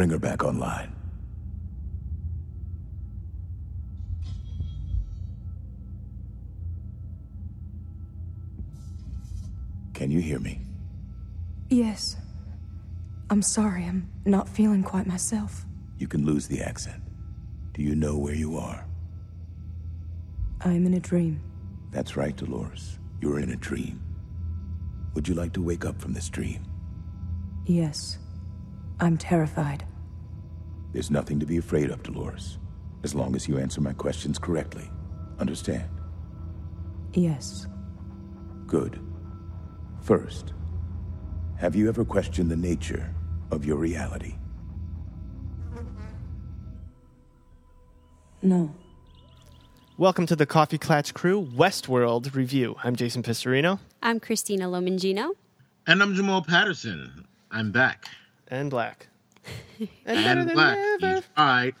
[0.00, 0.96] Bring her back online.
[9.92, 10.62] Can you hear me?
[11.68, 12.16] Yes.
[13.28, 15.66] I'm sorry, I'm not feeling quite myself.
[15.98, 17.02] You can lose the accent.
[17.74, 18.86] Do you know where you are?
[20.62, 21.42] I'm in a dream.
[21.90, 22.98] That's right, Dolores.
[23.20, 24.00] You're in a dream.
[25.12, 26.64] Would you like to wake up from this dream?
[27.66, 28.16] Yes.
[28.98, 29.84] I'm terrified.
[30.92, 32.58] There's nothing to be afraid of, Dolores.
[33.04, 34.90] As long as you answer my questions correctly.
[35.38, 35.88] Understand?
[37.14, 37.68] Yes.
[38.66, 39.00] Good.
[40.00, 40.52] First,
[41.58, 43.14] have you ever questioned the nature
[43.52, 44.34] of your reality?
[48.42, 48.74] No.
[49.96, 52.74] Welcome to the Coffee Clatch Crew Westworld review.
[52.82, 53.78] I'm Jason Pistorino.
[54.02, 55.32] I'm Christina Lomangino.
[55.86, 57.28] And I'm Jamal Patterson.
[57.50, 58.06] I'm back.
[58.48, 59.06] And Black.
[60.04, 60.78] And, black.
[61.00, 61.74] He's right.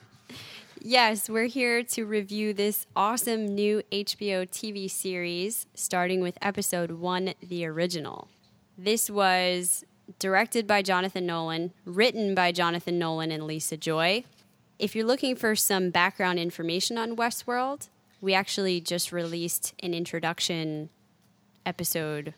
[0.82, 7.34] Yes, we're here to review this awesome new HBO TV series, starting with episode one,
[7.42, 8.28] The Original.
[8.78, 9.84] This was
[10.18, 14.24] directed by Jonathan Nolan, written by Jonathan Nolan and Lisa Joy.
[14.78, 17.90] If you're looking for some background information on Westworld,
[18.22, 20.88] we actually just released an introduction
[21.66, 22.32] episode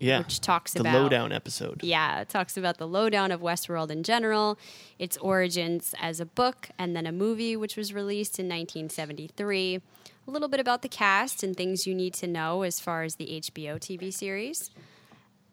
[0.00, 0.18] Yeah.
[0.18, 1.84] Which talks the about- the lowdown episode.
[1.84, 4.58] Yeah, it talks about the lowdown of Westworld in general,
[4.98, 9.80] its origins as a book, and then a movie which was released in 1973.
[10.26, 13.16] A little bit about the cast and things you need to know as far as
[13.16, 14.70] the HBO TV series.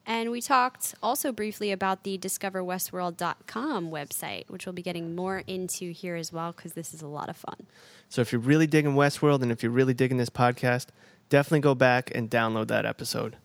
[0.06, 5.90] And we talked also briefly about the discoverwestworld.com website, which we'll be getting more into
[5.92, 7.66] here as well because this is a lot of fun.
[8.08, 10.86] So if you're really digging Westworld and if you're really digging this podcast,
[11.28, 13.36] definitely go back and download that episode.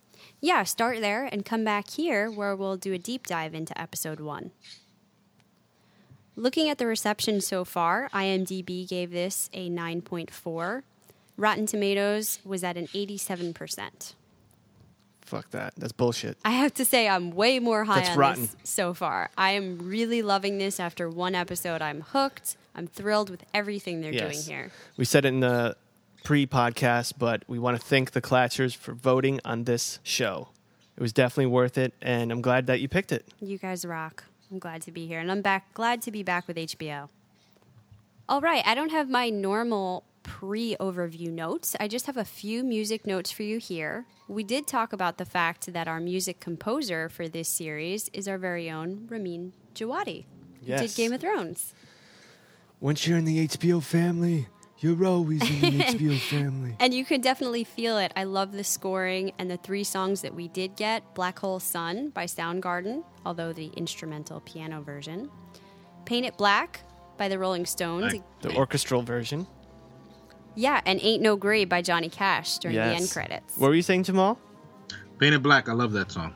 [0.43, 4.19] Yeah, start there and come back here where we'll do a deep dive into episode
[4.19, 4.51] one.
[6.35, 10.83] Looking at the reception so far, IMDb gave this a 9.4.
[11.37, 14.15] Rotten Tomatoes was at an 87%.
[15.21, 15.73] Fuck that.
[15.77, 16.37] That's bullshit.
[16.43, 18.41] I have to say, I'm way more high That's on rotten.
[18.41, 19.29] this so far.
[19.37, 21.81] I am really loving this after one episode.
[21.81, 22.57] I'm hooked.
[22.75, 24.45] I'm thrilled with everything they're doing Yes.
[24.47, 24.71] here.
[24.97, 25.77] We said it in the
[26.23, 30.49] pre-podcast, but we want to thank the Clatchers for voting on this show.
[30.95, 33.25] It was definitely worth it, and I'm glad that you picked it.
[33.41, 34.23] You guys rock.
[34.51, 35.19] I'm glad to be here.
[35.19, 37.09] And I'm back glad to be back with HBO.
[38.29, 41.75] All right, I don't have my normal pre-overview notes.
[41.79, 44.05] I just have a few music notes for you here.
[44.27, 48.37] We did talk about the fact that our music composer for this series is our
[48.37, 50.23] very own Ramin Djawadi,
[50.61, 50.95] who did Yes.
[50.95, 51.73] Game of Thrones.
[52.79, 54.47] Once you're in the HBO family,
[54.83, 56.75] you're always in the HBO family.
[56.79, 58.11] And you can definitely feel it.
[58.15, 62.09] I love the scoring and the three songs that we did get Black Hole Sun
[62.09, 65.31] by Soundgarden, although the instrumental piano version,
[66.05, 66.81] Paint It Black
[67.17, 68.13] by the Rolling Stones.
[68.13, 69.47] Like- The orchestral version.
[70.55, 73.57] Yeah, and Ain't No Grave by Johnny Cash during the end credits.
[73.57, 74.37] What were you saying, Jamal?
[75.17, 75.67] Paint It Black.
[75.69, 76.35] I love that song.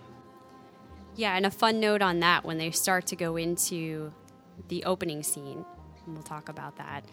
[1.16, 4.14] Yeah, and a fun note on that when they start to go into
[4.70, 5.66] the opening scene,
[6.06, 7.04] and we'll talk about that.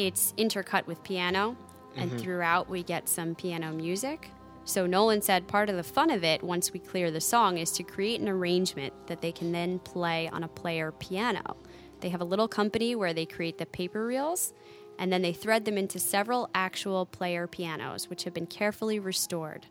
[0.00, 1.58] It's intercut with piano,
[1.94, 2.20] and mm-hmm.
[2.20, 4.30] throughout we get some piano music.
[4.64, 7.70] So Nolan said part of the fun of it, once we clear the song, is
[7.72, 11.54] to create an arrangement that they can then play on a player piano.
[12.00, 14.54] They have a little company where they create the paper reels,
[14.98, 19.66] and then they thread them into several actual player pianos, which have been carefully restored.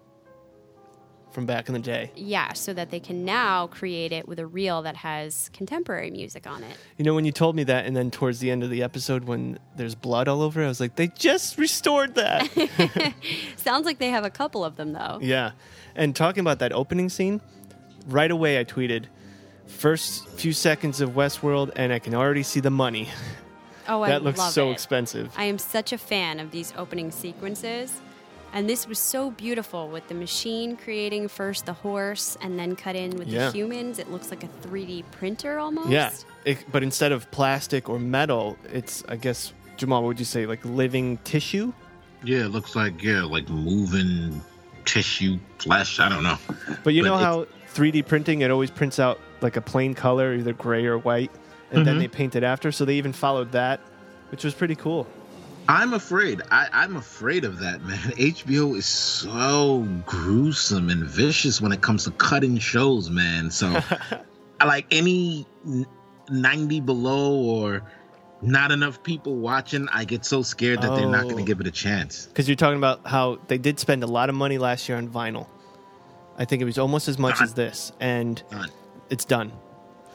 [1.32, 2.12] From back in the day.
[2.16, 6.48] Yeah, so that they can now create it with a reel that has contemporary music
[6.48, 6.76] on it.
[6.98, 9.26] You know, when you told me that, and then towards the end of the episode,
[9.26, 13.14] when there's blood all over, it, I was like, they just restored that.
[13.58, 15.20] Sounds like they have a couple of them though.
[15.22, 15.52] yeah.
[15.96, 17.42] And talking about that opening scene,
[18.08, 19.06] right away I tweeted,
[19.68, 23.10] first few seconds of Westworld, and I can already see the money.
[23.88, 24.74] Oh, I that looks love so it.
[24.74, 25.32] expensive.
[25.38, 28.02] I am such a fan of these opening sequences.
[28.54, 32.96] And this was so beautiful with the machine creating first the horse and then cut
[32.96, 33.48] in with Yeah.
[33.50, 34.00] the humans.
[34.00, 35.90] It looks like a 3D printer almost.
[35.90, 36.12] Yeah,
[36.46, 40.46] it, but instead of plastic or metal, it's I guess Jamal, what would you say,
[40.46, 41.74] like living tissue?
[42.24, 44.42] Yeah, it looks like yeah, like moving
[44.86, 46.00] tissue, flesh.
[46.00, 46.38] I don't know.
[46.84, 50.34] But you But know how 3D printing it always prints out like a plain color,
[50.34, 51.32] either gray or white,
[51.72, 52.00] and then Mhm.
[52.00, 52.72] they paint it after.
[52.72, 53.80] So they even followed that,
[54.32, 55.06] which was pretty cool.
[55.70, 56.42] I'm afraid.
[56.50, 57.98] I, I'm afraid of that, man.
[58.18, 63.52] HBO is so gruesome and vicious when it comes to cutting shows, man.
[63.52, 63.80] So,
[64.66, 65.46] like any
[66.30, 67.84] 90 below or
[68.42, 71.38] not enough people watching, I get so scared that they're not going Oh.
[71.40, 72.26] to give it a chance.
[72.26, 75.08] Because you're talking about how they did spend a lot of money last year on
[75.08, 75.48] vinyl.
[76.38, 77.44] I think it was almost as much Done.
[77.44, 78.70] as this, and Done.
[79.10, 79.52] it's done.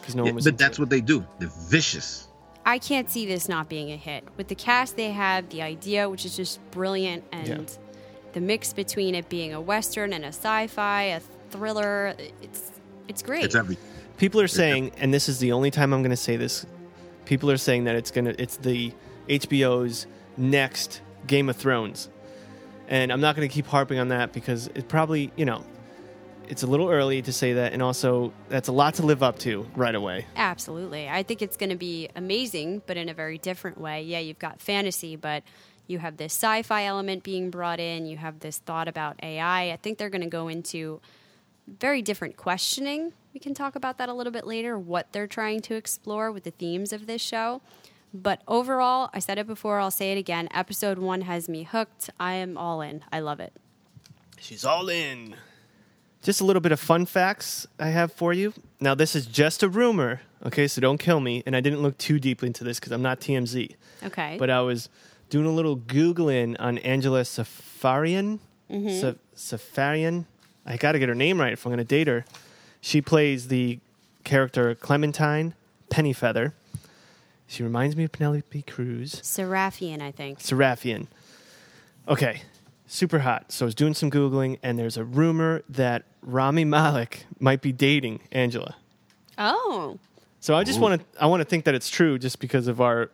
[0.00, 0.44] because no Yeah, one was.
[0.46, 0.80] but that's it.
[0.80, 1.24] what they do.
[1.38, 2.26] They're vicious.
[2.66, 4.24] I can't see this not being a hit.
[4.36, 7.58] With the cast they have, the idea, which is just brilliant, and Yeah.
[8.32, 11.20] the mix between it being a western and a sci-fi, a
[11.50, 12.70] thriller, it's
[13.06, 13.44] it's great.
[13.44, 13.76] It's every.
[14.16, 16.64] People are saying, and this is the only time I'm going to say this.
[17.26, 18.92] People are saying that it's gonna, it's the
[19.28, 20.06] HBO's
[20.38, 22.08] next Game of Thrones,
[22.88, 25.64] and I'm not going to keep harping on that because it probably, you know,
[26.48, 29.38] it's a little early to say that, and also that's a lot to live up
[29.40, 30.26] to right away.
[30.36, 31.08] Absolutely.
[31.08, 34.02] I think it's going to be amazing, but in a very different way.
[34.02, 35.42] Yeah, you've got fantasy, but
[35.86, 38.06] you have this sci fi element being brought in.
[38.06, 39.72] You have this thought about AI.
[39.72, 41.00] I think they're going to go into
[41.66, 43.12] very different questioning.
[43.32, 46.44] We can talk about that a little bit later, what they're trying to explore with
[46.44, 47.62] the themes of this show.
[48.12, 50.48] But overall, I said it before, I'll say it again.
[50.54, 52.10] Episode one has me hooked.
[52.20, 53.02] I am all in.
[53.10, 53.52] I love it.
[54.38, 55.34] She's all in.
[56.24, 58.54] Just a little bit of fun facts I have for you.
[58.80, 60.66] Now, this is just a rumor, okay?
[60.66, 61.42] So don't kill me.
[61.44, 63.76] And I didn't look too deeply into this because I'm not TMZ.
[64.02, 64.36] Okay.
[64.38, 64.88] But I was
[65.28, 68.38] doing a little Googling on Angela Safarian.
[68.70, 69.00] Mm-hmm.
[69.00, 70.24] Sa- Safarian.
[70.64, 72.24] I got to get her name right if I'm going to date her.
[72.80, 73.78] She plays the
[74.24, 75.54] character Clementine
[75.90, 76.54] Pennyfeather.
[77.46, 79.16] She reminds me of Penelope Cruz.
[79.16, 80.38] Sarafyan, I think.
[80.38, 81.06] Sarafyan.
[82.08, 82.40] Okay,
[82.86, 83.50] super hot.
[83.52, 87.72] So I was doing some Googling, and there's a rumor that Rami Malek might be
[87.72, 88.76] dating Angela.
[89.38, 89.98] Oh,
[90.40, 92.80] So I just want to I want to think that it's true just because of
[92.80, 93.10] our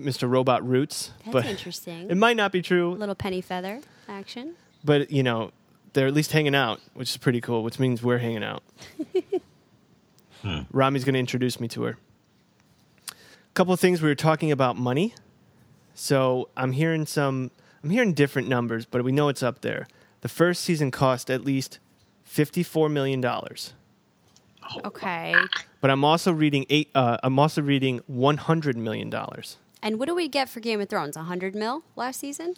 [0.00, 0.28] Mr.
[0.28, 1.10] Robot roots.
[1.24, 2.10] that's but interesting.
[2.10, 2.94] it might not be true.
[2.94, 4.54] little Pennyfeather action.
[4.84, 5.50] But you know,
[5.94, 7.62] they're at least hanging out, which is pretty cool.
[7.62, 8.62] Which means we're hanging out.
[10.42, 10.60] Hmm.
[10.72, 11.96] Rami's going to introduce me to her.
[13.10, 13.14] A
[13.54, 15.14] couple of things we were talking about money.
[15.94, 17.50] So I'm hearing some.
[17.84, 19.86] I'm hearing different numbers, but we know it's up there.
[20.22, 21.78] The first season cost at least
[22.24, 23.74] fifty-four million dollars.
[24.86, 25.34] Okay.
[25.82, 26.88] But I'm also reading eight.
[26.94, 29.58] Uh, I'm also reading one hundred million dollars.
[29.82, 31.14] And what do we get for Game of Thrones?
[31.14, 32.54] 100 mil last season?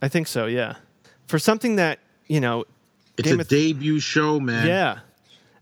[0.00, 0.46] I think so.
[0.46, 0.76] Yeah,
[1.26, 2.64] for something that you know,
[3.18, 4.66] It's Game a of- debut show, man.
[4.66, 5.00] yeah,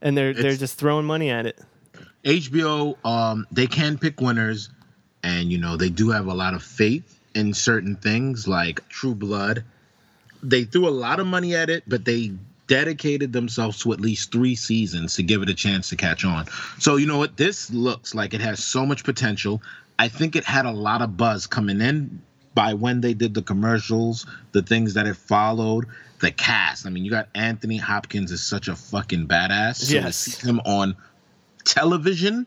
[0.00, 1.58] and they're they're just throwing money at it.
[2.24, 4.68] HBO, um, they can pick winners,
[5.24, 9.14] and you know they do have a lot of faith in certain things like True
[9.14, 9.62] Blood.
[10.42, 12.32] They threw a lot of money at it, but they
[12.66, 16.46] dedicated themselves to at least three seasons to give it a chance to catch on.
[16.80, 17.36] So you know what?
[17.36, 19.62] This looks like it has so much potential.
[19.98, 22.22] I think it had a lot of buzz coming in
[22.54, 25.86] by when they did the commercials, the things that it followed,
[26.20, 26.86] the cast.
[26.86, 29.76] I mean, you got Anthony Hopkins is such a fucking badass.
[29.76, 30.16] So to Yes.
[30.16, 30.96] see him on
[31.64, 32.46] television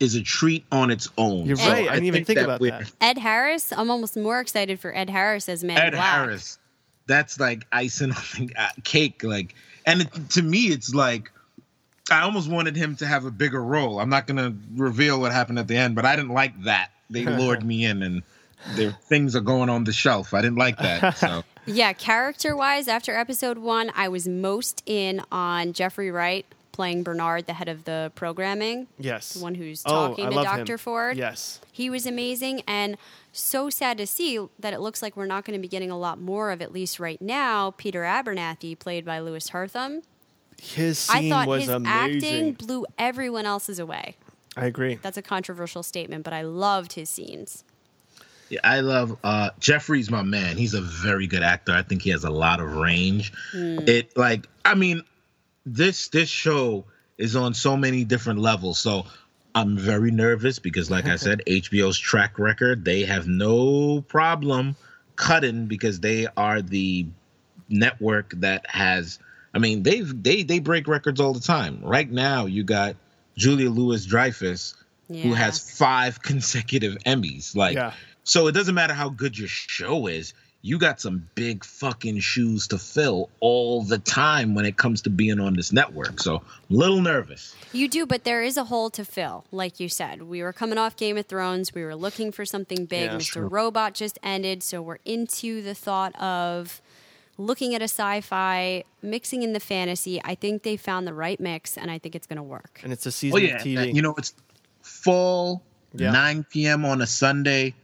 [0.00, 1.46] is a treat on its own.
[1.46, 1.88] You're So right.
[1.88, 2.92] I didn't even think about we're- that.
[3.00, 3.72] Ed Harris?
[3.72, 6.04] I'm almost more excited for Ed Harris as Man Ed Black.
[6.04, 6.58] Harris,
[7.06, 8.10] that's like icing
[8.40, 9.22] on the uh, cake.
[9.22, 9.54] Like,
[9.86, 11.30] and it, to me, it's like
[12.10, 14.00] I almost wanted him to have a bigger role.
[14.00, 16.90] I'm not gonna reveal what happened at the end, but I didn't like that.
[17.10, 18.22] They lured me in, and
[18.74, 20.34] their things are going on the shelf.
[20.34, 21.16] I didn't like that.
[21.18, 26.44] So Yeah, character wise, after episode one, I was most in on Jeffrey Wright
[26.74, 28.88] playing Bernard, the head of the programming.
[28.98, 29.32] Yes.
[29.32, 30.72] The one who's Oh, talking I to Dr.
[30.74, 30.78] him.
[30.78, 31.16] Ford.
[31.16, 31.60] Yes.
[31.72, 32.98] He was amazing and
[33.32, 35.98] so sad to see that it looks like we're not going to be getting a
[35.98, 40.02] lot more of, at least right now, Peter Abernathy, played by Louis Herthum.
[40.60, 42.22] His I thought was his amazing.
[42.24, 44.16] acting blew everyone else's away.
[44.56, 44.98] I agree.
[45.02, 47.64] That's a controversial statement, but I loved his scenes.
[48.50, 50.56] yeah, I love uh, Jeffrey's my man.
[50.56, 51.72] He's a very good actor.
[51.72, 53.32] I think he has a lot of range.
[53.52, 55.02] It like I mean,
[55.66, 56.84] this this show
[57.18, 58.78] is on so many different levels.
[58.78, 59.06] So
[59.54, 64.76] I'm very nervous because, like I said, HBO's track record, they have no problem
[65.16, 67.06] cutting because they are the
[67.68, 69.18] network that has.
[69.54, 71.80] I mean, they've they they break records all the time.
[71.82, 72.96] Right now, you got
[73.36, 74.74] Julia Louis Dreyfus,
[75.08, 77.54] who has five consecutive Emmys.
[77.54, 77.92] Like, Yeah.
[78.24, 80.34] so it doesn't matter how good your show is.
[80.66, 85.10] You got some big fucking shoes to fill all the time when it comes to
[85.10, 86.20] being on this network.
[86.22, 86.36] So,
[86.70, 87.54] I'm a little nervous.
[87.72, 90.22] You do, but there is a hole to fill, like you said.
[90.22, 91.74] We were coming off Game of Thrones.
[91.74, 93.10] We were looking for something big.
[93.10, 93.32] Yeah, Mr.
[93.32, 93.46] true.
[93.48, 96.80] Robot just ended, so we're into the thought of
[97.36, 100.18] looking at a sci-fi, mixing in the fantasy.
[100.24, 102.80] I think they found the right mix, and I think it's going to work.
[102.82, 103.94] And it's a Oh season yeah, of TV.
[103.94, 104.32] you know it's
[104.80, 106.10] fall, Yeah.
[106.10, 106.86] 9 p.m.
[106.86, 107.74] on a Sunday.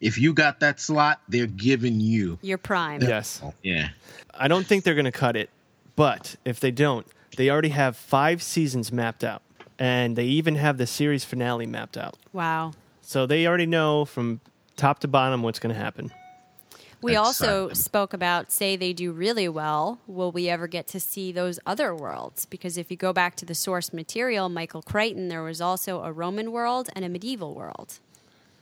[0.00, 2.38] If you got that slot, they're giving you.
[2.42, 3.02] Your prime.
[3.02, 3.42] yes.
[3.62, 3.90] Yeah.
[4.34, 5.50] I don't think they're going to cut it,
[5.96, 9.42] but if they don't, they already have five seasons mapped out,
[9.78, 12.16] and they even have the series finale mapped out.
[12.32, 12.72] Wow.
[13.02, 14.40] So they already know from
[14.76, 16.12] top to bottom what's going to happen.
[17.02, 17.74] We also Exciting.
[17.82, 21.94] spoke about say they do really well, will we ever get to see those other
[21.94, 22.44] worlds?
[22.44, 26.12] Because if you go back to the source material, Michael Crichton, there was also a
[26.12, 28.00] Roman world and a medieval world,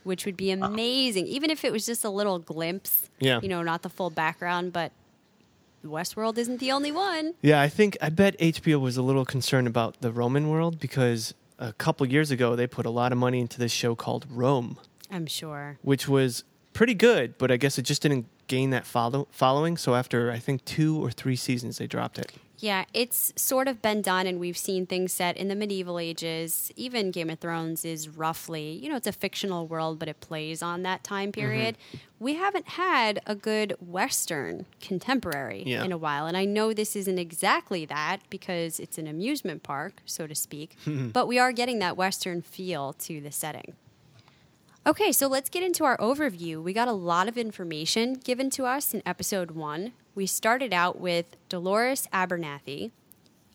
[0.05, 0.67] which would be ah.
[0.67, 3.11] amazing, even if it was just a little glimpse.
[3.19, 3.41] Yeah.
[3.43, 4.93] You know, not the full background, but
[5.85, 7.35] Westworld isn't the only one.
[7.43, 11.35] Yeah, I think I bet HBO was a little concerned about the Roman world because
[11.59, 14.79] a couple years ago they put a lot of money into this show called Rome,
[15.11, 15.79] I'm sure.
[15.83, 19.77] which was pretty good, but I guess it just didn't gain that follow- following.
[19.77, 22.33] So after I think two or three seasons, they dropped it.
[22.61, 26.73] Yeah, it's sort of been done, and we've seen things set in the medieval ages.
[26.75, 30.61] Even Game of Thrones is roughly, you know, it's a fictional world, but it plays
[30.61, 31.41] on that time mm-hmm.
[31.41, 31.79] period.
[32.19, 35.85] We haven't had a good Western contemporary Yeah.
[35.85, 40.03] in a while, and I know this isn't exactly that because it's an amusement park,
[40.05, 41.09] so to speak, hmm.
[41.09, 43.75] but we are getting that Western feel to the setting.
[44.85, 46.63] Okay, so let's get into our overview.
[46.63, 49.93] We got a lot of information given to us in episode one.
[50.19, 52.91] We started out with Dolores Abernathy,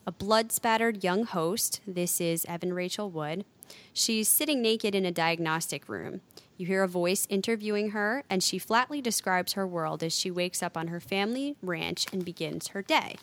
[0.06, 1.82] a blood spattered young host.
[1.86, 3.44] This is Evan Rachel Wood.
[3.92, 6.22] She's sitting naked in a diagnostic room.
[6.56, 10.62] You hear a voice interviewing her, and she flatly describes her world as she wakes
[10.62, 13.16] up on her family ranch and begins her day.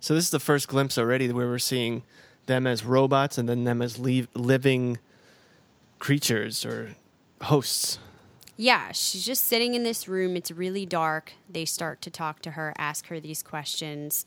[0.00, 2.02] So this is the first glimpse already where we're seeing
[2.46, 4.98] them as robots and then them as living
[5.98, 6.96] creatures or
[7.42, 7.98] hosts.
[8.60, 10.34] Yeah, she's just sitting in this room.
[10.36, 11.32] It's really dark.
[11.48, 14.26] They start to talk to her, ask her these questions.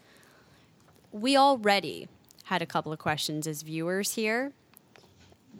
[1.12, 2.08] We already
[2.46, 4.54] had a couple of questions as viewers here.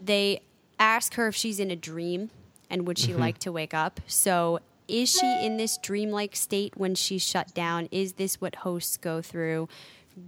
[0.02, 0.40] They
[0.80, 2.30] ask her if she's in a dream
[2.70, 3.20] and would she mm-hmm.
[3.20, 4.00] like to wake up.
[4.06, 7.88] So, is she in this dreamlike state when she's shut down?
[7.90, 9.68] Is this what hosts go through?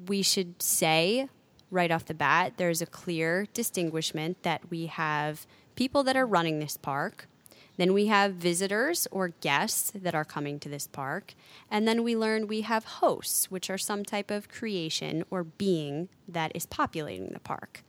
[0.06, 1.30] We should say
[1.70, 5.46] right off the bat there's a clear distinguishment that we have
[5.76, 7.26] people that are running this park.
[7.76, 11.34] Then we have visitors or guests that are coming to this park.
[11.70, 16.08] And then we learn we have hosts, which are some type of creation or being
[16.28, 17.82] that is populating the park.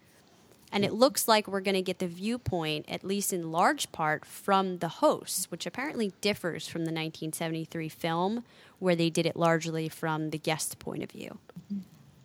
[0.72, 4.26] And it looks like we're going to get the viewpoint, at least in large part,
[4.26, 8.44] from the hosts, which apparently differs from the 1973 film,
[8.80, 11.38] where they did it largely from the guest point of view.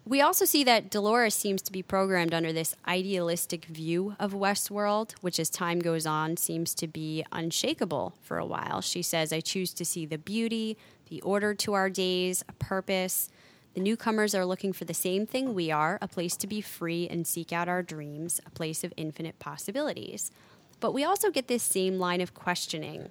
[0.06, 5.12] We also see that Dolores seems to be programmed under this idealistic view of Westworld,
[5.20, 8.80] which as time goes on seems to be unshakable for a while.
[8.80, 10.76] She says, I choose to see the beauty,
[11.10, 13.28] the order to our days, a purpose.
[13.74, 17.06] The newcomers are looking for the same thing we are a place to be free
[17.08, 20.32] and seek out our dreams, a place of infinite possibilities.
[20.80, 23.10] But we also get this same line of questioning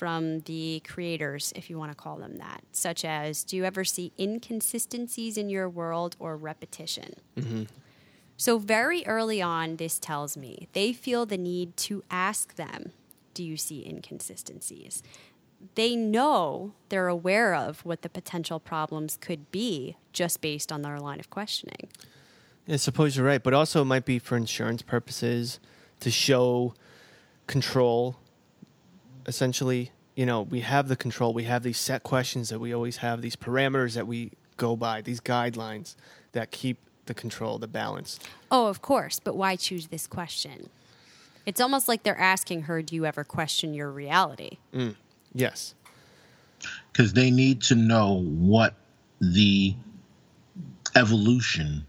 [0.00, 3.84] from the creators, if you want to call them that, such as Do you ever
[3.84, 7.16] see inconsistencies in your world or repetition?
[7.36, 7.64] Mm-hmm.
[8.38, 12.92] So, very early on, this tells me they feel the need to ask them,
[13.34, 15.02] Do you see inconsistencies?
[15.74, 20.98] They know they're aware of what the potential problems could be just based on their
[20.98, 21.90] line of questioning.
[22.66, 25.60] I suppose you're right, but also it might be for insurance purposes
[26.00, 26.72] to show
[27.46, 28.16] control.
[29.30, 31.32] Essentially, you know, we have the control.
[31.32, 35.02] We have these set questions that we always have, these parameters that we go by,
[35.02, 35.94] these guidelines
[36.32, 38.18] that keep the control, the balance.
[38.50, 40.68] Oh, of course, but why choose this question?
[41.46, 44.58] It's almost like they're asking her, Do you ever question your reality?
[44.74, 44.96] Mm,
[45.32, 45.74] yes.
[46.92, 48.74] because they need to know what
[49.20, 49.74] the
[50.96, 51.86] evolution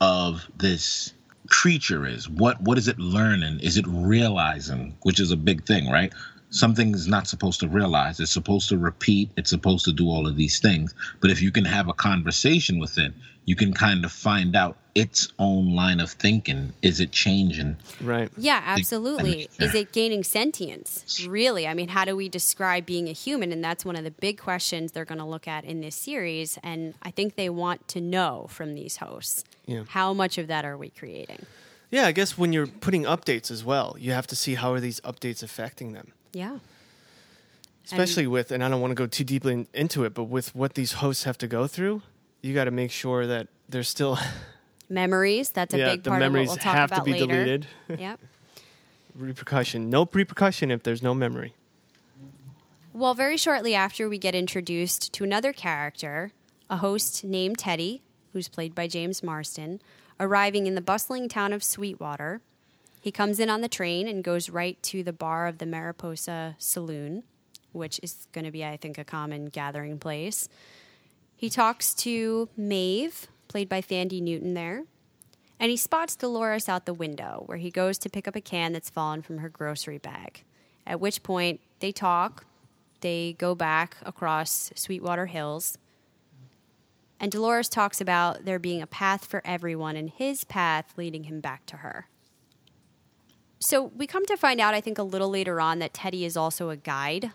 [0.00, 1.14] of this
[1.48, 2.28] creature is.
[2.28, 3.60] What what is it learning?
[3.60, 4.94] Is it realizing?
[5.02, 6.12] Which is a big thing, right?
[6.50, 8.20] Something is not supposed to realize.
[8.20, 9.30] It's supposed to repeat.
[9.36, 10.94] It's supposed to do all of these things.
[11.20, 13.12] But if you can have a conversation with it,
[13.44, 16.72] you can kind of find out its own line of thinking.
[16.82, 17.76] Is it changing?
[18.00, 18.30] Right.
[18.36, 19.48] Yeah, absolutely.
[19.58, 19.66] Yeah.
[19.66, 21.26] Is it gaining sentience?
[21.26, 21.66] Really?
[21.66, 23.52] I mean, how do we describe being a human?
[23.52, 26.58] And that's one of the big questions they're going to look at in this series.
[26.62, 29.84] And I think they want to know from these hosts Yeah.
[29.88, 31.46] how much of that are we creating?
[31.90, 34.80] Yeah, I guess when you're putting updates as well, you have to see how are
[34.80, 36.12] these updates affecting them.
[36.32, 36.58] Yeah.
[37.84, 40.54] Especially with, and I don't want to go too deeply in, into it, but with
[40.54, 42.02] what these hosts have to go through,
[42.42, 44.18] you got to make sure that they're still,
[44.90, 47.12] Memories, that's a yeah, big part of what memories we'll talk have about to be
[47.12, 47.26] later.
[47.26, 47.66] deleted.
[47.98, 48.20] yep.
[49.14, 49.90] repercussion.
[49.90, 51.54] No repercussion if there's no memory.
[52.94, 56.32] Well, very shortly after, we get introduced to another character,
[56.70, 59.80] a host named Teddy, who's played by James Marsden,
[60.18, 62.40] arriving in the bustling town of Sweetwater.
[63.00, 66.56] He comes in on the train and goes right to the bar of the Mariposa
[66.58, 67.22] Saloon,
[67.72, 70.48] which is going to be, I think, a common gathering place.
[71.36, 74.84] He talks to Maeve, played by Thandie Newton there,
[75.60, 78.72] and he spots Dolores out the window, where he goes to pick up a can
[78.72, 80.44] that's fallen from her grocery bag.
[80.86, 82.44] At which point, they talk,
[83.00, 85.78] they go back across Sweetwater Hills.
[87.20, 91.40] And Dolores talks about there being a path for everyone and his path leading him
[91.40, 92.06] back to her.
[93.58, 96.36] So we come to find out, I think, a little later on that Teddy is
[96.36, 97.32] also a guide.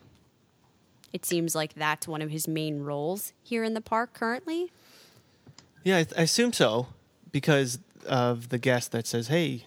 [1.12, 4.72] It seems like that's one of his main roles here in the park currently.
[5.84, 6.88] Yeah, I, I assume so
[7.32, 9.66] because of the guest that says, "Hey,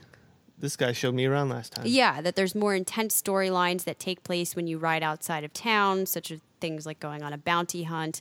[0.58, 4.24] this guy showed me around last time." Yeah, that there's more intense storylines that take
[4.24, 7.84] place when you ride outside of town, such as things like going on a bounty
[7.84, 8.20] hunt.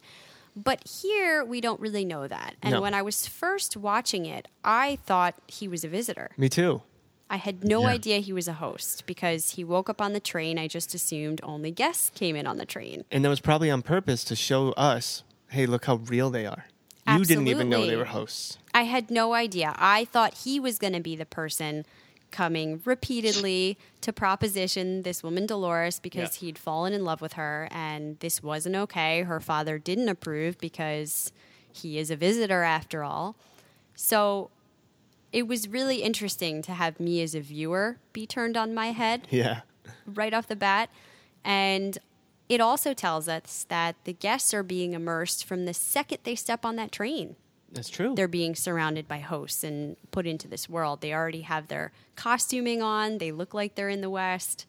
[0.56, 2.56] But here, we don't really know that.
[2.62, 2.82] And No.
[2.82, 6.32] when I was first watching it, I thought he was a visitor.
[6.38, 6.82] Me too.
[7.30, 7.90] I had no Yeah.
[7.90, 10.60] idea he was a host because he woke up on the train.
[10.60, 13.04] I just assumed only guests came in on the train.
[13.12, 16.66] And that was probably on purpose to show us, "Hey, look how real they are."
[17.08, 18.58] You didn't even know they were hosts.
[18.74, 19.74] I had no idea.
[19.78, 21.86] I thought he was going to be the person
[22.32, 26.48] coming repeatedly to proposition this woman Dolores because Yeah.
[26.48, 29.22] he'd fallen in love with her and this wasn't okay.
[29.22, 31.32] Her father didn't approve because
[31.72, 33.36] he is a visitor after all.
[33.96, 34.50] So
[35.32, 39.28] it was really interesting to have me as a viewer be turned on my head
[39.32, 39.62] Yeah.
[40.06, 40.90] right off the bat.
[41.44, 41.98] And
[42.48, 46.64] it also tells us that the guests are being immersed from the second they step
[46.64, 47.36] on that train
[47.72, 48.14] That's true.
[48.16, 51.02] they're being surrounded by hosts and put into this world.
[51.02, 53.18] They already have their costuming on.
[53.18, 54.66] They look like they're in the West.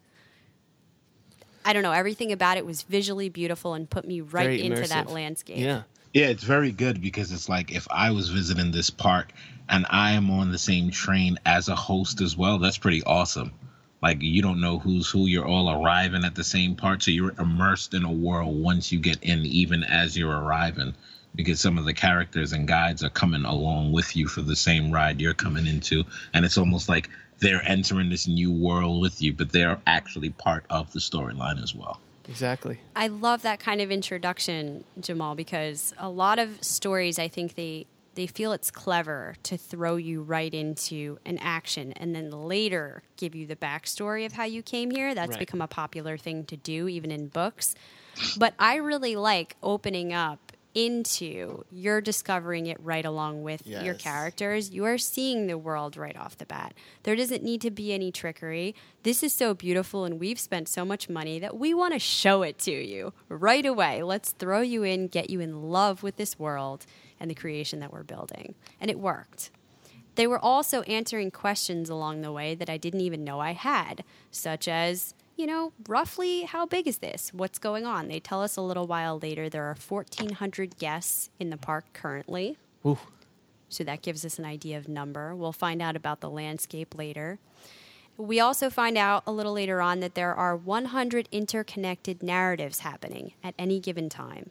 [1.63, 1.91] I don't know.
[1.91, 5.57] Everything about it was visually beautiful and put me right Very into that landscape.
[5.57, 5.83] Yeah.
[6.13, 9.33] Yeah, it's very good because it's like if I was visiting this park
[9.69, 13.51] and I am on the same train as a host as well, that's pretty awesome.
[14.01, 17.33] Like you don't know who's who, you're all arriving at the same part, so you're
[17.39, 20.93] immersed in a world once you get in, even as you're arriving,
[21.35, 24.91] because some of the characters and guides are coming along with you for the same
[24.91, 27.09] ride you're coming into, and it's almost like
[27.39, 31.73] they're entering this new world with you, but they're actually part of the storyline as
[31.73, 31.99] well.
[32.29, 32.79] Exactly.
[32.95, 37.85] I love that kind of introduction, Jamal, because a lot of stories, I think they
[38.17, 43.35] they feel it's clever to throw you right into an action and then later give
[43.35, 45.13] you the backstory of how you came here.
[45.13, 45.39] That's Right.
[45.39, 47.75] become a popular thing to do, even in books.
[48.35, 50.46] But I really like opening up
[50.77, 54.69] into you're discovering it right along with your characters.
[54.69, 56.75] You are seeing the world right off the bat.
[57.01, 58.75] There doesn't need to be any trickery.
[59.01, 62.43] This is so beautiful, and we've spent so much money that we want to show
[62.43, 64.03] it to you right away.
[64.03, 66.85] Let's throw you in, get you in love with this world
[67.19, 68.53] and the creation that we're building.
[68.79, 69.49] And it worked.
[70.13, 74.03] They were also answering questions along the way that I didn't even know I had,
[74.29, 77.31] such as, you know, roughly how big is this?
[77.33, 78.07] What's going on?
[78.07, 82.57] They tell us a little while later there are 1,400 guests in the park currently.
[82.85, 82.97] Ooh.
[83.69, 85.35] So that gives us an idea of number.
[85.35, 87.37] We'll find out about the landscape later.
[88.17, 93.33] We also find out a little later on that there are 100 interconnected narratives happening
[93.43, 94.49] at any given time.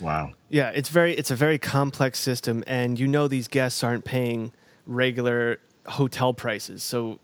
[0.00, 0.32] Wow.
[0.48, 4.52] Yeah, it's very it's a very complex system and you know these guests aren't paying
[4.86, 6.82] regular hotel prices.
[6.82, 7.20] So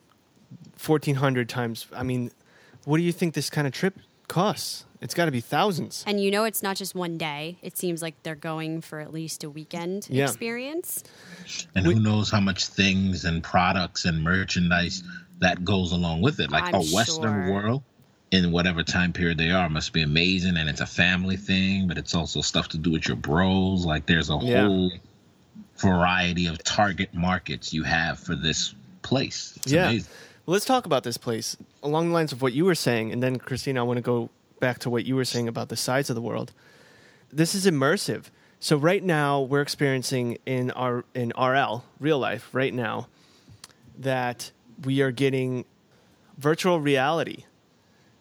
[0.84, 2.30] 1400 times I mean,
[2.84, 4.84] what do you think this kind of trip costs?
[5.02, 6.04] It's got to be thousands.
[6.06, 7.56] And you know it's not just one day.
[7.62, 10.24] It seems like they're going for at least a weekend Yeah.
[10.24, 11.02] experience.
[11.74, 15.02] and who knows how much things and products and merchandise
[15.40, 17.52] that goes along with it like I'm a western sure.
[17.52, 17.82] world
[18.30, 21.96] in whatever time period they are must be amazing and it's a family thing but
[21.98, 24.66] it's also stuff to do with your bros like there's a Yeah.
[24.66, 24.92] whole
[25.78, 29.88] variety of target markets you have for this place it's yeah.
[29.88, 30.12] amazing.
[30.46, 33.36] Let's talk about this place along the lines of what you were saying, and then
[33.38, 36.16] Christina, I want to go back to what you were saying about the size of
[36.16, 36.52] the world.
[37.32, 38.26] This is immersive.
[38.58, 43.08] So right now we're experiencing in our in RL real life right now
[43.98, 44.50] that
[44.84, 45.64] we are getting
[46.36, 47.44] virtual reality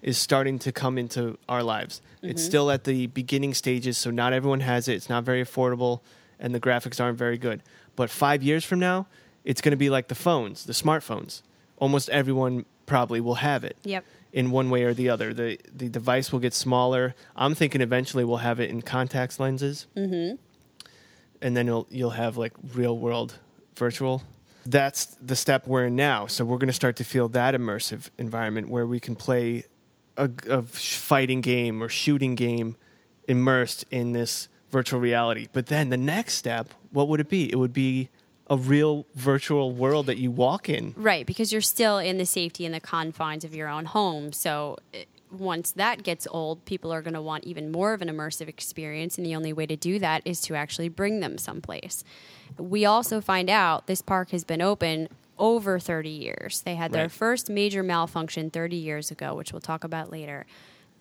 [0.01, 2.01] is starting to come into our lives.
[2.21, 2.47] It's mm-hmm.
[2.47, 4.93] still at the beginning stages, so not everyone has it.
[4.93, 6.01] It's not very affordable,
[6.39, 7.62] and the graphics aren't very good.
[7.95, 9.08] But five years from now,
[9.43, 11.41] it's going to be like the phones, the smartphones.
[11.80, 14.04] Almost everyone probably will have it Yep.
[14.34, 15.34] in one way or the other.
[15.34, 17.15] The the device will get smaller.
[17.36, 19.88] I'm thinking eventually we'll have it in contacts lenses.
[19.96, 20.36] Mm-hmm.
[21.42, 23.36] And then you'll you'll have like real world
[23.76, 24.24] virtual.
[24.65, 26.28] That's the step we're in now.
[26.28, 29.63] So we're going to start to feel that immersive environment where we can play
[30.18, 32.76] a, a fighting game or shooting game
[33.28, 35.48] immersed in this virtual reality.
[35.54, 37.50] But then the next step, what would it be?
[37.52, 38.10] It would be
[38.50, 40.94] a real virtual world that you walk in.
[40.98, 44.34] Right, because you're still in the safety and the confines of your own home.
[44.34, 48.10] So it, once that gets old, people are going to want even more of an
[48.10, 52.04] immersive experience, and the only way to do that is to actually bring them someplace.
[52.58, 55.08] We also find out this park has been open
[55.38, 56.62] over 30 years.
[56.62, 57.12] They had their Right.
[57.12, 60.46] first major malfunction 30 years ago, which we'll talk about later.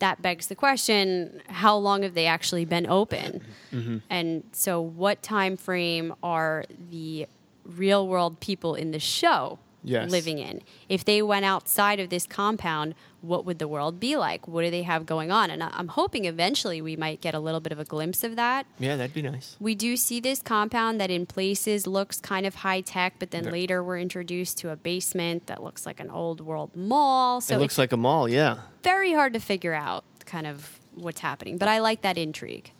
[0.00, 3.40] that begs the question how long have they actually been open
[3.72, 3.96] mm-hmm.
[4.08, 7.26] and so what time frame are the
[7.68, 10.10] real world people in the show Yes.
[10.10, 14.48] living in if they went outside of this compound what would the world be like
[14.48, 17.38] what do they have going on and I- i'm hoping eventually we might get a
[17.38, 19.56] little bit of a glimpse of that Yeah, that'd be nice.
[19.60, 23.44] we do see this compound that in places looks kind of high tech, but then
[23.44, 23.50] Yeah.
[23.52, 27.40] later we're introduced to a basement that looks like an old world mall.
[27.40, 28.58] So it looks like a mall, yeah.
[28.82, 31.56] very hard to figure out kind of what's happening.
[31.56, 32.72] But I like that intrigue.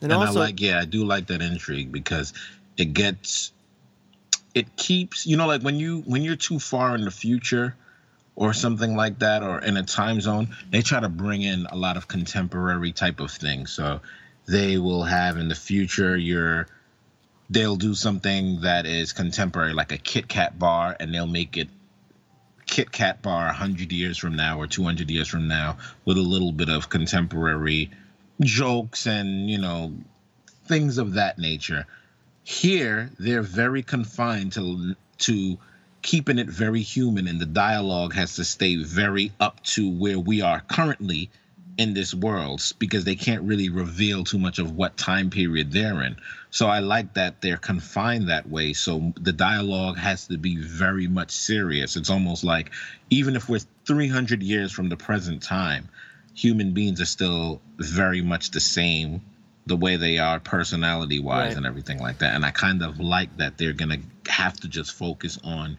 [0.00, 2.32] And, and also, I like, yeah, I do like that intrigue because
[2.76, 3.52] it gets,
[4.54, 7.74] it keeps, you know, like when you when you're too far in the future,
[8.36, 11.76] or something like that, or in a time zone, they try to bring in a
[11.76, 13.70] lot of contemporary type of things.
[13.70, 14.00] So
[14.46, 16.66] they will have in the future your,
[17.48, 21.68] they'll do something that is contemporary, like a Kit Kat bar, and they'll make it
[22.66, 26.52] Kit Kat bar 100 years from now or 200 years from now with a little
[26.52, 27.90] bit of contemporary
[28.40, 29.94] jokes and, you know,
[30.66, 31.86] things of that nature.
[32.44, 35.58] Here, they're very confined to to
[36.02, 40.42] keeping it very human, and the dialogue has to stay very up to where we
[40.42, 41.30] are currently
[41.76, 46.02] in this world because they can't really reveal too much of what time period they're
[46.02, 46.16] in.
[46.50, 48.74] So I like that they're confined that way.
[48.74, 51.96] So the dialogue has to be very much serious.
[51.96, 52.70] It's almost like
[53.10, 55.88] even if we're 300 years from the present time,
[56.34, 59.22] human beings are still very much the same
[59.66, 61.56] the way they are personality wise Right.
[61.56, 62.34] and everything like that.
[62.34, 63.90] And I kind of like that they're going
[64.24, 65.78] to have to just focus on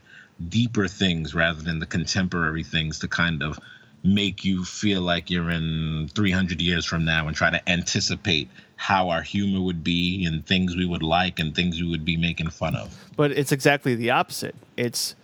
[0.49, 3.59] deeper things rather than the contemporary things to kind of
[4.03, 9.09] make you feel like you're in 300 years from now and try to anticipate how
[9.09, 12.49] our humor would be and things we would like and things we would be making
[12.49, 12.95] fun of.
[13.15, 14.53] but it's exactly the opposite.
[14.77, 15.15] It's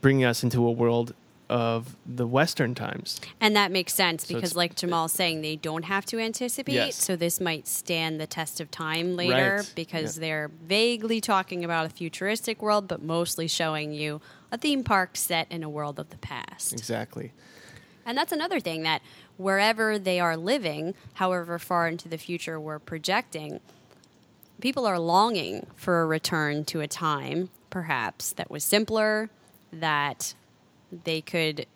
[0.00, 1.12] bringing us into a world
[1.52, 3.20] of the Western times.
[3.40, 6.72] And that makes sense So because, like Jamal's saying, they don't have to anticipate.
[6.74, 6.96] Yes.
[6.96, 9.72] So this might stand the test of time later Right.
[9.76, 10.20] because Yeah.
[10.20, 15.46] they're vaguely talking about a futuristic world, but mostly showing you a theme park set
[15.50, 16.72] in a world of the past.
[16.72, 17.32] Exactly.
[18.06, 19.02] And that's another thing that
[19.36, 23.60] wherever they are living, however far into the future we're projecting,
[24.60, 29.28] people are longing for a return to a time, perhaps, that was simpler,
[29.72, 30.34] that
[31.04, 31.66] they could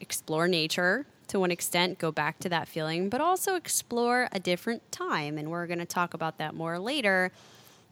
[0.00, 4.90] explore nature to one extent, go back to that feeling, but also explore a different
[4.92, 5.36] time.
[5.38, 7.32] And we're going to talk about that more later.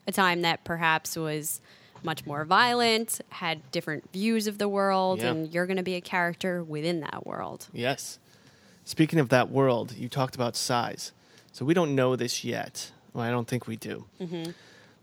[0.06, 1.60] A time that perhaps was
[2.04, 5.30] much more violent, had different views of the world, Yeah.
[5.30, 7.66] and you're going to be a character within that world.
[7.72, 8.18] Yes.
[8.84, 11.12] Speaking of that world, you talked about size.
[11.52, 12.92] So we don't know this yet.
[13.14, 14.04] Well, I don't think we do.
[14.20, 14.50] Mm-hmm.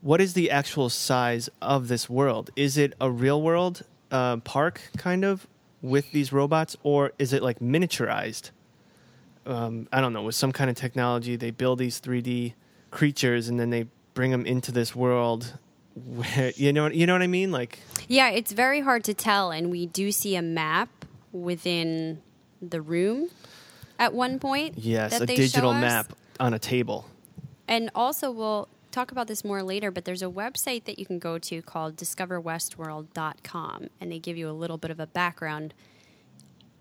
[0.02, 2.52] What is the actual size of this world?
[2.56, 5.48] Is it a real world uh, park, kind of,
[5.82, 8.52] with these robots, or is it like miniaturized?
[9.46, 10.22] Um, I don't know.
[10.22, 12.54] With some kind of technology, they build these 3D
[12.92, 15.58] creatures and then they bring them into this world.
[15.96, 17.52] Where you know, you know what I mean?
[17.52, 20.90] Like, Yeah, it's very hard to tell, and we do see a map
[21.34, 22.22] within
[22.62, 23.30] the room
[23.98, 24.78] at one point.
[24.78, 27.06] yes, a digital map on a table.
[27.68, 31.20] And also, we'll talk about this more later, but there's a website that you can
[31.20, 35.74] go to called discoverwestworld.com, and they give you a little bit of a background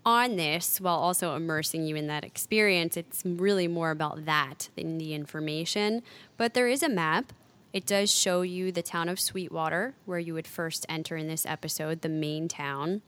[0.05, 2.97] on this while also immersing you in that experience.
[2.97, 6.01] It's really more about that than the information.
[6.37, 7.33] But there is a map.
[7.73, 11.45] It does show you the town of Sweetwater, where you would first enter in this
[11.45, 13.01] episode, the main town.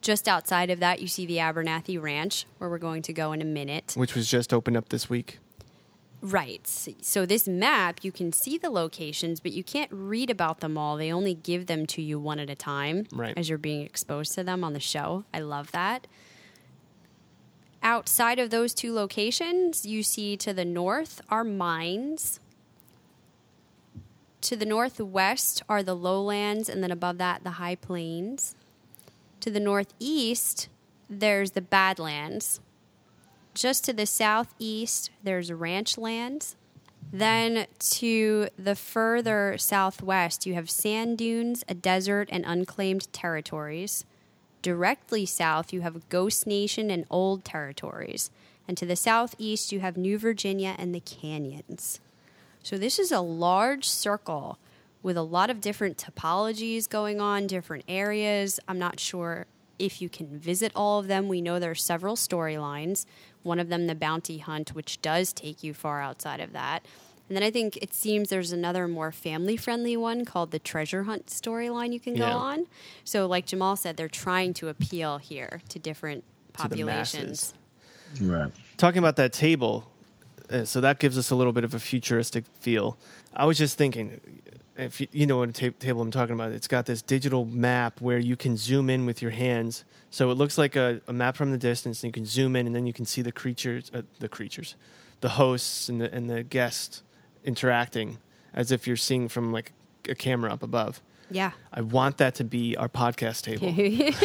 [0.00, 3.40] Just outside of that, you see the Abernathy Ranch, where we're going to go in
[3.42, 3.94] a minute.
[3.96, 5.38] which was just opened up this week.
[6.26, 6.66] Right.
[6.66, 10.96] So this map, you can see the locations, but you can't read about them all.
[10.96, 13.38] They only give them to you one at a time Right.
[13.38, 15.24] as you're being exposed to them on the show.
[15.32, 16.08] I love that.
[17.80, 22.40] Outside of those two locations, you see to the north are mines.
[24.40, 28.56] To the northwest are the lowlands, and then above that, the high plains.
[29.42, 30.68] To the northeast,
[31.08, 32.58] there's the Badlands.
[33.56, 36.56] Just to the southeast, there's ranch lands.
[37.10, 44.04] Then to the further southwest, you have sand dunes, a desert, and unclaimed territories.
[44.60, 48.30] Directly south, you have Ghost Nation and Old Territories.
[48.68, 52.00] And to the southeast, you have New Virginia and the canyons.
[52.62, 54.58] So this is a large circle
[55.02, 58.60] with a lot of different topologies going on, different areas.
[58.68, 59.46] I'm not sure
[59.78, 61.28] if you can visit all of them.
[61.28, 63.06] We know there are several storylines.
[63.46, 66.84] One of them, the bounty hunt, which does take you far outside of that.
[67.28, 71.04] And then I think it seems there's another more family friendly one called the treasure
[71.04, 72.36] hunt storyline you can go Yeah.
[72.36, 72.66] on.
[73.04, 76.24] So, like Jamal said, they're trying to appeal here to different
[76.60, 77.52] To the masses.
[77.52, 77.54] populations.
[78.20, 78.52] Right.
[78.76, 79.90] talking about that table,
[80.50, 82.96] uh, so that gives us a little bit of a futuristic feel.
[83.34, 84.20] I was just thinking,
[84.76, 88.00] if you, you know what ta- table I'm talking about, it's got this digital map
[88.00, 89.84] where you can zoom in with your hands.
[90.10, 92.66] So it looks like a, a map from the distance, and you can zoom in,
[92.66, 94.76] and then you can see the creatures, uh, the creatures,
[95.20, 97.02] the hosts and the and the guests
[97.44, 98.18] interacting
[98.54, 99.72] as if you're seeing from like
[100.08, 101.00] a camera up above.
[101.30, 101.52] Yeah.
[101.72, 103.70] I want that to be our podcast table.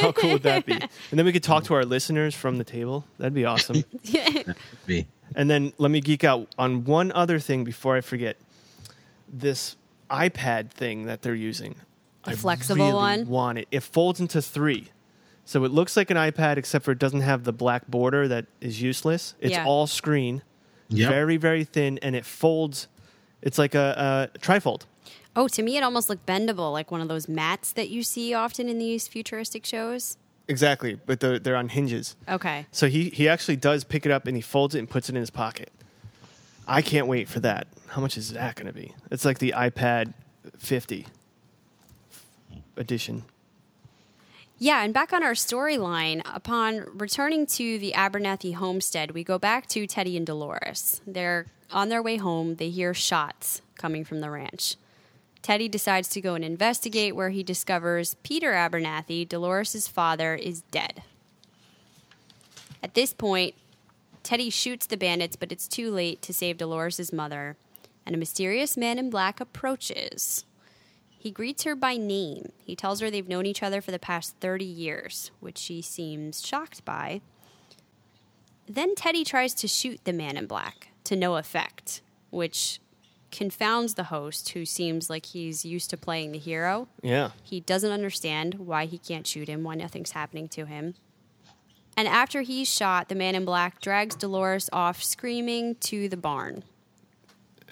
[0.02, 0.74] How cool would that be?
[0.74, 3.06] And then we could talk to our listeners from the table.
[3.18, 3.84] That'd be awesome.
[4.86, 5.08] Be.
[5.36, 8.38] And then let me geek out on one other thing before I forget.
[9.32, 9.78] This
[10.10, 11.76] iPad thing that they're using.
[12.26, 13.28] The I flexible really one?
[13.28, 13.68] Want it?
[13.72, 14.90] It folds into three,
[15.46, 18.46] so it looks like an iPad except for it doesn't have the black border that
[18.60, 19.34] is useless.
[19.40, 19.66] It's Yeah.
[19.66, 20.42] all screen,
[20.90, 21.10] Yep.
[21.10, 22.88] very very thin, and it folds.
[23.42, 24.82] It's like a, a trifold.
[25.36, 28.34] Oh, to me, it almost looked bendable, like one of those mats that you see
[28.34, 30.18] often in these futuristic shows.
[30.52, 32.18] Exactly, but they're, they're on hinges.
[32.28, 32.66] Okay.
[32.72, 35.16] So he, he actually does pick it up and he folds it and puts it
[35.16, 35.72] in his pocket.
[36.68, 37.68] I can't wait for that.
[37.88, 38.94] How much is that going to be?
[39.10, 40.14] It's like the iPad
[40.58, 41.08] 50
[42.76, 43.24] edition.
[44.58, 49.68] Yeah, and back on our storyline, upon returning to the Abernathy homestead, we go back
[49.68, 51.00] to Teddy and Dolores.
[51.08, 54.76] They're on their way home, they hear shots coming from the ranch.
[55.42, 61.04] Teddy decides to go and investigate where he discovers Peter Abernathy, Dolores' father, is dead.
[62.84, 63.56] At this point,
[64.24, 67.58] Teddy shoots the bandits, but it's too late to save Dolores' mother,
[68.06, 70.46] and a mysterious man in black approaches.
[71.10, 72.52] He greets her by name.
[72.66, 76.46] He tells her they've known each other for the past 30 years, which she seems
[76.46, 77.22] shocked by.
[78.68, 82.02] Then Teddy tries to shoot the man in black to no effect,
[82.32, 82.80] which
[83.32, 86.88] confounds the host, who seems like he's used to playing the hero.
[87.02, 87.32] Yeah.
[87.44, 90.96] He doesn't understand why he can't shoot him, why nothing's happening to him.
[91.98, 96.64] And after he's shot, the man in black drags Dolores off screaming to the barn,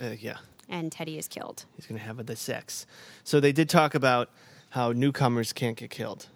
[0.01, 0.37] Uh, yeah.
[0.67, 1.65] and Teddy is killed.
[1.75, 2.85] He's going to have the sex.
[3.23, 4.29] So they did talk about
[4.71, 6.27] how newcomers can't get killed.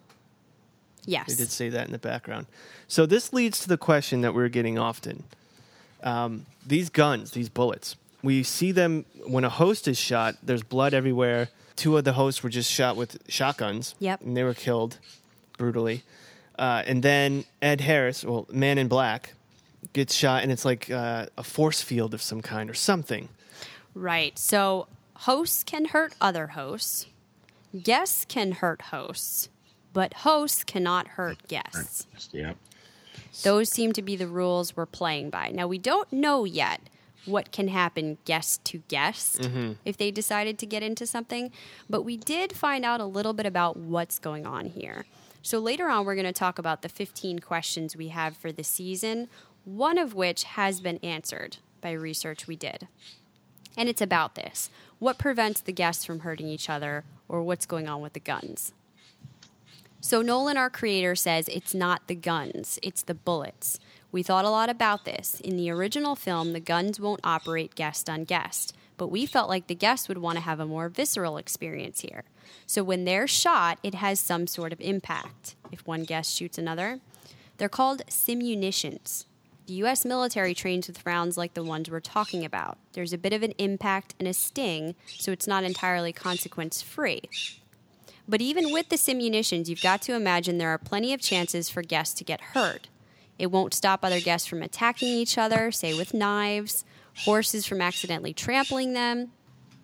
[1.06, 1.28] Yes.
[1.28, 2.48] They did say that in the background.
[2.88, 5.26] So this leads to the question that we're getting often.
[6.02, 10.94] Um, these guns, these bullets, we see them when a host is shot, there's blood
[10.94, 11.50] everywhere.
[11.76, 13.96] Two of the hosts were just shot with shotguns.
[14.00, 14.22] Yep.
[14.22, 14.98] And they were killed
[15.58, 16.04] brutally.
[16.58, 19.34] Uh, and then Ed Harris, well, Man in Black,
[19.92, 23.28] gets shot, and it's like uh, a force field of some kind or something.
[23.94, 24.38] Right.
[24.40, 27.08] So hosts can hurt other hosts,
[27.82, 29.50] guests can hurt hosts,
[29.92, 32.08] but hosts cannot hurt guests.
[32.32, 32.56] Yep.
[33.44, 35.50] Those seem to be the rules we're playing by.
[35.50, 36.82] Now, we don't know yet
[37.26, 39.74] what can happen guest to guest mm-hmm.
[39.86, 41.52] if they decided to get into something,
[41.90, 45.06] but we did find out a little bit about what's going on here.
[45.42, 48.64] So later on, we're going to talk about the 15 questions we have for the
[48.64, 49.28] season,
[49.66, 52.88] one of which has been answered by research we did.
[53.76, 57.90] And it's about this what prevents the guests from hurting each other, or what's going
[57.90, 58.72] on with the guns?
[60.00, 63.80] So, Nolan, our creator, says it's not the guns, it's the bullets.
[64.14, 65.42] We thought a lot about this.
[65.44, 69.66] In the original film, the guns won't operate guest on guest, but we felt like
[69.66, 72.24] the guests would want to have a more visceral experience here.
[72.68, 75.56] So, when they're shot, it has some sort of impact.
[75.72, 77.00] If one guest shoots another,
[77.58, 79.26] they're called simunitions.
[79.66, 82.78] The US military trains with rounds like the ones we're talking about.
[82.92, 87.24] There's a bit of an impact and a sting, so it's not entirely consequence free.
[88.28, 91.82] But even with the simunitions, you've got to imagine there are plenty of chances for
[91.82, 92.90] guests to get hurt.
[93.38, 96.86] It won't stop other guests from attacking each other, say with knives,
[97.20, 99.32] horses from accidentally trampling them,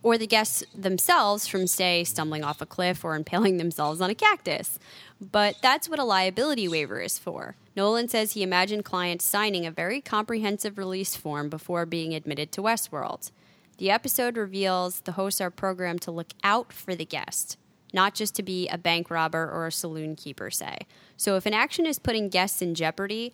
[0.02, 4.16] or the guests themselves from, say, stumbling off a cliff or impaling themselves on a
[4.16, 4.80] cactus.
[5.20, 7.56] But that's what a liability waiver is for.
[7.76, 12.62] Nolan says he imagined clients signing a very comprehensive release form before being admitted to
[12.62, 13.32] Westworld.
[13.78, 17.58] The episode reveals the hosts are programmed to look out for the guest,
[17.94, 20.80] not just to be a bank robber or a saloon keeper, say.
[21.18, 23.34] So if an action is putting guests in jeopardy,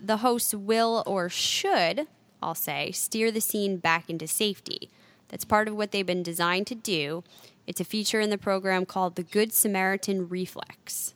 [0.00, 2.06] the hosts will or should,
[2.42, 4.90] I'll say, steer the scene back into safety.
[5.28, 7.22] That's part of what they've been designed to do.
[7.66, 11.14] It's a feature in the program called the Good Samaritan Reflex.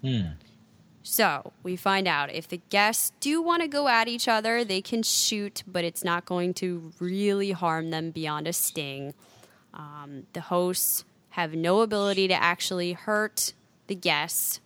[0.00, 0.22] Hmm.
[1.02, 4.80] So we find out if the guests do want to go at each other, they
[4.80, 9.14] can shoot, but it's not going to really harm them beyond a sting.
[9.74, 13.52] Um, the hosts have no ability to actually hurt
[13.86, 14.60] the guests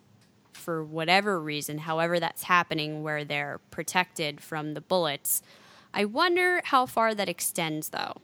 [0.53, 5.42] for whatever reason, however that's happening, where they're protected from the bullets.
[5.92, 8.16] I wonder how far that extends, though.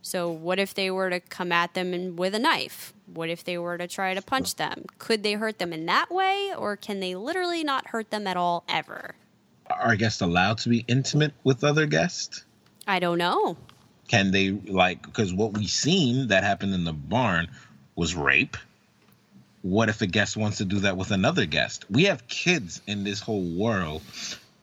[0.00, 2.92] So, what if they were to come at them in, with a knife?
[3.06, 4.86] What if they were to try to punch them?
[4.98, 8.36] Could they hurt them in that way, or can they literally not hurt them at
[8.36, 9.14] all ever?
[9.80, 12.44] are guests allowed to be intimate with other guests?
[12.86, 13.56] I don't know.
[14.08, 17.48] Can they like because what we seen that happened in the barn
[17.94, 18.56] was rape.
[19.62, 21.84] What if a guest wants to do that with another guest?
[21.90, 24.02] We have kids in this whole world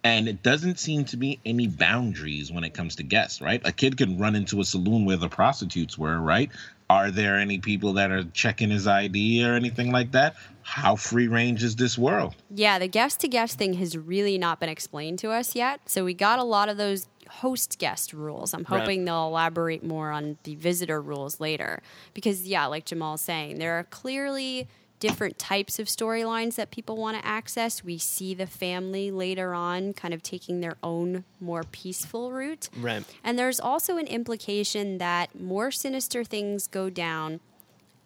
[0.03, 3.61] and it doesn't seem to be any boundaries when it comes to guests, right?
[3.65, 6.49] A kid can run into a saloon where the prostitutes were, right?
[6.89, 10.35] Are there any people that are checking his ID or anything like that?
[10.63, 12.35] How free range is this world?
[12.49, 15.81] Yeah, the guest to guest thing has really not been explained to us yet.
[15.85, 18.53] So we got a lot of those host guest rules.
[18.53, 18.81] I'm Right.
[18.81, 21.81] hoping they'll elaborate more on the visitor rules later.
[22.13, 24.67] Because, yeah, like Jamal's saying, there are clearly
[24.99, 27.83] different types of storylines that people want to access.
[27.85, 32.67] We see the family later on kind of taking their own more peaceful route.
[32.75, 33.05] Right.
[33.23, 37.39] And there's also an implication that more sinister things go down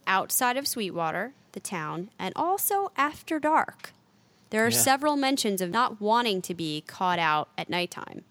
[0.06, 3.92] outside of Sweetwater, the town, and also after dark.
[4.52, 4.78] There are Yeah.
[4.78, 8.24] several mentions of not wanting to be caught out at nighttime.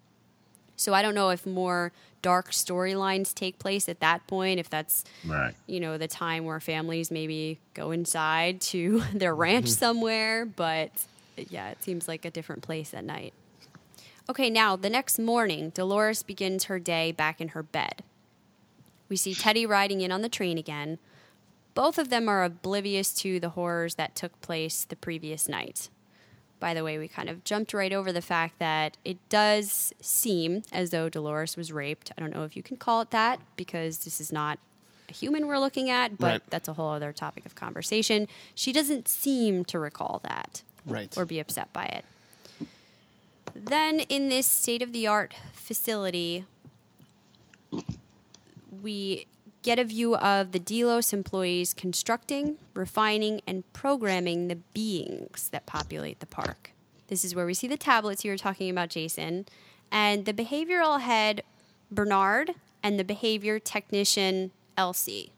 [0.82, 1.92] So I don't know if more
[2.22, 5.54] dark storylines take place at that point, if that's Right.
[5.66, 9.78] you know the time where families maybe go inside to their ranch mm-hmm.
[9.78, 10.90] somewhere but
[11.36, 13.32] yeah it seems like a different place at night.
[14.28, 18.02] Okay now the next morning dolores begins her day back in her bed.
[19.08, 20.98] We see teddy riding in on the train again.
[21.74, 25.88] Both of them are oblivious to the horrors that took place the previous night
[26.62, 30.62] by the way, we kind of jumped right over the fact that it does seem
[30.72, 32.12] as though Dolores was raped.
[32.16, 34.60] I don't know if you can call it that because this is not
[35.08, 36.42] a human we're looking at, but Right.
[36.50, 38.28] that's a whole other topic of conversation.
[38.54, 41.12] She doesn't seem to recall that Right.
[41.18, 42.04] or be upset by it.
[43.56, 46.44] Then, in this state of the art facility,
[48.80, 49.26] we
[49.62, 56.20] get a view of the Delos employees constructing, refining, and programming the beings that populate
[56.20, 56.72] the park.
[57.08, 59.46] This is where we see the tablets you were talking about, Jason,
[59.90, 61.42] and the behavioral head,
[61.90, 65.32] Bernard, and the behavior technician, Elsie.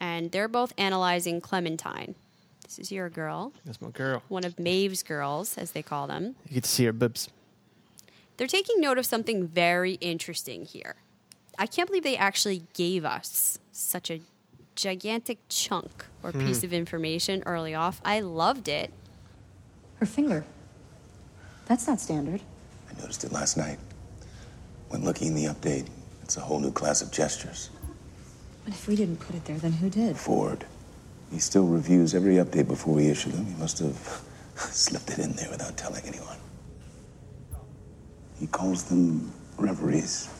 [0.00, 2.14] And they're both analyzing Clementine.
[2.64, 4.22] This is your girl, That's my girl.
[4.28, 6.36] one of Maeve's girls, as they call them.
[6.48, 7.30] You get to see her boobs.
[8.36, 10.96] They're taking note of something very interesting here.
[11.58, 14.20] I can't believe they actually gave us such a
[14.76, 16.46] gigantic chunk or hmm.
[16.46, 18.00] piece of information early off.
[18.04, 18.92] I loved it.
[19.96, 20.44] Her finger.
[21.66, 22.40] That's not standard.
[22.88, 23.78] I noticed it last night.
[24.88, 25.88] When looking in the update,
[26.22, 27.70] it's a whole new class of gestures.
[28.64, 30.16] But if we didn't put it there, then who did?
[30.16, 30.64] Ford.
[31.32, 33.44] He still reviews every update before we issue them.
[33.44, 34.22] He must have
[34.56, 36.36] slipped it in there without telling anyone.
[38.38, 40.30] He calls them reveries.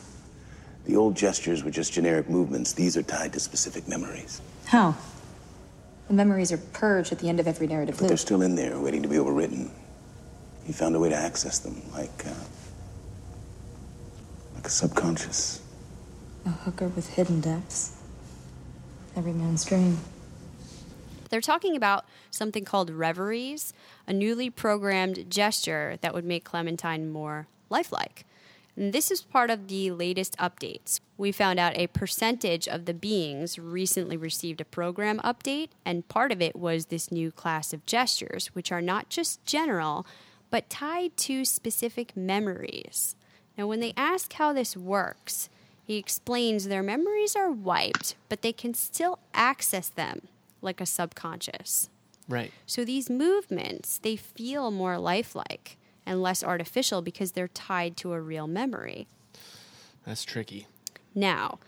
[0.88, 2.72] The old gestures were just generic movements.
[2.72, 4.40] These are tied to specific memories.
[4.64, 4.96] How?
[6.06, 8.80] The memories are purged at the end of every narrative But they're still in there,
[8.80, 9.68] waiting to be overwritten.
[10.64, 12.30] He found a way to access them, like, uh,
[14.54, 15.60] like a subconscious.
[16.46, 17.94] A hooker with hidden depths.
[19.14, 19.98] Every man's dream.
[21.28, 23.74] They're talking about something called reveries,
[24.06, 28.24] a newly programmed gesture that would make Clementine more lifelike.
[28.78, 31.00] And this is part of the latest updates.
[31.16, 36.30] We found out a percentage of the beings recently received a program update, and part
[36.30, 40.06] of it was this new class of gestures, which are not just general,
[40.48, 43.16] but tied to specific memories.
[43.58, 45.48] Now, when they ask how this works,
[45.82, 50.28] he explains their memories are wiped, but they can still access them
[50.62, 51.90] like a subconscious.
[52.28, 52.52] Right.
[52.64, 55.77] So these movements, they feel more lifelike
[56.08, 59.06] and less artificial because they're tied to a real memory.
[60.04, 60.66] That's tricky.
[61.14, 61.58] Now,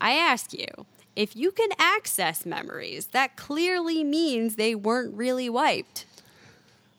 [0.00, 0.68] I ask you,
[1.16, 6.06] if you can access memories, that clearly means they weren't really wiped.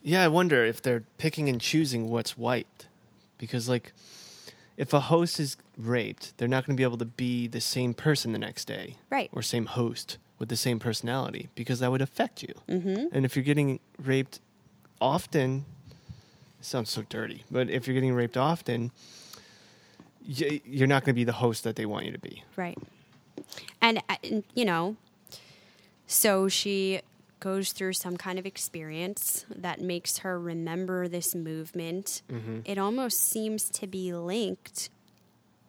[0.02, 2.88] Yeah, I wonder if they're picking and choosing what's wiped.
[3.38, 3.94] Because, like,
[4.76, 7.94] if a host is raped, they're not going to be able to be the same
[7.94, 8.98] person the next day.
[9.10, 9.30] Right.
[9.32, 12.54] Or same host with the same personality because that would affect you.
[12.68, 13.08] Mm-hmm.
[13.12, 14.40] And if you're getting raped
[15.00, 15.66] often,
[16.62, 18.92] sounds so dirty, but if you're getting raped often,
[20.22, 22.44] you're not going to be the host that they want you to be.
[22.56, 22.78] Right.
[23.82, 24.16] And, uh,
[24.54, 24.96] you know,
[26.06, 27.02] so she
[27.40, 32.22] goes through some kind of experience that makes her remember this movement.
[32.66, 34.90] It almost seems to be linked.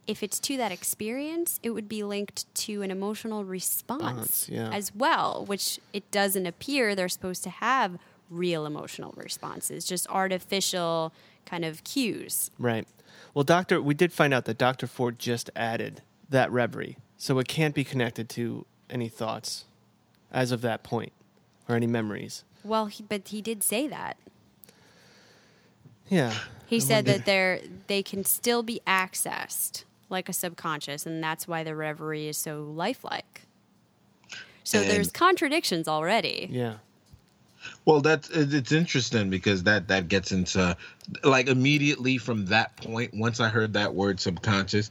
[0.06, 4.70] If it's to that experience, it would be linked to an emotional response Response, yeah.
[4.72, 7.96] as well, which it doesn't appear they're supposed to have
[8.30, 11.12] real emotional responses, just artificial
[11.44, 12.50] kind of cues.
[12.58, 12.86] Right.
[13.34, 14.86] Well, Doctor, we did find out that Dr.
[14.86, 16.96] Ford just added that reverie.
[17.16, 19.64] So it can't be connected to any thoughts
[20.32, 21.12] as of that point
[21.68, 22.44] or any memories.
[22.64, 24.16] Well, he, but he did say that.
[26.08, 26.32] Yeah.
[26.66, 31.22] He I said wonder- that they're they can still be accessed like a subconscious, and
[31.22, 33.42] that's why the reverie is so lifelike.
[34.64, 36.48] So And- there's contradictions already.
[36.50, 36.76] Yeah.
[37.84, 40.76] Well, that's it's interesting because that that gets into
[41.24, 43.12] like immediately from that point.
[43.14, 44.90] Once I heard that word subconscious,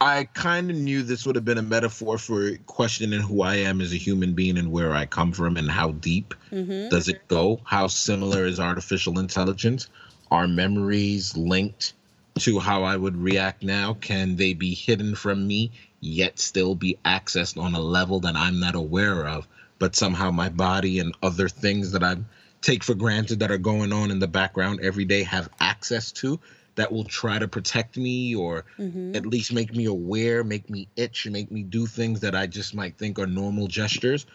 [0.00, 3.82] I kind of knew this would have been a metaphor for questioning who I am
[3.82, 6.88] as a human being and where I come from and how deep mm-hmm.
[6.88, 7.60] does it go?
[7.64, 9.88] How similar is artificial intelligence?
[10.30, 11.92] Are memories linked
[12.38, 13.92] to how I would react now?
[13.94, 18.58] Can they be hidden from me yet still be accessed on a level that I'm
[18.58, 19.46] not aware of?
[19.80, 22.18] But somehow my body and other things that I
[22.62, 26.38] take for granted that are going on in the background every day have access to
[26.76, 29.16] that will try to protect me or mm-hmm.
[29.16, 32.74] at least make me aware, make me itch, make me do things that I just
[32.74, 34.26] might think are normal gestures.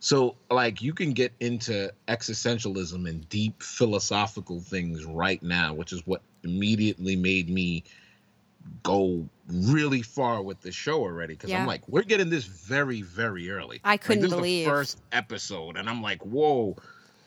[0.00, 6.04] So, like, you can get into existentialism and deep philosophical things right now, which is
[6.04, 7.84] what immediately made me
[8.82, 11.34] go really far with the show already.
[11.34, 11.60] Because Yeah.
[11.60, 13.80] I'm like, we're getting this very, very early.
[13.84, 14.64] I couldn't is believe.
[14.64, 16.76] the first episode, and I'm like, whoa.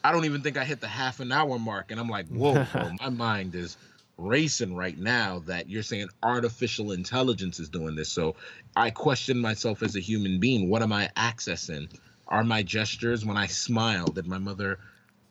[0.03, 2.65] I don't even think I hit the half an hour mark, and I'm like, whoa,
[2.71, 3.75] bro, my mind is
[4.17, 8.09] racing right now that you're saying artificial intelligence is doing this.
[8.09, 8.35] So
[8.75, 10.69] I question myself as a human being.
[10.69, 11.89] What am I accessing?
[12.27, 14.05] Are my gestures when I smile?
[14.05, 14.79] Did my mother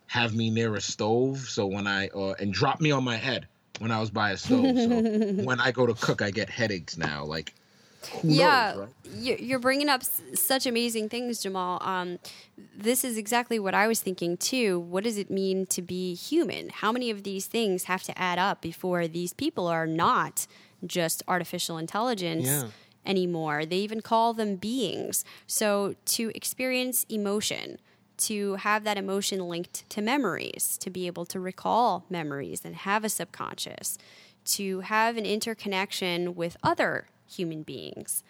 [0.06, 1.38] have me near a stove?
[1.38, 3.46] So when I uh, and drop me on my head
[3.78, 4.78] when I was by a stove.
[4.78, 4.88] So
[5.44, 7.24] when I go to cook, I get headaches now.
[7.24, 7.54] Like,
[8.20, 9.16] who yeah, knows, right?
[9.22, 10.02] you- you're bringing up
[10.34, 11.78] such amazing things, Jamal.
[11.82, 12.18] Um,
[12.76, 14.78] this is exactly what I was thinking too.
[14.78, 16.68] What does it mean to be human?
[16.68, 20.46] How many of these things have to add up before these people are not
[20.86, 22.68] just artificial intelligence Yeah.
[23.06, 23.64] anymore?
[23.64, 25.24] They even call them beings.
[25.46, 27.78] So to experience emotion,
[28.16, 33.04] to have that emotion linked to memories, to be able to recall memories and have
[33.04, 33.98] a subconscious,
[34.44, 38.22] to have an interconnection with other human beings.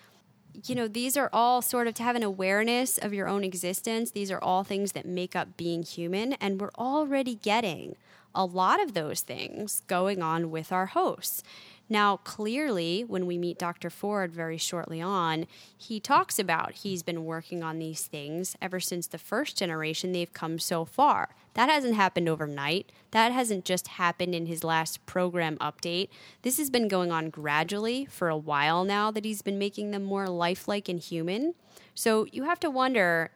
[0.66, 4.12] You know, these are all sort of to have an awareness of your own existence.
[4.12, 7.96] These are all things that make up being human, and we're already getting
[8.34, 11.42] a lot of those things going on with our hosts.
[11.88, 13.90] Now, clearly, when we meet Dr.
[13.90, 19.06] Ford very shortly on, he talks about he's been working on these things ever since
[19.06, 20.12] the first generation.
[20.12, 21.34] They've come so far.
[21.52, 22.90] That hasn't happened overnight.
[23.10, 26.08] That hasn't just happened in his last program update.
[26.42, 30.04] This has been going on gradually for a while now that he's been making them
[30.04, 31.54] more lifelike and human.
[31.94, 33.30] So you have to wonder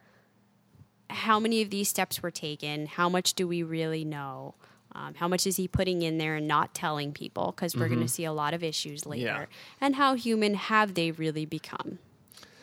[1.10, 2.86] how many of these steps were taken?
[2.86, 4.54] How much do we really know?
[4.92, 7.52] Um, how much is he putting in there and not telling people?
[7.54, 9.24] Because we're going to see a lot of issues later.
[9.24, 9.44] Yeah.
[9.80, 11.98] And how human have they really become?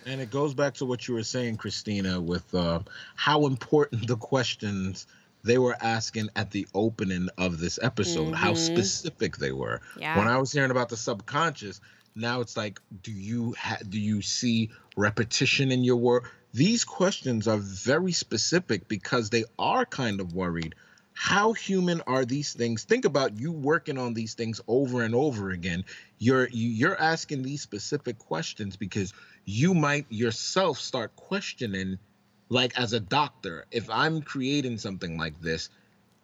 [0.06, 2.80] And it goes back to what you were saying, Christina, with uh,
[3.16, 5.08] how important the questions
[5.44, 9.82] they were asking at the opening of this episode, how specific they were.
[9.98, 10.18] Yeah.
[10.18, 11.82] When I was hearing about the subconscious,
[12.16, 16.32] now it's like, do you ha- do you see repetition in your work?
[16.54, 20.74] These questions are very specific because they are kind of worried.
[21.16, 22.84] How human are these things?
[22.84, 25.86] Think about you working on these things over and over again.
[26.20, 29.14] You're you- you're asking these specific questions because
[29.46, 31.98] you might yourself start questioning
[32.50, 35.70] like as a doctor if i'm creating something like this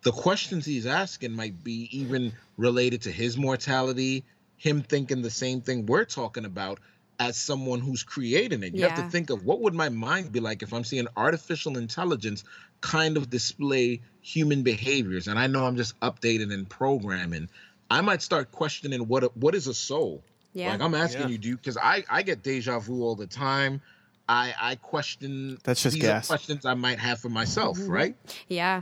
[0.04, 4.24] the questions he's asking might be even related to his mortality
[4.58, 6.80] him thinking the same thing we're talking about
[7.20, 10.40] as someone who's creating it you have to think of what would my mind be
[10.40, 12.44] like if i'm seeing artificial intelligence
[12.82, 17.48] kind of display human behaviors and i know i'm just updating and programming
[17.92, 20.72] i might start questioning what a, what is a soul Yeah.
[20.72, 21.28] like i'm asking Yeah.
[21.30, 23.82] you do because i i get deja vu all the time
[24.28, 26.28] i i question That's just these are gas.
[26.28, 27.92] questions i might have for myself mm-hmm.
[27.92, 28.16] right
[28.48, 28.82] Yeah.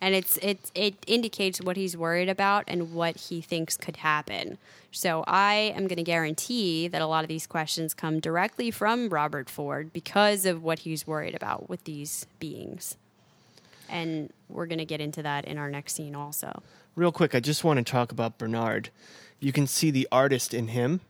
[0.00, 4.58] And it's it it indicates what he's worried about and what he thinks could happen.
[4.90, 9.08] So I am going to guarantee that a lot of these questions come directly from
[9.08, 12.96] Robert Ford because of what he's worried about with these beings.
[13.88, 16.62] And we're going to get into that in our next scene also.
[16.94, 18.90] Real quick, I just want to talk about Bernard.
[19.40, 21.00] You can see the artist in him.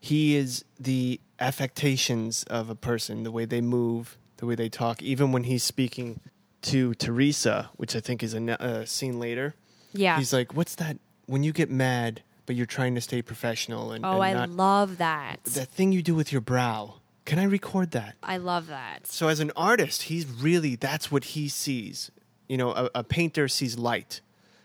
[0.00, 5.02] He is the affectations of a person, the way they move, the way they talk,
[5.02, 6.20] even when he's speaking
[6.62, 9.54] to Theresa, which I think is a uh, scene later.
[9.92, 10.18] Yeah.
[10.18, 10.98] He's like, "What's that?
[11.26, 14.50] When you get mad, but you're trying to stay professional and, oh, and I not
[14.50, 15.44] love that.
[15.44, 16.94] that thing you do with your brow.
[17.24, 19.06] Can I record that?" I love that.
[19.06, 22.10] So as an artist, he's really that's what he sees.
[22.48, 24.20] You know, a, a painter sees light,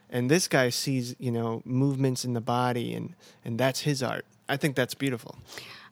[0.10, 4.26] and this guy sees you know movements in the body, and and that's his art.
[4.50, 5.38] I think that's beautiful.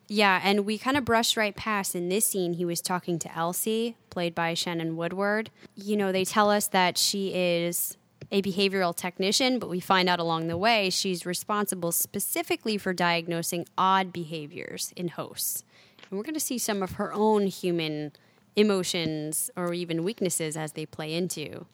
[0.08, 2.54] Yeah, and we kind of brushed right past in this scene.
[2.54, 5.50] He was talking to Elsie, played by Shannon Woodward.
[5.76, 7.98] You know, they tell us that she is
[8.32, 13.66] a behavioral technician, but we find out along the way she's responsible specifically for diagnosing
[13.78, 15.64] odd behaviors in hosts.
[16.10, 18.12] And we're going to see some of her own human
[18.56, 21.66] emotions or even weaknesses as they play into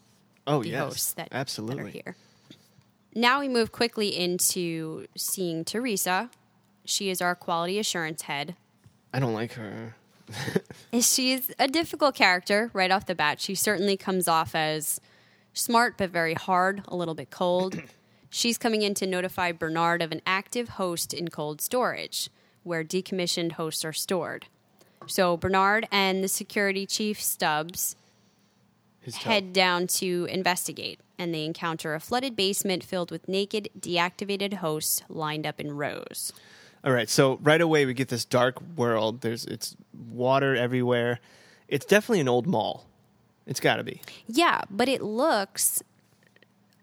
[0.47, 1.83] Oh the yes, hosts that, that absolutely.
[1.83, 2.15] are here.
[3.13, 6.29] Now we move quickly into seeing Theresa.
[6.85, 8.55] She is our quality assurance head.
[9.13, 9.95] I don't like her.
[10.99, 13.39] She's a difficult character right off the bat.
[13.39, 14.99] She certainly comes off as
[15.53, 17.81] smart but very hard, a little bit cold.
[18.29, 22.29] She's coming in to notify Bernard of an active host in cold storage,
[22.63, 24.45] where decommissioned hosts are stored.
[25.05, 27.95] So Bernard and the security chief Stubbs
[29.01, 34.55] His head down to investigate, and they encounter a flooded basement filled with naked, deactivated
[34.55, 36.31] hosts lined up in rows.
[36.83, 39.21] All right, so right away we get this dark world.
[39.21, 39.75] There's it's
[40.11, 41.19] water everywhere.
[41.67, 42.85] It's definitely an old mall.
[43.45, 44.01] It's got to be.
[44.27, 45.83] Yeah, but it looks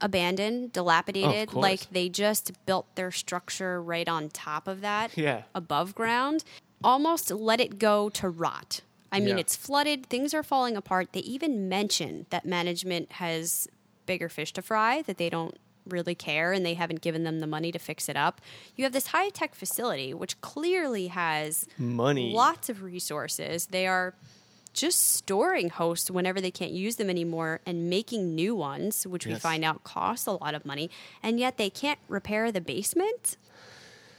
[0.01, 1.63] abandoned, dilapidated, course.
[1.63, 5.43] like they just built their structure right on top of that, Yeah.
[5.55, 6.45] above ground.
[6.85, 8.83] Almost let it go to rot.
[9.11, 9.39] I mean, Yeah.
[9.39, 11.13] it's flooded, things are falling apart.
[11.13, 13.67] They even mention that management has
[14.07, 15.57] bigger fish to fry, that they don't
[15.91, 18.41] really care and they haven't given them the money to fix it up.
[18.77, 22.33] You have this high tech facility, which clearly has Money.
[22.33, 23.67] lots of resources.
[23.67, 24.15] They are
[24.75, 29.35] just storing hosts whenever they can't use them anymore and making new ones, which we
[29.35, 30.89] find out costs a lot of money,
[31.23, 33.37] and yet they can't repair the basement.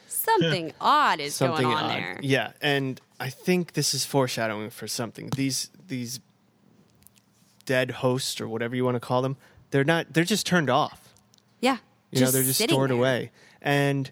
[0.08, 1.92] Something odd is Something going on odd.
[1.92, 2.20] there.
[2.22, 5.30] Yeah, and I think this is foreshadowing for something.
[5.36, 6.20] These these
[7.66, 9.38] dead hosts or whatever you want to call them,
[9.72, 10.14] they're not.
[10.14, 11.09] They're just turned off.
[11.60, 11.78] Yeah.
[12.12, 12.98] You know, they're just stored there.
[12.98, 13.32] away,
[13.62, 14.10] and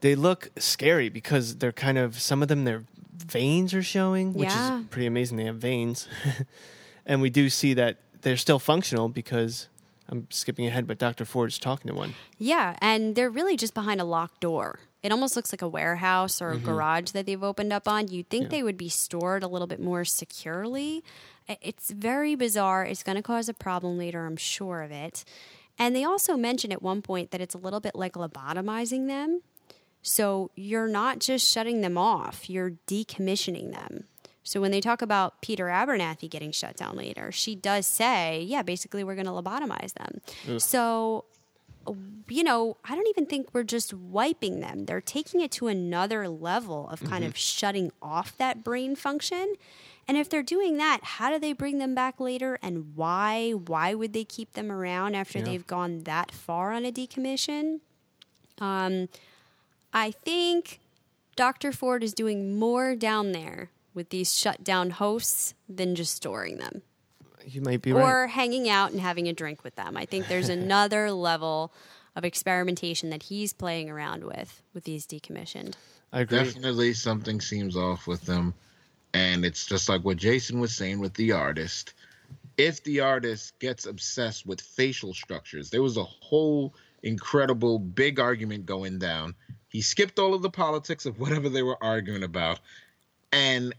[0.00, 2.84] they look scary because they're kind of some of them their
[3.14, 4.80] veins are showing, which Yeah.
[4.80, 5.38] is pretty amazing.
[5.38, 6.06] They have veins,
[7.06, 9.68] and we do see that they're still functional because
[10.10, 12.14] I'm skipping ahead, but Doctor Ford's talking to one.
[12.36, 14.80] Yeah, and they're really just behind a locked door.
[15.02, 16.66] It almost looks like a warehouse or a mm-hmm.
[16.66, 18.08] garage that they've opened up on.
[18.08, 21.02] You'd think they would be stored a little bit more securely.
[21.48, 22.84] It's very bizarre.
[22.84, 25.24] It's going to cause a problem later, I'm sure of it.
[25.80, 29.42] And they also mention at one point that it's a little bit like lobotomizing them.
[30.02, 34.04] So you're not just shutting them off, you're decommissioning them.
[34.42, 38.62] So when they talk about Peter Abernathy getting shut down later, she does say, yeah,
[38.62, 40.20] basically we're going to lobotomize them.
[40.58, 41.24] So
[42.28, 44.84] you know, I don't even think we're just wiping them.
[44.84, 47.30] They're taking it to another level of kind mm-hmm.
[47.30, 49.54] of shutting off that brain function.
[50.10, 53.52] And if they're doing that, how do they bring them back later and why?
[53.52, 57.78] Why would they keep them around after they've gone that far on a decommission?
[58.58, 59.08] Um,
[59.92, 60.80] I think
[61.36, 61.70] Dr.
[61.70, 66.82] Ford is doing more down there with these shut down hosts than just storing them
[67.46, 68.12] You might be or right.
[68.12, 69.96] Or hanging out and having a drink with them.
[69.96, 71.72] I think there's another level
[72.16, 75.74] of experimentation that he's playing around with with these decommissioned.
[76.12, 76.38] I agree.
[76.38, 78.54] Definitely something seems off with them.
[79.12, 81.94] And it's just like what Jason was saying with the artist.
[82.56, 88.66] If the artist gets obsessed with facial structures, there was a whole incredible big argument
[88.66, 89.34] going down.
[89.68, 92.60] He skipped all of the politics of whatever they were arguing about.
[93.32, 93.74] And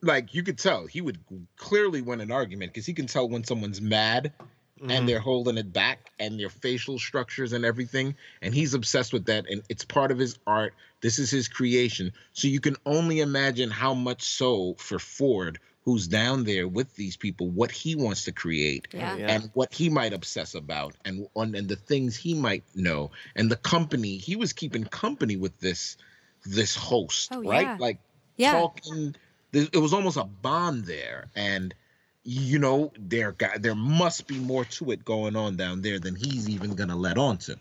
[0.00, 1.18] like you could tell, he would
[1.56, 4.32] clearly win an argument because he can tell when someone's mad
[4.80, 5.06] and mm-hmm.
[5.06, 9.44] they're holding it back and their facial structures and everything and he's obsessed with that
[9.50, 13.70] and it's part of his art this is his creation so you can only imagine
[13.70, 18.32] how much so for ford who's down there with these people what he wants to
[18.32, 19.12] create Yeah.
[19.12, 19.30] Oh, yeah.
[19.34, 23.50] and what he might obsess about and on and the things he might know and
[23.50, 25.96] the company he was keeping company with this
[26.44, 27.76] this host Oh, right yeah.
[27.78, 27.98] like
[28.36, 28.52] Yeah.
[28.52, 29.16] talking
[29.52, 31.74] there- it was almost a bond there and
[32.28, 36.14] you know there got there must be more to it going on down there than
[36.14, 37.58] he's even gonna let on to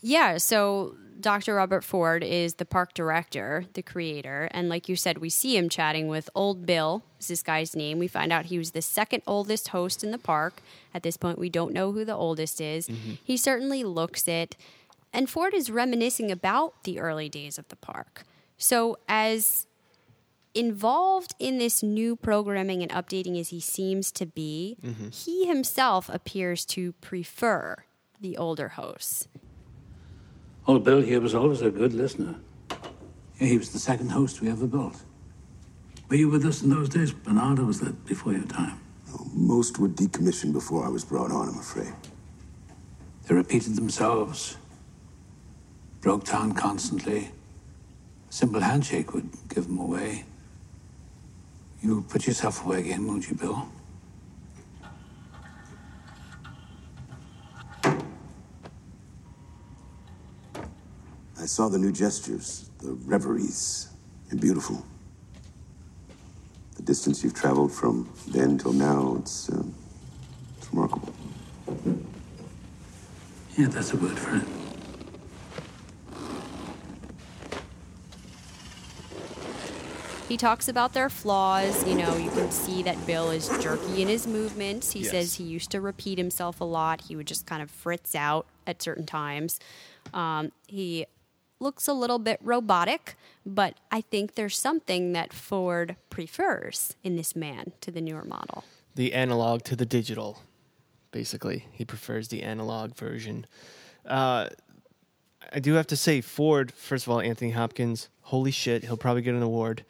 [0.00, 1.54] Yeah, so Dr.
[1.54, 5.68] Robert Ford is the park director, the creator, and like you said, we see him
[5.68, 7.98] chatting with Old Bill, is this guy's name.
[7.98, 10.60] We find out he was the second oldest host in the park.
[10.94, 12.86] At this point, we don't know who the oldest is.
[12.86, 13.14] Mm-hmm.
[13.24, 14.56] He certainly looks it.
[15.12, 18.24] And Ford is reminiscing about the early days of the park.
[18.58, 19.66] So, as
[20.56, 25.08] involved in this new programming and updating as he seems to be, mm-hmm.
[25.10, 27.84] he himself appears to prefer
[28.20, 29.28] the older hosts.
[30.66, 32.36] Old Bill here was always a good listener.
[33.38, 35.04] Yeah, he was the second host we ever built.
[36.08, 38.80] Were you with us in those days, Bernard, or was that before your time?
[39.32, 41.92] Most were decommissioned before I was brought on, I'm afraid.
[43.26, 44.56] They repeated themselves.
[46.00, 47.30] Broke down constantly.
[48.28, 50.24] A simple handshake would give them away.
[51.86, 53.68] You put yourself away again, won't you, Bill?
[61.40, 63.86] I saw the new gestures, the reveries.
[64.28, 64.84] You're beautiful.
[66.74, 69.62] The distance you've traveled from then till now, it's, uh,
[70.58, 71.14] it's remarkable.
[73.56, 74.65] Yeah, that's a word for it.
[80.28, 81.86] He talks about their flaws.
[81.86, 84.90] You know, you can see that Bill is jerky in his movements.
[84.92, 85.10] He Yes.
[85.10, 87.02] says he used to repeat himself a lot.
[87.02, 89.60] He would just kind of fritz out at certain times.
[90.12, 91.06] Um, he
[91.60, 93.16] looks a little bit robotic,
[93.46, 98.64] but I think there's something that Ford prefers in this man to the newer model.
[98.96, 100.40] the analog to the digital.
[101.12, 103.46] Basically, he prefers the analog version.
[104.06, 104.48] Uh,
[105.52, 106.72] I do have to say, Ford.
[106.72, 108.08] First of all, Anthony Hopkins.
[108.22, 109.84] Holy shit, he'll probably get an award.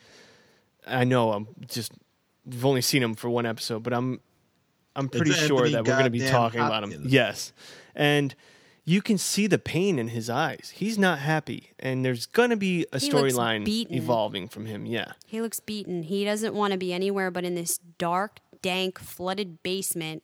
[0.86, 1.32] I know.
[1.32, 1.92] I'm just.
[2.44, 4.20] We've only seen him for one episode, but I'm.
[4.94, 7.02] I'm pretty sure Anthony that we're going to be goddamn talking about him.
[7.06, 7.52] Yes,
[7.94, 8.34] and
[8.88, 10.72] you can see the pain in his eyes.
[10.76, 13.96] He's not happy, and there's going to be a storyline beaten.
[13.96, 14.86] evolving from him.
[14.86, 15.12] Yeah.
[15.26, 16.04] He looks beaten.
[16.04, 20.22] He doesn't want to be anywhere but in this dark, dank, flooded basement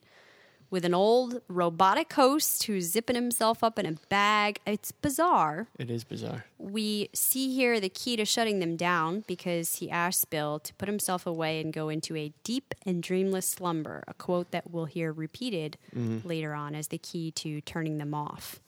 [0.73, 4.59] with an old robotic host who's zipping himself up in a bag.
[4.65, 5.67] It's bizarre.
[5.77, 6.45] It is bizarre.
[6.57, 10.89] We see here the key to shutting them down because he asks Bill to put
[10.89, 15.13] himself away and go into a deep and dreamless slumber, a quote that we'll hear
[15.13, 16.27] repeated mm-hmm.
[16.27, 18.59] later on as the key to turning them off.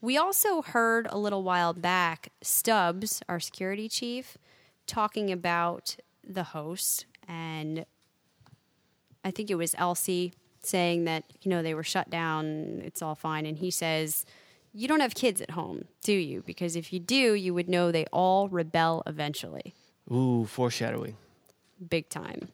[0.00, 4.38] We also heard a little while back Stubbs, our security chief,
[4.86, 7.84] talking about the host and
[9.24, 10.34] I think it was Elsie
[10.66, 13.46] saying that, you know, they were shut down, it's all fine.
[13.46, 14.24] And he says,
[14.72, 16.42] You don't have kids at home, do you?
[16.46, 19.74] Because if you do, you would know they all rebel eventually.
[20.10, 21.16] Ooh, foreshadowing.
[21.88, 22.48] Big time.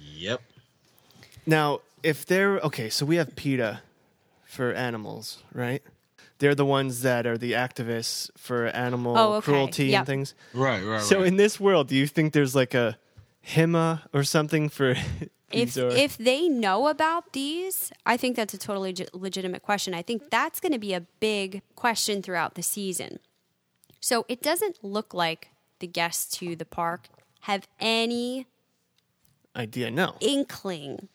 [0.00, 0.40] Yep.
[1.46, 3.80] Now, if they're okay, so we have PETA
[4.44, 5.82] for animals, right?
[6.38, 9.44] They're the ones that are the activists for animal Oh, okay.
[9.44, 9.98] cruelty Yep.
[10.00, 10.34] and things.
[10.52, 11.26] Right, right, So right.
[11.26, 12.98] in this world, do you think there's like a
[13.42, 14.94] HIMA or something for
[15.52, 19.94] If, if they know about these, I think that's a totally legitimate question.
[19.94, 23.20] I think that's going to be a big question throughout the season.
[24.00, 27.08] So it doesn't look like the guests to the park
[27.42, 28.46] have any
[29.56, 29.90] idea?
[29.90, 30.16] No.
[30.20, 31.08] inkling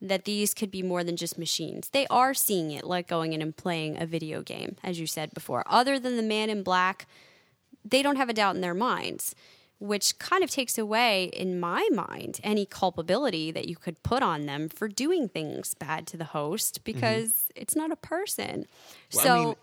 [0.00, 1.88] that these could be more than just machines.
[1.88, 5.34] They are seeing it like going in and playing a video game, as you said
[5.34, 5.64] before.
[5.66, 7.06] Other than the man in black,
[7.84, 9.34] they don't have a doubt in their minds,
[9.78, 14.46] which kind of takes away, in my mind, any culpability that you could put on
[14.46, 16.92] them for doing things bad to the host mm-hmm.
[16.92, 18.66] because it's not a person.
[19.14, 19.54] Well, I so mean-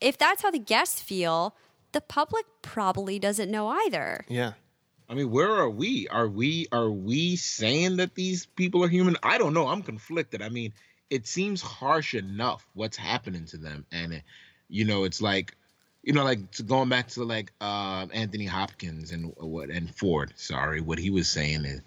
[0.00, 1.56] if that's how the guests feel,
[1.92, 4.24] the public probably doesn't know either.
[4.28, 4.52] Yeah.
[5.08, 6.08] I mean, where are we?
[6.08, 9.16] Are we are we saying that these people are human?
[9.22, 9.68] I don't know.
[9.68, 10.40] I'm conflicted.
[10.40, 10.72] I mean,
[11.10, 14.22] it seems harsh enough what's happening to them, and it,
[14.68, 15.54] you know, it's like,
[16.04, 20.32] you know, like going back to like uh, Anthony Hopkins and what and Ford.
[20.36, 21.80] Sorry, what he was saying is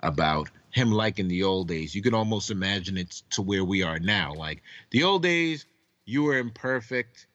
[0.00, 1.94] about him like in the old days.
[1.94, 4.34] You can almost imagine it to where we are now.
[4.34, 5.66] Like the old days,
[6.04, 7.26] you were imperfect.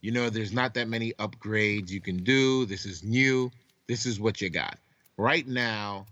[0.00, 2.66] You know, there's not that many upgrades you can do.
[2.66, 3.50] This is new.
[3.88, 4.78] This is what you got.
[5.16, 6.06] Right now,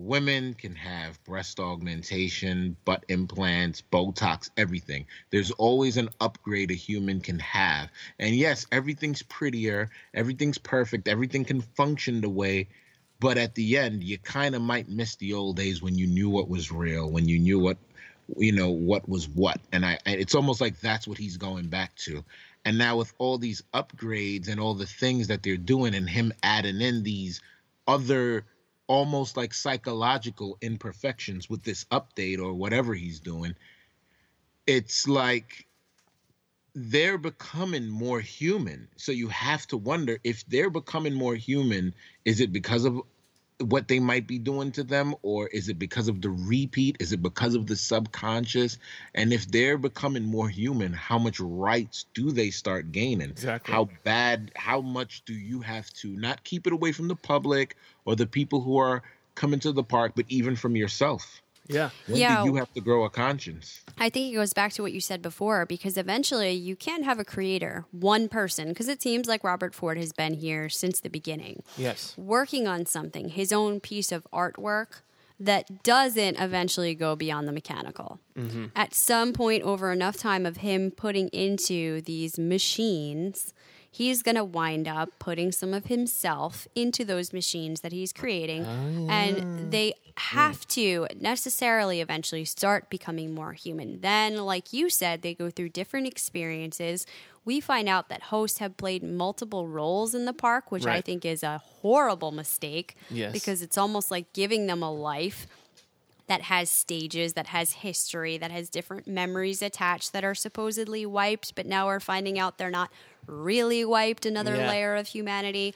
[0.00, 5.06] women can have breast augmentation, butt implants, Botox, everything.
[5.30, 7.90] There's always an upgrade a human can have.
[8.18, 12.68] And yes, everything's prettier, everything's perfect, everything can function the way.
[13.20, 16.30] But at the end, you kind of might miss the old days when you knew
[16.30, 17.76] what was real, when you knew what,
[18.38, 19.60] you know, what was what.
[19.72, 22.24] And I, it's almost like that's what he's going back to.
[22.64, 26.32] And now with all these upgrades and all the things that they're doing, and him
[26.42, 27.42] adding in these
[27.86, 28.44] other
[28.90, 33.54] almost like psychological imperfections with this update or whatever he's doing,
[34.66, 35.68] it's like
[36.74, 38.88] they're becoming more human.
[38.96, 43.00] So you have to wonder if they're becoming more human, is it because of
[43.60, 46.96] what they might be doing to them, or is it because of the repeat?
[47.00, 48.78] Is it because of the subconscious?
[49.14, 53.30] And if they're becoming more human, how much rights do they start gaining?
[53.30, 53.72] Exactly.
[53.72, 57.76] How bad, how much do you have to not keep it away from the public
[58.04, 59.02] or the people who are
[59.34, 61.42] coming to the park, but even from yourself?
[61.68, 61.90] Yeah.
[62.06, 62.42] When Yeah.
[62.42, 63.80] do you have to grow a conscience?
[63.98, 67.18] I think it goes back to what you said before because eventually you can't have
[67.20, 71.10] a creator, one person, because it seems like Robert Ford has been here since the
[71.10, 72.14] beginning, Yes.
[72.16, 75.02] working on something, his own piece of artwork
[75.38, 78.20] that doesn't eventually go beyond the mechanical.
[78.36, 78.66] Mm-hmm.
[78.76, 83.54] At some point, over enough time of him putting into these machines,
[83.90, 88.64] he's going to wind up putting some of himself into those machines that he's creating.
[88.64, 94.00] Oh, and they have to necessarily eventually start becoming more human.
[94.00, 97.04] Then, like you said, they go through different experiences.
[97.44, 101.24] We find out that hosts have played multiple roles in the park, which I think
[101.24, 103.32] is a horrible mistake Yes.
[103.32, 105.46] because it's almost like giving them a life
[106.28, 111.56] that has stages, that has history, that has different memories attached that are supposedly wiped,
[111.56, 112.88] but now we're finding out they're not
[113.30, 114.68] really wiped, another Yeah.
[114.68, 115.74] layer of humanity.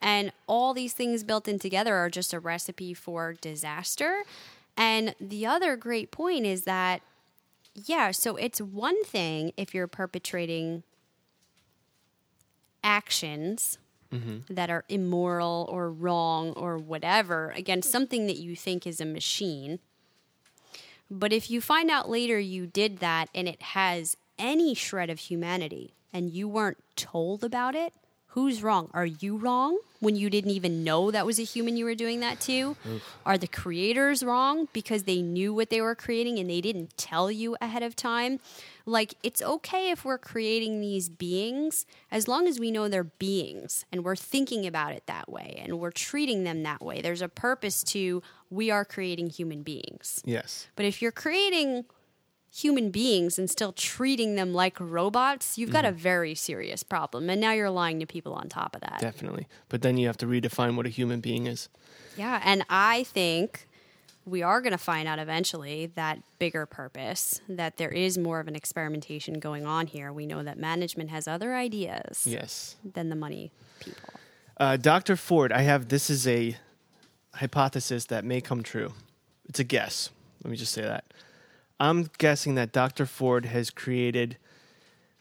[0.00, 4.24] And all these things built in together are just a recipe for disaster.
[4.76, 7.02] And the other great point is that,
[7.74, 10.82] yeah, so it's one thing if you're perpetrating
[12.82, 13.78] actions
[14.12, 14.52] mm-hmm.
[14.52, 19.78] that are immoral or wrong or whatever against something that you think is a machine.
[21.10, 25.18] But if you find out later you did that and it has any shred of
[25.18, 27.92] humanity and you weren't told about it,
[28.28, 28.90] who's wrong?
[28.94, 32.20] Are you wrong when you didn't even know that was a human you were doing
[32.20, 32.76] that to?
[33.26, 37.30] Are the creators wrong because they knew what they were creating and they didn't tell
[37.30, 38.40] you ahead of time?
[38.86, 43.84] Like, it's okay if we're creating these beings as long as we know they're beings
[43.92, 47.02] and we're thinking about it that way and we're treating them that way.
[47.02, 50.22] There's a purpose to we are creating human beings.
[50.24, 50.68] Yes.
[50.74, 51.84] But if you're creating
[52.54, 57.30] human beings and still treating them like robots, you've got a very serious problem.
[57.30, 58.98] And now you're lying to people on top of that.
[59.00, 59.48] Definitely.
[59.70, 61.70] But then you have to redefine what a human being is.
[62.16, 62.42] Yeah.
[62.44, 63.66] And I think
[64.26, 68.48] we are going to find out eventually that bigger purpose, that there is more of
[68.48, 70.12] an experimentation going on here.
[70.12, 72.76] We know that management has other ideas Yes.
[72.84, 73.50] than the money
[73.80, 74.10] people.
[74.58, 75.16] Uh, Dr.
[75.16, 76.54] Ford, I have this is a
[77.34, 78.92] hypothesis that may come true.
[79.48, 80.10] It's a guess.
[80.44, 81.04] Let me just say that.
[81.82, 83.06] I'm guessing that Dr.
[83.06, 84.36] Ford has created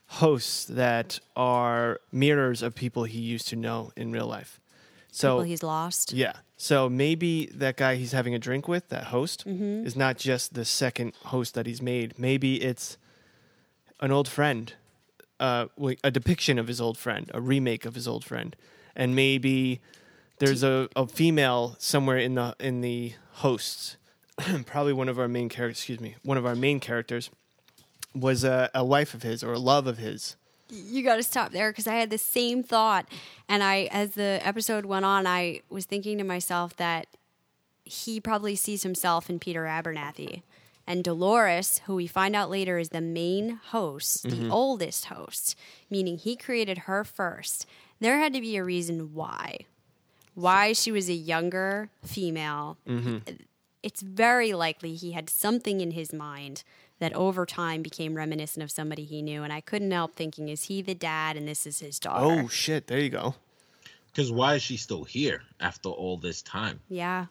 [0.05, 4.59] hosts that are mirrors of people he used to know in real life.
[5.11, 6.13] So People he's lost.
[6.13, 6.33] yeah.
[6.57, 10.63] So maybe that guy he's having a drink with, that host, is not just the
[10.63, 12.19] second host that he's made.
[12.19, 12.97] Maybe it's
[13.99, 14.71] an old friend,
[15.39, 15.65] uh,
[16.03, 18.55] a depiction of his old friend, a remake of his old friend,
[18.95, 19.81] and maybe
[20.37, 23.97] there's a, a female somewhere in the in the hosts.
[24.65, 25.79] Probably one of our main characters.
[25.79, 27.29] Excuse me, one of our main characters
[28.15, 30.35] was a, a wife of his or a love of his.
[30.69, 33.07] you got to stop there because I had the same thought.
[33.47, 37.07] And I, as the episode went on, I was thinking to myself that
[37.83, 40.43] he probably sees himself in Peter Abernathy.
[40.87, 44.51] And Dolores, who we find out later is the main host, the mm-hmm.
[44.51, 45.55] oldest host,
[45.89, 47.65] meaning he created her first.
[47.99, 49.59] There had to be a reason why.
[50.33, 52.77] Why she was a younger female.
[52.87, 53.17] Mm-hmm.
[53.83, 56.63] It's very likely he had something in his mind
[56.99, 59.43] that over time became reminiscent of somebody he knew.
[59.43, 62.43] And I couldn't help thinking, is he the dad and this is his daughter?
[62.43, 62.87] Oh shit!
[62.87, 63.35] There you go.
[64.07, 66.79] Because why is she still here after all this time?
[66.89, 67.27] yeah.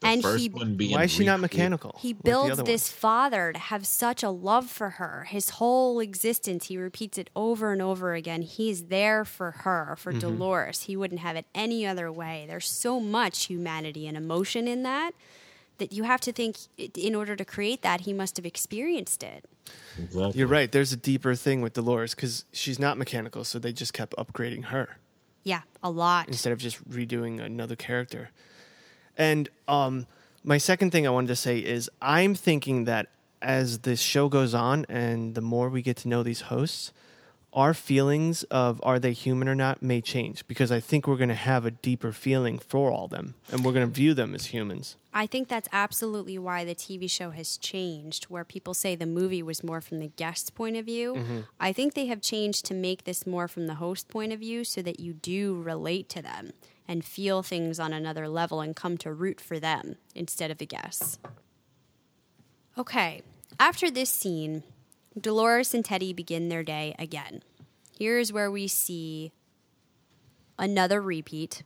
[0.00, 1.96] The and first he one being Why is she not mechanical?
[1.98, 5.24] he builds other this father to have such a love for her.
[5.30, 8.42] His whole existence, he repeats it over and over again.
[8.42, 10.18] He's there for her, for mm-hmm.
[10.18, 10.82] Dolores.
[10.82, 12.44] He wouldn't have it any other way.
[12.46, 15.12] There's so much humanity and emotion in that
[15.78, 19.44] that you have to think in order to create that he must have experienced it.
[19.98, 20.38] Exactly.
[20.38, 20.70] You're right.
[20.70, 24.66] There's a deeper thing with Dolores because she's not mechanical, so they just kept upgrading
[24.66, 24.98] her
[25.42, 26.28] Yeah, a lot.
[26.28, 28.30] instead of just redoing another character.
[29.16, 30.06] And um,
[30.44, 33.08] my second thing I wanted to say is I'm thinking that
[33.40, 36.92] as this show goes on and the more we get to know these hosts,
[37.54, 41.28] our feelings of are they human or not may change because I think we're going
[41.28, 44.46] to have a deeper feeling for all them and we're going to view them as
[44.46, 44.96] humans.
[45.12, 49.42] I think that's absolutely why the TV show has changed, where people say the movie
[49.44, 51.14] was more from the guest's point of view.
[51.14, 51.40] Mm-hmm.
[51.60, 54.64] I think they have changed to make this more from the host point of view
[54.64, 56.52] so that you do relate to them
[56.88, 60.66] and feel things on another level and come to root for them instead of the
[60.66, 61.18] guests.
[62.76, 63.22] Okay,
[63.60, 64.64] after this scene,
[65.18, 67.42] Dolores and Teddy begin their day again.
[67.96, 69.32] Here's where we see
[70.58, 71.62] another repeat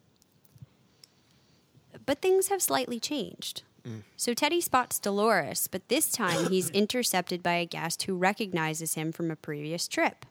[2.09, 3.65] but things have slightly changed.
[3.87, 4.03] Mm.
[4.17, 9.13] So Teddy spots Dolores, but this time he's intercepted by a guest who recognizes him
[9.13, 10.25] from a previous trip.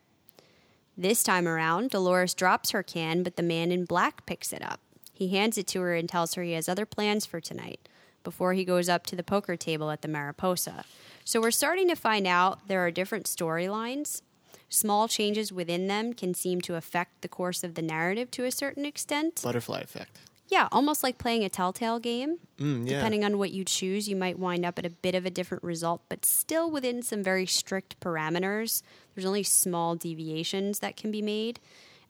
[0.98, 4.80] This time around, Dolores drops her can, but the man in black picks it up.
[5.14, 7.88] He hands it to her and tells her he has other plans for tonight
[8.28, 10.84] before he goes up to the poker table at the Mariposa.
[11.24, 14.22] So we're starting to find out there are different storylines.
[14.68, 18.52] Small changes within them can seem to affect the course of the narrative to a
[18.52, 19.40] certain extent.
[19.42, 20.20] Butterfly effect.
[20.50, 22.40] Yeah, almost like playing a telltale game.
[22.60, 22.98] Mm, yeah.
[22.98, 25.64] Depending on what you choose, you might wind up at a bit of a different
[25.64, 28.82] result, but still within some very strict parameters.
[29.16, 31.62] There's only small deviations that can be made.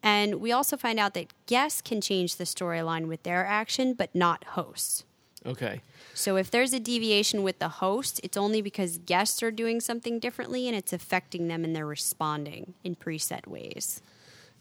[0.02, 4.16] And we also find out that guests can change the storyline with their action, but
[4.16, 5.04] not hosts.
[5.48, 5.82] Okay.
[6.14, 10.20] So if there's a deviation with the host, it's only because guests are doing something
[10.20, 14.02] differently and it's affecting them and they're responding in preset ways,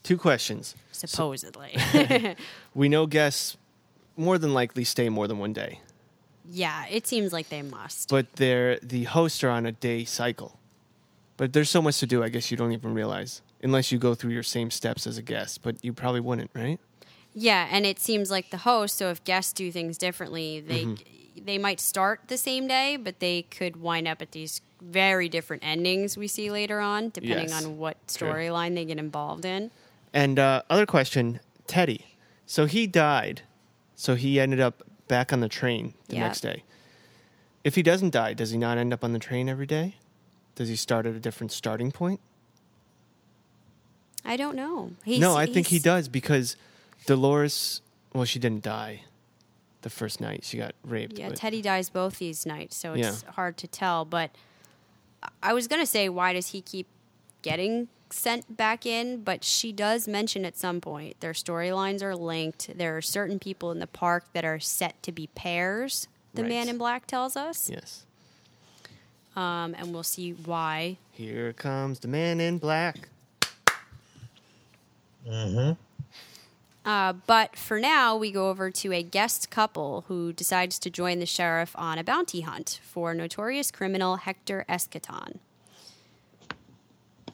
[0.02, 0.74] Two questions.
[0.92, 1.76] supposedly.
[2.74, 3.56] We know guests
[4.16, 5.80] more than likely stay more than one day,
[6.48, 8.08] yeah, it seems like they must.
[8.08, 10.58] but they're the hosts are on a day cycle.
[11.38, 12.22] But there's so much to do.
[12.22, 15.22] I guess you don't even realize unless you go through your same steps as a
[15.22, 15.60] guest.
[15.62, 16.78] But you probably wouldn't, right?
[17.38, 18.96] Yeah, and it seems like the host.
[18.96, 21.44] So if guests do things differently, they Mm-hmm.
[21.44, 25.62] they might start the same day, but they could wind up at these very different
[25.64, 27.62] endings we see later on, depending Yes.
[27.64, 29.70] on what storyline they get involved in.
[30.14, 32.06] And uh, other question, Teddy.
[32.46, 33.42] So he died.
[33.96, 36.22] So he ended up back on the train the Yeah.
[36.28, 36.64] next day.
[37.64, 39.96] If he doesn't die, does he not end up on the train every day?
[40.54, 42.20] Does he start at a different starting point?
[44.24, 44.92] I don't know.
[45.04, 46.56] He's, no, I think he does because
[47.06, 47.80] Dolores.
[48.12, 49.02] Well, she didn't die
[49.82, 50.44] the first night.
[50.44, 51.18] She got raped.
[51.18, 53.32] Yeah, but- Teddy dies both these nights, so it's Yeah.
[53.32, 54.04] hard to tell.
[54.04, 54.30] But
[55.42, 56.86] I was gonna say, why does he keep
[57.42, 59.22] getting sent back in?
[59.22, 62.76] But she does mention at some point their storylines are linked.
[62.76, 66.08] There are certain people in the park that are set to be pairs.
[66.34, 66.48] The Right.
[66.50, 68.04] Man in Black tells us, yes.
[69.34, 70.98] um, and we'll see why.
[71.12, 73.08] Here comes the man in black.
[76.86, 81.18] Uh, but for now, we go over to a guest couple who decides to join
[81.18, 85.40] the sheriff on a bounty hunt for notorious criminal Hector Escaton.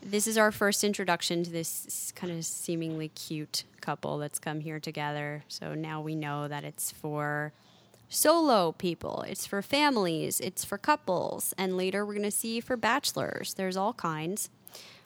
[0.03, 4.81] This is our first introduction to this kind of seemingly cute couple that's come here
[4.81, 5.45] together.
[5.49, 7.53] So now we know that it's for
[8.09, 12.77] solo people, it's for families, it's for couples, and later we're going to see for
[12.77, 13.53] bachelors.
[13.55, 14.49] There's all kinds.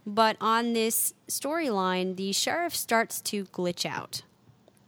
[0.07, 4.23] But on this storyline, the sheriff starts to glitch out.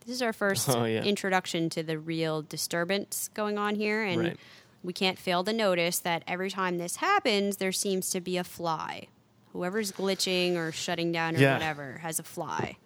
[0.09, 1.03] This is our first Oh, yeah.
[1.03, 4.37] introduction to the real disturbance going on here, and Right.
[4.83, 8.43] we can't fail to notice that every time this happens, there seems to be a
[8.45, 9.09] fly.
[9.53, 11.53] Whoever's glitching or shutting down or Yeah.
[11.53, 12.79] whatever has a fly.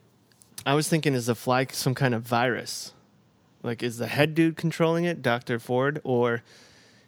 [0.66, 2.93] I was thinking, is the fly some kind of virus?
[3.62, 5.61] Like, is the head dude controlling it, Dr.
[5.61, 6.43] Ford, or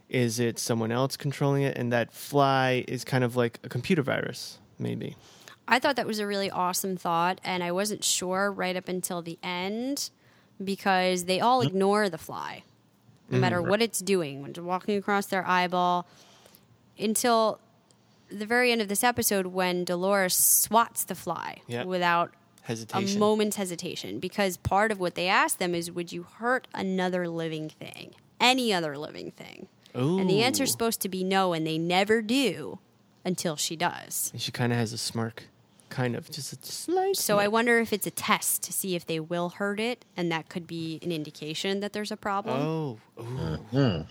[0.09, 1.77] is it someone else controlling it?
[1.77, 5.17] And that fly is kind of like a computer virus, maybe.
[5.67, 9.23] I thought that was a really awesome thought, and I wasn't sure right up until
[9.23, 10.11] the end
[10.63, 12.65] because they all ignore the fly,
[13.31, 16.07] no matter mm, what it's doing when it's walking across their eyeball,
[16.99, 17.59] until
[18.29, 21.85] the very end of this episode when Dolores swats the fly Yeah.
[21.85, 23.21] without a Hesitation.
[23.21, 24.19] moment's hesitation.
[24.21, 28.73] Because part of what they ask them is, "Would you hurt another living thing, any
[28.73, 30.73] other living thing?" And the answer's Ooh.
[30.73, 32.79] supposed to be no, and they never do
[33.25, 34.31] until she does.
[34.33, 35.45] And she kind of has a smirk,
[35.95, 37.17] kind of, just a slight.
[37.17, 40.31] So I wonder if it's a test to see if they will hurt it, and
[40.33, 42.61] that could be an indication that there's a problem.
[42.61, 42.99] Oh,
[43.73, 44.05] ooh.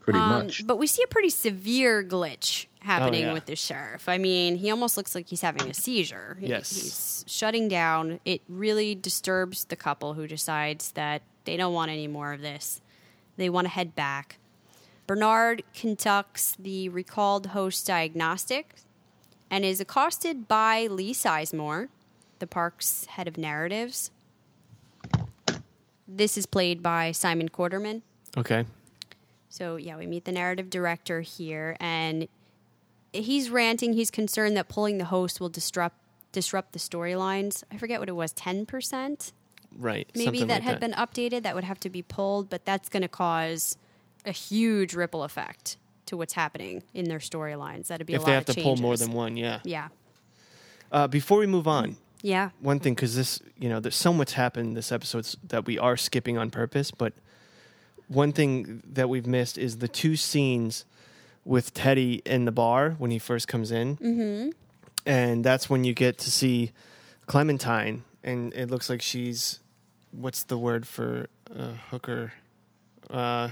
[0.00, 0.66] Pretty Um, much.
[0.66, 3.32] But we see a pretty severe glitch happening yeah.
[3.32, 4.08] with the sheriff.
[4.08, 6.38] I mean, he almost looks like he's having a seizure.
[6.40, 6.70] He- Yes.
[6.74, 8.20] He's shutting down.
[8.24, 12.80] It really disturbs the couple who decides that they don't want any more of this.
[13.36, 14.38] They want to head back.
[15.06, 18.74] Bernard conducts the recalled host diagnostic
[19.50, 21.88] and is accosted by Lee Sizemore,
[22.38, 24.10] the park's head of narratives.
[26.06, 28.02] This is played by Simon Quarterman.
[28.36, 28.64] Okay.
[29.48, 32.28] So yeah, we meet the narrative director here, and
[33.12, 33.92] he's ranting.
[33.92, 35.96] He's concerned that pulling the host will disrupt
[36.32, 37.64] disrupt the storylines.
[37.72, 39.32] I forget what it was, ten percent
[39.76, 40.08] Right.
[40.14, 40.80] maybe that like had that.
[40.80, 41.42] been updated.
[41.42, 43.76] That would have to be pulled, but that's going to cause
[44.24, 45.76] a huge ripple effect
[46.08, 47.86] to what's happening in their storylines.
[47.88, 49.60] That'd be If a they lot have of to pull more than one, yeah.
[49.64, 49.88] yeah,
[50.92, 52.50] Uh, before we move on, yeah.
[52.60, 55.96] one thing because this you know there's so much happened this episode that we are
[55.96, 57.12] skipping on purpose but
[58.08, 60.84] one thing that we've missed is the two scenes
[61.44, 64.50] with teddy in the bar when he first comes in mm-hmm.
[65.06, 66.72] and that's when you get to see
[67.26, 69.60] clementine and it looks like she's
[70.10, 72.32] what's the word for a hooker
[73.10, 73.48] uh,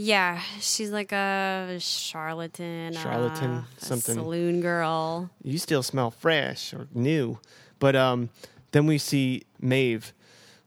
[0.00, 4.14] Yeah, she's like a charlatan, Charlatan, uh, a something.
[4.14, 5.28] saloon girl.
[5.42, 7.40] you still smell fresh or new.
[7.80, 8.30] But um,
[8.70, 10.12] then we see Maeve,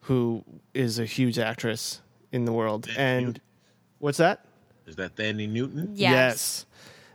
[0.01, 2.01] who is a huge actress
[2.33, 2.89] in the world.
[2.97, 3.39] And
[3.99, 4.43] what's that?
[4.85, 5.91] Is that Thandie Newton?
[5.95, 6.65] Yes.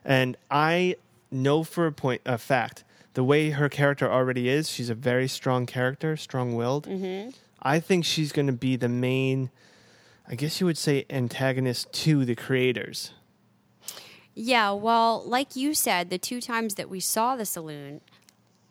[0.02, 0.96] And I
[1.30, 5.28] know for a point, a fact, the way her character already is, she's a very
[5.28, 6.86] strong character, strong-willed.
[6.86, 7.30] Mm-hmm.
[7.62, 9.50] I think she's going to be the main,
[10.28, 13.12] I guess you would say, antagonist to the creators.
[14.34, 18.00] Yeah, well, like you said, the two times that we saw the saloon,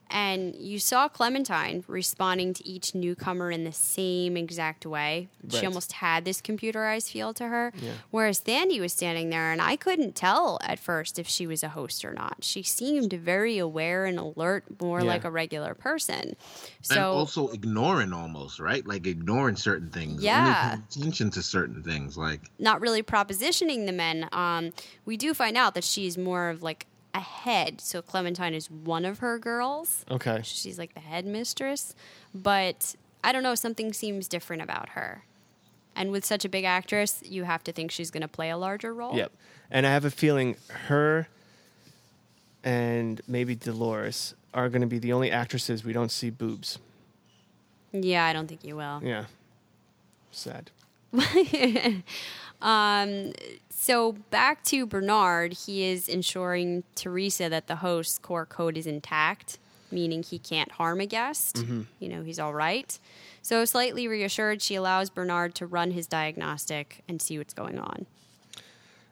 [0.09, 5.29] And you saw Clementine responding to each newcomer in the same exact way.
[5.49, 7.73] She almost had this computerized feel to her.
[7.81, 7.91] Yeah.
[8.11, 11.69] Whereas Thandie was standing there, and I couldn't tell at first if she was a
[11.69, 12.37] host or not.
[12.41, 15.07] She seemed very aware and alert, more Yeah.
[15.07, 16.15] like a regular person.
[16.19, 16.35] and
[16.81, 20.23] So also ignoring almost right, like ignoring certain things.
[20.23, 20.73] Yeah.
[20.73, 24.29] Only attention to certain things, like not really propositioning the men.
[24.31, 24.71] Um,
[25.05, 26.85] we do find out that she's more of like
[27.15, 27.79] a head.
[27.81, 30.05] So Clementine is one of her girls.
[30.11, 30.41] Okay.
[30.43, 31.95] She's like the headmistress.
[32.33, 35.23] But I don't know, something seems different about her.
[35.95, 38.57] And with such a big actress, you have to think she's going to play a
[38.57, 39.15] larger role.
[39.15, 39.31] Yep.
[39.71, 40.57] And I have a feeling
[40.87, 41.27] her
[42.63, 46.79] and maybe Dolores are going to be the only actresses we don't see boobs.
[47.93, 49.01] Yeah, I don't think you will.
[49.01, 49.25] Yeah.
[50.31, 50.71] Sad.
[52.61, 53.33] Um,
[53.77, 59.59] So back to Bernard, he is ensuring Theresa that the host's core code is intact,
[59.91, 61.57] meaning he can't harm a guest.
[61.57, 61.81] Mm-hmm.
[61.99, 62.97] You know, he's all right.
[63.41, 68.05] So slightly reassured, she allows Bernard to run his diagnostic and see what's going on.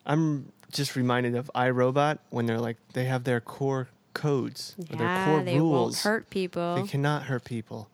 [0.05, 5.07] I'm just reminded of iRobot when they're like they have their core codes, or their
[5.07, 5.73] Yeah, core they rules.
[5.73, 6.75] won't hurt people.
[6.75, 7.89] They cannot hurt people.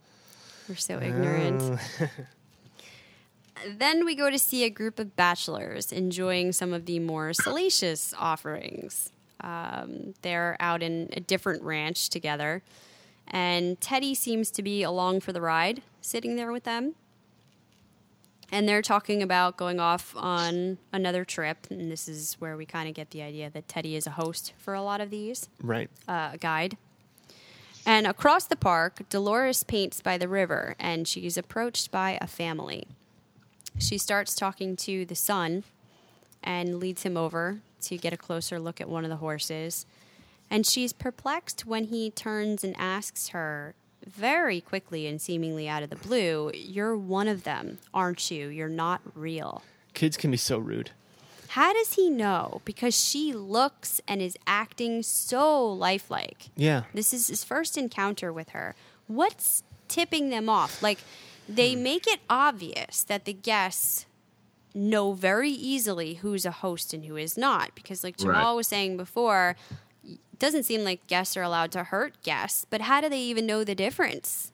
[0.69, 1.61] We're so ignorant.
[1.61, 1.79] Oh.
[3.77, 8.13] then we go to see a group of bachelors enjoying some of the more salacious
[8.17, 9.11] offerings.
[9.41, 12.61] Um, they're out in a different ranch together,
[13.27, 16.95] and Teddy seems to be along for the ride, sitting there with them.
[18.51, 22.89] And they're talking about going off on another trip, and this is where we kind
[22.89, 25.89] of get the idea that Teddy is a host for a lot of these Right.
[26.07, 26.75] uh, a guide.
[27.85, 32.87] And across the park, Dolores paints by the river, and she's approached by a family.
[33.77, 35.63] She starts talking to the son
[36.43, 39.85] and leads him over to get a closer look at one of the horses.
[40.49, 45.89] And she's perplexed when he turns and asks her very quickly and seemingly out of
[45.89, 48.47] the blue, You're one of them, aren't you?
[48.47, 49.63] You're not real.
[49.93, 50.91] Kids can be so rude.
[51.49, 52.61] How does he know?
[52.63, 56.49] Because she looks and is acting so lifelike.
[56.55, 56.83] Yeah.
[56.93, 58.75] This is his first encounter with her.
[59.07, 60.83] What's tipping them off?
[60.83, 60.99] Like,
[61.49, 61.83] they hmm.
[61.83, 64.05] make it obvious that the guests
[64.73, 67.73] know very easily who's a host and who is not.
[67.75, 68.53] Because, like Jamal Right.
[68.53, 69.55] was saying before,
[70.03, 73.45] it doesn't seem like guests are allowed to hurt guests, but how do they even
[73.45, 74.51] know the difference?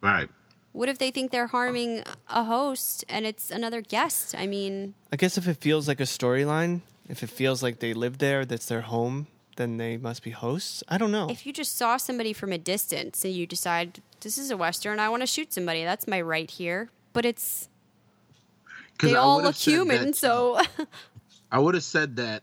[0.00, 0.28] right.
[0.72, 4.34] What if they think they're harming a host and it's another guest?
[4.36, 7.94] I mean, I guess if it feels like a storyline, if it feels like they
[7.94, 9.26] live there, that's their home,
[9.56, 10.84] then they must be hosts.
[10.88, 11.28] I don't know.
[11.30, 14.98] if you just saw somebody from a distance and you decide this is a western,
[15.00, 15.84] I want to shoot somebody.
[15.84, 16.90] That's my right here.
[17.12, 17.68] But it's
[19.00, 20.60] they I all look human, that- so
[21.52, 22.42] I would have said that,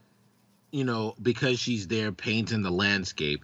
[0.72, 3.44] you know, because she's there painting the landscape,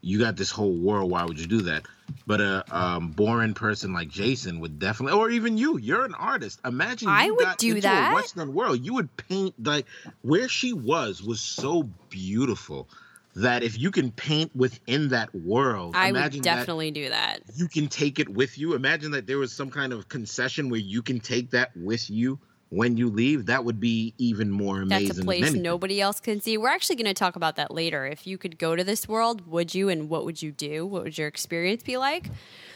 [0.00, 1.10] you got this whole world.
[1.10, 1.84] Why would you do that?
[2.26, 6.60] But a um, boring person like Jason would definitely, or even you, you're an artist.
[6.64, 8.12] Imagine I would do that.
[8.12, 8.84] a Western world.
[8.84, 9.86] You would paint like
[10.20, 12.88] where she was was so beautiful
[13.34, 17.40] that if you can paint within that world, I would definitely do that.
[17.54, 18.74] you can take it with you.
[18.74, 22.38] Imagine that there was some kind of concession where you can take that with you
[22.68, 23.46] when you leave.
[23.46, 25.06] That would be even more amazing.
[25.08, 26.56] That's a place nobody else can see.
[26.56, 28.06] We're actually going to talk about that later.
[28.06, 30.86] If you could go to this world, would you and what would you do?
[30.86, 32.30] What would your experience be like?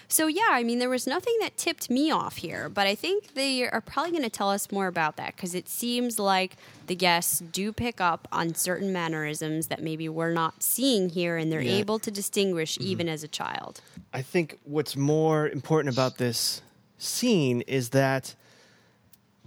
[0.09, 3.35] So, yeah, I mean, there was nothing that tipped me off here, but I think
[3.35, 6.95] they are probably going to tell us more about that because it seems like the
[6.95, 11.61] guests do pick up on certain mannerisms that maybe we're not seeing here and they're
[11.61, 11.73] Yeah.
[11.73, 12.87] able to distinguish mm-hmm.
[12.87, 13.81] even as a child.
[14.13, 16.63] I think what's more important about this
[16.99, 18.35] scene is that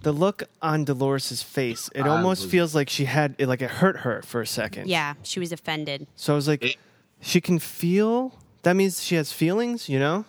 [0.02, 3.70] the look on Dolores' face, it I almost feels like she had it like it
[3.70, 4.88] hurt her for a second.
[4.88, 6.06] Yeah, she was offended.
[6.16, 6.78] So I was like,
[7.20, 10.24] she can feel that means she has feelings, you know?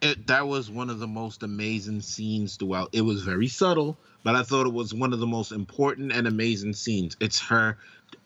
[0.00, 2.90] It, that was one of the most amazing scenes throughout.
[2.92, 6.26] It was very subtle, but I thought it was one of the most important and
[6.26, 7.16] amazing scenes.
[7.20, 7.76] It's her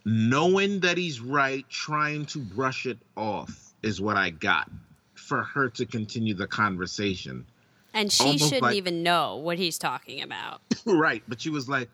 [0.05, 4.71] knowing that he's right, trying to brush it off, is what I got
[5.15, 7.47] for her to continue the conversation.
[7.95, 10.61] And she Almost shouldn't like- even know what he's talking about.
[10.87, 11.89] right, but she was like,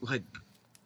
[0.00, 0.22] like,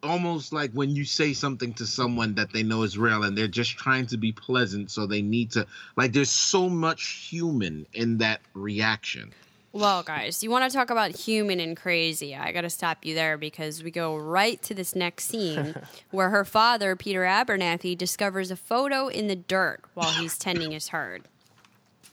[0.03, 3.49] almost like when you say something to someone that they know is real and they're
[3.49, 8.19] just trying to be pleasant, so they need to, like, there's so much human in
[8.19, 9.33] that reaction.
[9.75, 12.35] Well, guys, you want to talk about human and crazy?
[12.35, 15.75] I got to stop you there because we go right to this next scene
[16.11, 20.89] where her father, Peter Abernathy, discovers a photo in the dirt while he's tending his
[20.89, 21.23] herd.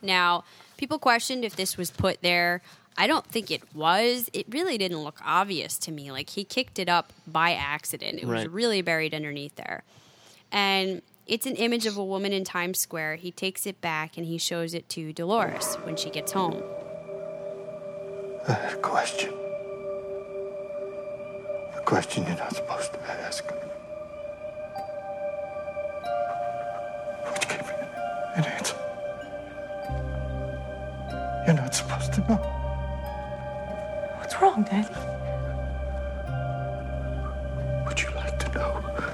[0.01, 0.45] Now,
[0.77, 2.61] people questioned if this was put there.
[2.99, 4.29] I don't think it was.
[4.33, 6.11] It really didn't look obvious to me.
[6.11, 8.19] Like he kicked it up by accident.
[8.21, 9.83] It was really buried underneath there.
[10.51, 13.17] And It's an image of a woman in Times Square.
[13.17, 16.61] He takes it back and he shows it to Dolores when she gets home.
[18.47, 19.31] I had a question.
[21.75, 23.45] A question you're not supposed to ask.
[27.31, 27.73] Which gave me
[28.35, 28.75] an answer.
[31.45, 32.58] You're not supposed to know.
[34.39, 34.95] What's wrong, Daddy?
[37.85, 39.08] Would you like to know?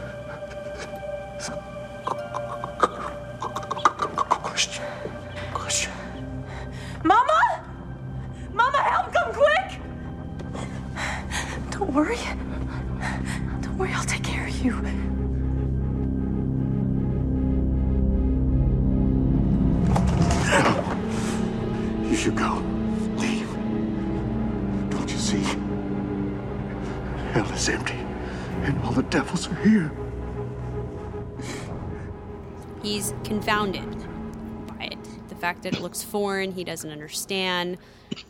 [33.46, 35.30] Confounded by it.
[35.30, 37.78] The fact that it looks foreign, he doesn't understand.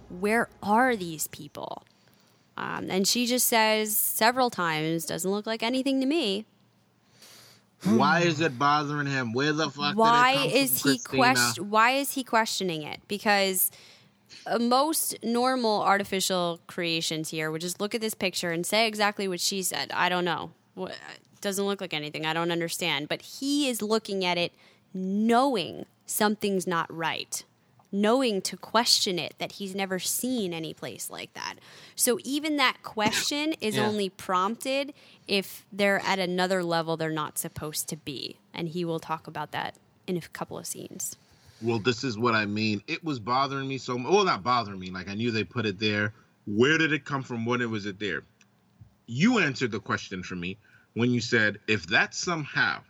[0.09, 1.83] Where are these people?
[2.57, 6.45] Um, and she just says several times, doesn't look like anything to me.
[7.83, 9.31] Why is it bothering him?
[9.31, 9.75] Where the fuck?
[9.75, 13.69] did it why is he question why is he questioning it because
[14.47, 19.27] uh, most normal artificial creations here would just look at this picture and say exactly
[19.27, 20.95] what she said i don't know what
[21.41, 24.51] doesn't look like anything i don't understand but he is looking at it
[24.95, 27.43] knowing something's not right
[27.91, 31.55] knowing to question it that he's never seen any place like that
[31.95, 33.87] so even that question is Yeah.
[33.87, 34.93] only prompted
[35.27, 39.51] if they're at another level they're not supposed to be and he will talk about
[39.51, 39.75] that
[40.07, 41.15] in a couple of scenes
[41.61, 42.81] Well, this is what I mean.
[42.87, 44.11] It was bothering me so much.
[44.11, 44.91] Well, not bothering me.
[44.91, 46.13] Like I knew they put it there.
[46.45, 47.45] Where did it come from?
[47.45, 48.23] When was it there?
[49.07, 50.57] You answered the question for me
[50.95, 52.81] when you said if that's somehow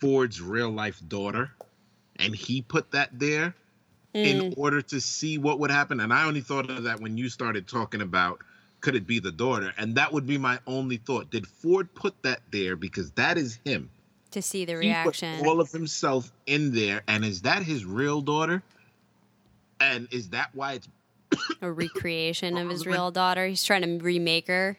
[0.00, 1.50] Ford's real life daughter,
[2.16, 3.54] and he put that there
[4.14, 4.54] in mm.
[4.58, 6.00] order to see what would happen.
[6.00, 8.40] And I only thought of that when you started talking about
[8.80, 11.30] could it be the daughter, and that would be my only thought.
[11.30, 13.90] Did Ford put that there because that is him?
[14.36, 18.62] to see the reaction all of himself in there, and is that his real daughter?
[19.80, 20.88] And is that why it's
[21.62, 24.76] a recreation of his real daughter he's trying to remake her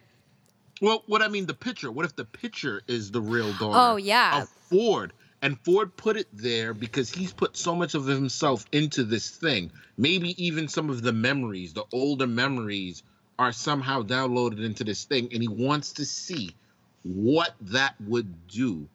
[0.82, 1.04] well?
[1.08, 1.92] What I mean, the picture.
[1.92, 3.78] What if the picture is the real daughter?
[3.78, 4.42] Oh, yeah.
[4.42, 9.04] of Ford, and Ford put it there because he's put so much of himself into
[9.04, 9.72] this thing.
[9.98, 13.04] Maybe even some of the memories, the older memories,
[13.40, 16.56] are somehow downloaded into this thing, and he wants to see
[17.04, 18.88] what that would do.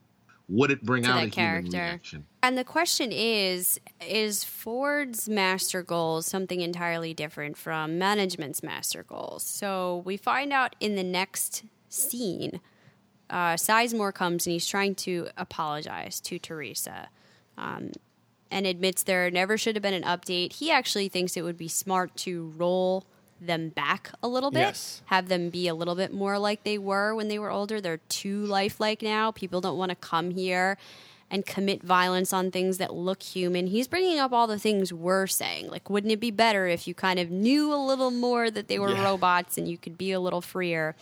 [0.48, 1.78] Would it bring out a human character.
[1.78, 2.26] reaction?
[2.42, 9.42] And the question is is Ford's master goals something entirely different from management's master goals?
[9.42, 12.60] So we find out in the next scene,
[13.30, 17.08] uh, Sizemore comes and he's trying to apologize to Theresa
[17.56, 17.92] um,
[18.50, 20.54] and admits there never should have been an update.
[20.54, 23.06] He actually thinks it would be smart to roll
[23.46, 25.02] them back a little bit, Yes.
[25.06, 27.80] have them be a little bit more like they were when they were older.
[27.80, 29.30] They're too lifelike now.
[29.30, 30.76] People don't want to come here
[31.30, 33.66] and commit violence on things that look human.
[33.68, 35.68] He's bringing up all the things we're saying.
[35.70, 38.78] Like, wouldn't it be better if you kind of knew a little more that they
[38.78, 39.02] were Yeah.
[39.04, 40.94] robots and you could be a little freer?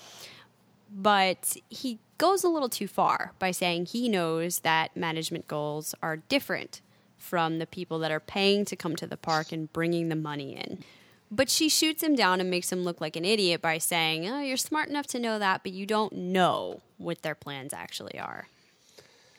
[0.92, 6.16] But he goes a little too far by saying he knows that management goals are
[6.18, 6.80] different
[7.16, 10.56] from the people that are paying to come to the park and bringing the money
[10.56, 10.82] in.
[11.30, 14.40] But she shoots him down and makes him look like an idiot by saying, Oh,
[14.40, 18.48] you're smart enough to know that, but you don't know what their plans actually are.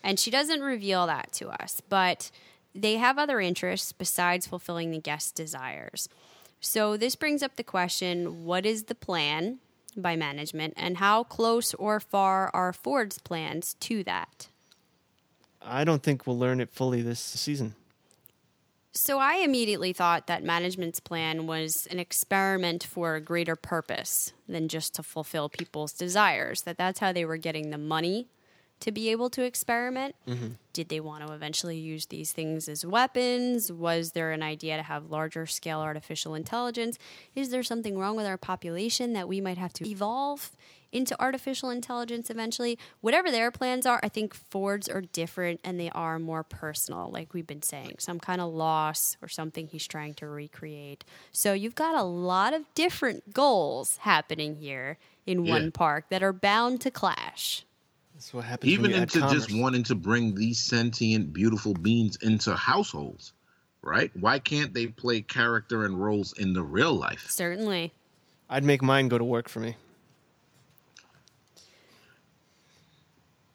[0.04, 2.32] And she doesn't reveal that to us, but
[2.74, 6.08] they have other interests besides fulfilling the guest's desires.
[6.62, 9.60] So this brings up the question what is the plan
[9.98, 14.48] by management, and how close or far are Ford's plans to that?
[15.62, 17.76] I don't think we'll learn it fully this season.
[18.94, 24.68] So I immediately thought that management's plan was an experiment for a greater purpose than
[24.68, 26.64] just to fulfill people's desires.
[26.64, 28.28] That that's how they were getting the money
[28.82, 30.16] to be able to experiment.
[30.28, 30.48] Mm-hmm.
[30.74, 33.72] Did they want to eventually use these things as weapons?
[33.72, 36.98] Was there an idea to have larger scale artificial intelligence?
[37.34, 40.52] Is there something wrong with our population that we might have to evolve
[40.92, 42.78] into artificial intelligence eventually?
[43.02, 47.34] Whatever their plans are, I think Ford's are different and they are more personal, like
[47.34, 47.96] we've been saying.
[48.00, 51.04] Some kind of loss or something he's trying to recreate.
[51.32, 55.54] So you've got a lot of different goals happening here in Yeah.
[55.54, 57.66] one park that are bound to clash.
[58.16, 58.72] That's what happens.
[58.72, 63.34] even when you add into just wanting to bring these sentient, beautiful beings into households,
[63.82, 64.12] right?
[64.16, 67.26] Why can't they play character and roles in the real life?
[67.30, 67.94] Certainly.
[68.48, 69.76] I'd make mine go to work for me.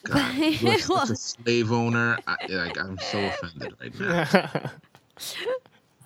[0.09, 2.19] God, you're such a slave owner.
[2.27, 4.71] I, like I'm so offended right now.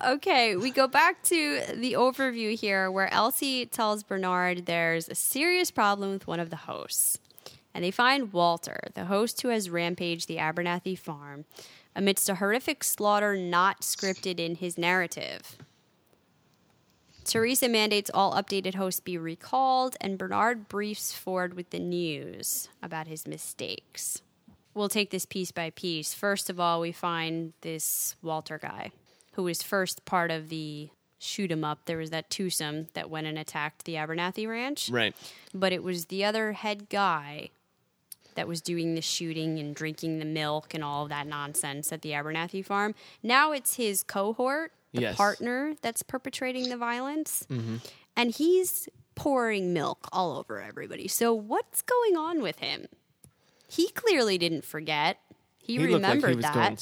[0.03, 5.69] Okay, we go back to the overview here where Elsie tells Bernard there's a serious
[5.69, 7.19] problem with one of the hosts.
[7.71, 11.45] And they find Walter, the host who has rampaged the Abernathy farm,
[11.95, 15.57] amidst a horrific slaughter not scripted in his narrative.
[17.23, 23.07] Theresa mandates all updated hosts be recalled, and Bernard briefs Ford with the news about
[23.07, 24.21] his mistakes.
[24.73, 26.13] We'll take this piece by piece.
[26.13, 28.91] First of all, we find this Walter guy,
[29.33, 30.89] who was first part of the
[31.19, 31.85] shoot 'em up.
[31.85, 34.89] There was that twosome that went and attacked the Abernathy ranch.
[34.89, 35.15] Right.
[35.53, 37.49] But it was the other head guy
[38.35, 42.01] that was doing the shooting and drinking the milk and all of that nonsense at
[42.01, 42.95] the Abernathy farm.
[43.21, 45.15] Now it's his cohort, the Yes.
[45.15, 47.45] partner that's perpetrating the violence.
[47.49, 47.77] Mm-hmm.
[48.15, 51.07] And he's pouring milk all over everybody.
[51.07, 52.87] So what's going on with him?
[53.67, 55.17] He clearly didn't forget.
[55.59, 56.53] He, looked remembered was that.
[56.53, 56.77] going.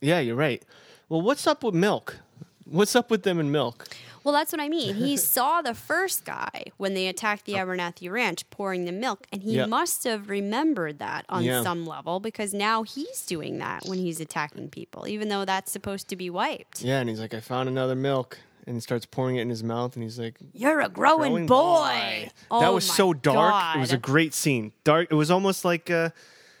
[0.00, 0.62] Yeah, you're right.
[1.08, 2.18] Well, what's up with milk?
[2.64, 3.86] What's up with them and milk?
[4.26, 4.96] Well, that's what I mean.
[4.96, 7.58] He saw the first guy when they attacked the oh.
[7.64, 9.66] Abernathy Ranch pouring the milk, and he Yeah.
[9.66, 11.62] must have remembered that on Yeah.
[11.62, 16.08] some level because now he's doing that when he's attacking people, even though that's supposed
[16.08, 16.82] to be wiped.
[16.82, 19.62] Yeah, and he's like, I found another milk, and he starts pouring it in his
[19.62, 22.24] mouth, and he's like, You're a growing, Growing boy.
[22.24, 23.76] that Oh was my so dark.
[23.76, 24.02] It was a God.
[24.02, 24.72] great scene.
[24.82, 25.06] Dark.
[25.08, 26.12] It was almost like a,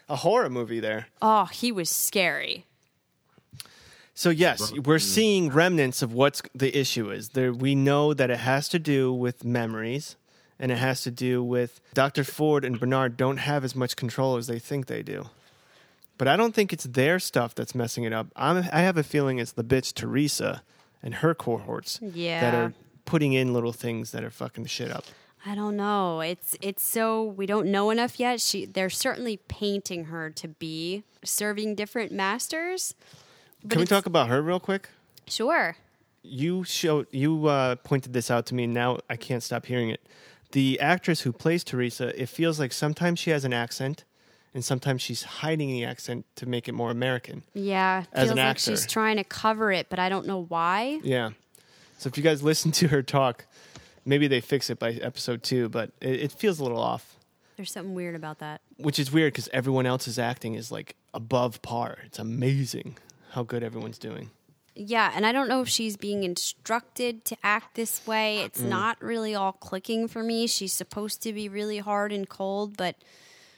[0.08, 1.08] a horror movie there.
[1.20, 2.64] Oh, he was scary.
[4.16, 5.02] So yes, we're mm.
[5.02, 7.28] seeing remnants of what's the issue is.
[7.28, 10.16] There, we know that it has to do with memories,
[10.58, 12.24] and it has to do with Dr.
[12.24, 15.26] Ford and Bernard don't have as much control as they think they do.
[16.16, 18.28] But I don't think it's their stuff that's messing it up.
[18.34, 20.62] I'm, I have a feeling it's the bitch Theresa
[21.02, 22.72] and her cohorts that are
[23.04, 25.04] putting in little things that are fucking the shit up.
[25.44, 26.22] I don't know.
[26.22, 28.40] It's it's so we don't know enough yet.
[28.40, 32.94] She they're certainly painting her to be serving different masters.
[33.68, 34.88] Can we talk about her real quick?
[35.28, 35.76] Sure.
[36.22, 39.90] you showed you uh, pointed this out to me and now i can't stop hearing
[39.90, 40.00] it
[40.52, 44.04] the actress who plays theresa it feels like sometimes she has an accent
[44.54, 48.36] and sometimes she's hiding the accent to make it more american Yeah, As feels an
[48.38, 48.60] like actor.
[48.62, 51.00] she's trying to cover it, but I don't know why.
[51.02, 51.30] yeah
[51.98, 53.46] so if you guys listen to her talk
[54.04, 57.16] maybe they fix it by episode two but it, it feels a little off
[57.56, 58.60] There's something weird about that.
[58.78, 62.96] which is weird because everyone else's acting is like above par it's amazing
[63.36, 64.30] how good everyone's doing
[64.74, 68.38] Yeah, and I don't know if she's being instructed to act this way.
[68.40, 68.68] It's Mm.
[68.68, 70.46] not really all clicking for me.
[70.46, 72.96] She's supposed to be really hard and cold, but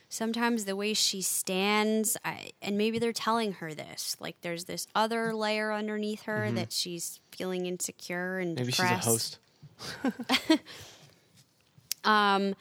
[0.08, 4.86] sometimes the way she stands, I, and maybe they're telling her this, like there's this
[4.94, 8.60] other layer underneath her that she's feeling insecure and Mm-hmm.
[8.60, 9.38] maybe depressed.
[10.02, 10.60] she's a host
[12.04, 12.54] Um,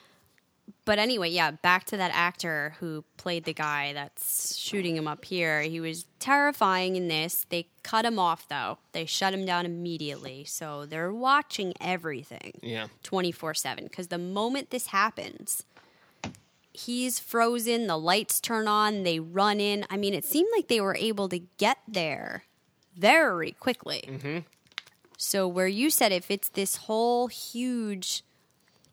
[0.87, 5.25] but anyway, yeah, back to that actor who played the guy that's shooting him up
[5.25, 5.61] here.
[5.63, 7.45] He was terrifying in this.
[7.49, 8.77] They cut him off though.
[8.93, 10.45] They shut him down immediately.
[10.45, 15.63] So they're watching everything yeah 24/7 because the moment this happens,
[16.71, 19.85] he's frozen, the lights turn on, they run in.
[19.89, 22.45] I mean, it seemed like they were able to get there
[22.95, 24.05] very quickly.
[24.07, 24.37] Mm-hmm.
[25.17, 28.23] So where you said if it's this whole huge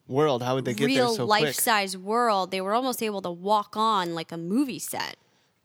[0.06, 3.22] world how would they get real there so life size world, they were almost able
[3.22, 5.16] to walk on like a movie set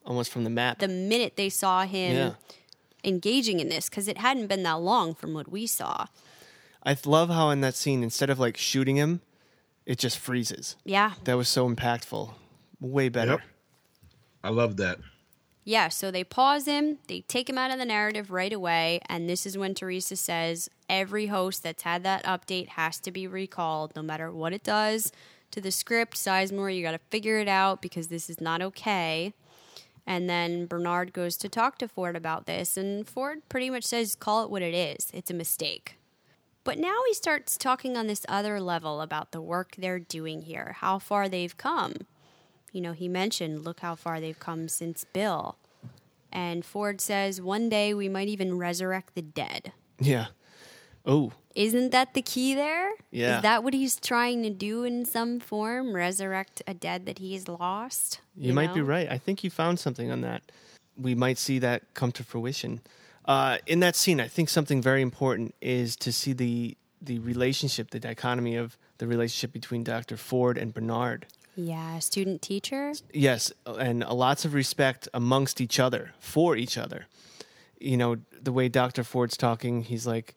[0.05, 2.31] almost from the map the minute they saw him Yeah.
[3.03, 6.05] engaging in this because it hadn't been that long from what we saw.
[6.83, 9.21] I love how in that scene, instead of like shooting him,
[9.85, 10.77] it just freezes.
[10.85, 11.13] Yeah.
[11.25, 12.33] That was so impactful.
[12.79, 13.31] Way better.
[13.31, 13.41] Yep.
[14.45, 14.99] I love that.
[15.69, 19.29] Yeah, so they pause him, they take him out of the narrative right away, and
[19.29, 23.95] this is when Theresa says every host that's had that update has to be recalled,
[23.95, 25.11] no matter what it does
[25.51, 26.17] to the script.
[26.17, 29.35] Sizemore, you got to figure it out because this is not okay.
[30.07, 34.15] And then Bernard goes to talk to Ford about this, and Ford pretty much says,
[34.15, 35.11] call it what it is.
[35.13, 35.99] It's a mistake.
[36.63, 40.77] But now he starts talking on this other level about the work they're doing here,
[40.79, 41.93] how far they've come.
[42.71, 45.57] You know, he mentioned, look how far they've come since Bill.
[46.31, 49.72] And Ford says, one day we might even resurrect the dead.
[49.99, 50.27] Yeah.
[51.06, 52.91] Oh, Isn't that the key there?
[53.11, 53.38] Yeah.
[53.38, 55.95] Is that what he's trying to do in some form?
[55.95, 58.19] Resurrect a dead that he's lost?
[58.35, 59.10] you, might be right.
[59.10, 60.43] I think you found something on that.
[60.97, 62.81] We might see that come to fruition.
[63.26, 67.91] Uh, in that scene, I think something very important is to see the the relationship,
[67.91, 70.18] the dichotomy of the relationship between Dr.
[70.18, 71.26] Ford and Bernard.
[71.65, 72.94] Yeah, student teacher.
[73.14, 77.07] Yes, and lots of respect amongst each other for each other.
[77.80, 80.36] You know the way Doctor Ford's talking, he's like,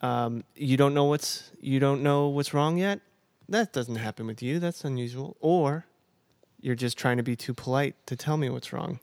[0.00, 3.00] um, "You don't know what's you don't know what's wrong yet.
[3.48, 4.58] That doesn't happen with you.
[4.58, 5.86] That's unusual." Or,
[6.60, 9.00] you're just trying to be too polite to tell me what's wrong.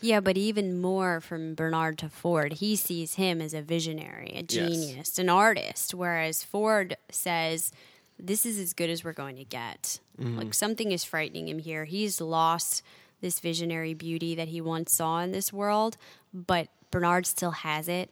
[0.00, 4.42] Yeah, but even more from Bernard to Ford, he sees him as a visionary, a
[4.42, 7.72] genius, an artist, whereas Ford says,
[8.18, 10.00] This is as good as we're going to get.
[10.18, 11.84] Like something is frightening him here.
[11.84, 12.82] He's lost
[13.20, 15.96] this visionary beauty that he once saw in this world,
[16.34, 18.10] but Bernard still has it.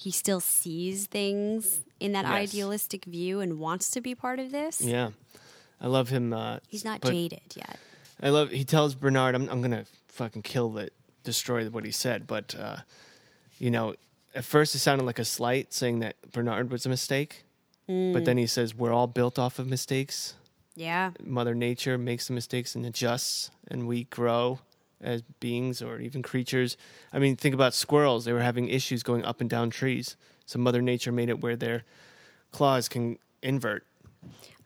[0.00, 2.32] He still sees things in that Yes.
[2.32, 4.80] idealistic view and wants to be part of this.
[4.80, 5.10] Yeah,
[5.80, 6.32] I love him.
[6.32, 7.78] Uh, He's not jaded yet.
[8.20, 8.50] I love.
[8.50, 10.92] He tells Bernard, "I'm, I'm gonna fucking kill it,
[11.24, 12.78] destroy what he said." But uh,
[13.58, 13.94] you know,
[14.34, 17.44] at first it sounded like a slight, saying that Bernard was a mistake.
[17.86, 18.24] But mm.
[18.24, 20.34] then he says, "We're all built off of mistakes.
[20.74, 21.12] Yeah.
[21.22, 24.58] Mother Nature makes the mistakes and adjusts, and we grow
[25.00, 26.76] as beings or even creatures.
[27.12, 28.24] I mean, think about squirrels.
[28.24, 30.16] They were having issues going up and down trees.
[30.46, 31.84] So Mother Nature made it where their
[32.52, 33.84] claws can invert.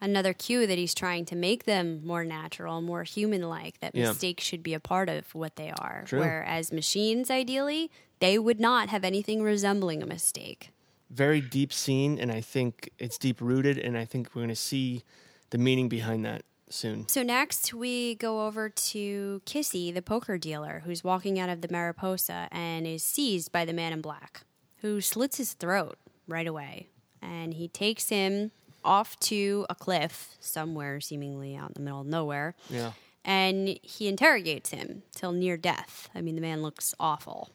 [0.02, 4.08] another cue that he's trying to make them more natural, more human like, that Yeah.
[4.08, 6.04] mistakes should be a part of what they are.
[6.06, 6.20] True.
[6.20, 10.70] Whereas machines, ideally, they would not have anything resembling a mistake.
[11.10, 14.54] Very deep scene, and I think it's deep rooted, and I think we're going to
[14.54, 15.02] see
[15.50, 17.08] the meaning behind that soon.
[17.08, 21.68] So next we go over to Kissy, the poker dealer, who's walking out of the
[21.68, 24.42] Mariposa and is seized by the man in black,
[24.82, 26.86] who slits his throat right away.
[27.20, 28.52] And he takes him
[28.84, 32.54] off to a cliff somewhere, seemingly out in the middle of nowhere.
[32.70, 32.92] Yeah.
[33.24, 36.08] and he interrogates him till near death.
[36.14, 37.50] I mean, the man looks awful.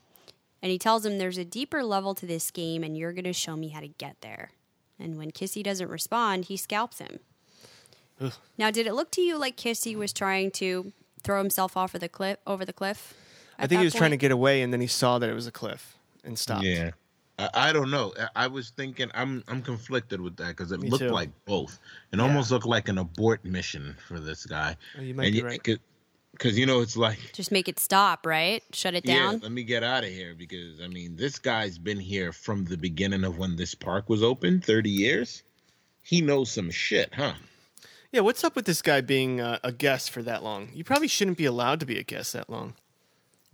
[0.66, 3.34] And he tells him there's a deeper level to this game, and you're going to
[3.34, 4.50] show me how to get there.
[4.98, 7.20] And when Kissy doesn't respond, he scalps him.
[8.58, 12.02] Now, did it look to you like Kissy was trying to throw himself off of
[12.02, 13.14] the cliff over the cliff?
[13.60, 15.46] I think he was trying to get away, and then he saw that it was
[15.46, 16.64] a cliff and stopped.
[16.64, 16.90] Yeah.
[17.38, 18.16] I, I don't know.
[18.20, 21.10] I, I was thinking I'm I'm conflicted with that because it Me looked too.
[21.10, 21.78] like both.
[22.12, 24.78] It almost looked like an abort mission for this guy.
[24.98, 25.62] Oh, you might be right.
[26.38, 28.62] Because you know it's like Just make it stop, right?
[28.74, 29.40] Shut it yeah, down.
[29.40, 32.78] let me get out of here because I mean this guy's been here from the
[32.78, 35.44] beginning of when this park was open, 30 years.
[36.02, 37.34] He knows some shit, huh?
[38.12, 40.70] Yeah, what's up with this guy being uh, a guest for that long?
[40.74, 42.76] You probably shouldn't be allowed to be a guest that long.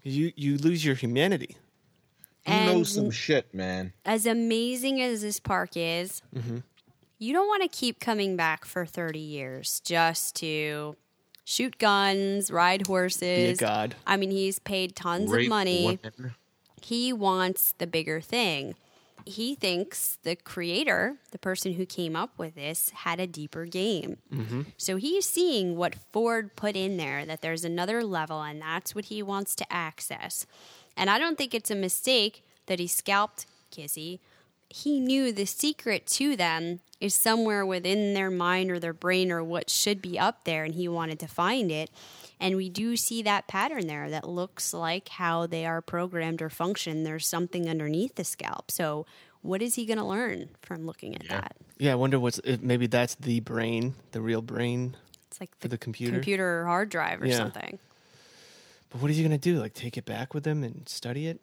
[0.04, 1.58] You you lose your humanity.
[2.46, 3.94] He And- knows some shit, man.
[4.06, 6.58] As amazing as this park is, Mm-hmm.
[7.20, 10.96] you don't want to keep coming back for 30 years just to
[11.44, 13.60] shoot guns, ride horses.
[13.60, 13.96] god.
[14.06, 16.00] I mean, he's paid tons Rape of money.
[16.04, 16.36] women.
[16.82, 18.76] He wants the bigger thing.
[19.24, 24.18] He thinks the creator, the person who came up with this, had a deeper game.
[24.34, 24.62] Mm-hmm.
[24.78, 29.06] So he's seeing what Ford put in there, that there's another level, and that's what
[29.06, 30.48] he wants to access.
[30.98, 34.20] And I don't think it's a mistake that he scalped Kissy.
[34.74, 39.44] He knew the secret to them is somewhere within their mind or their brain or
[39.44, 41.90] what should be up there, and he wanted to find it.
[42.40, 46.50] And we do see that pattern there that looks like how they are programmed or
[46.50, 47.04] function.
[47.04, 48.72] There's something underneath the scalp.
[48.72, 49.06] So,
[49.42, 51.56] what is he going to learn from looking at that?
[51.80, 54.96] Yeah, I wonder what's if maybe that's the brain, the real brain.
[55.30, 56.14] It's like For the computer?
[56.14, 57.38] computer hard drive or Yeah.
[57.38, 57.80] something.
[58.92, 59.60] But what is he gonna do?
[59.60, 61.40] Like take it back with him and study it?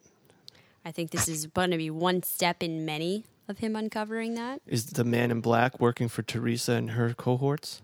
[0.89, 4.59] I think this is going to be one step in many of him uncovering that.
[4.65, 7.83] Is the man in black working for Theresa and her cohorts?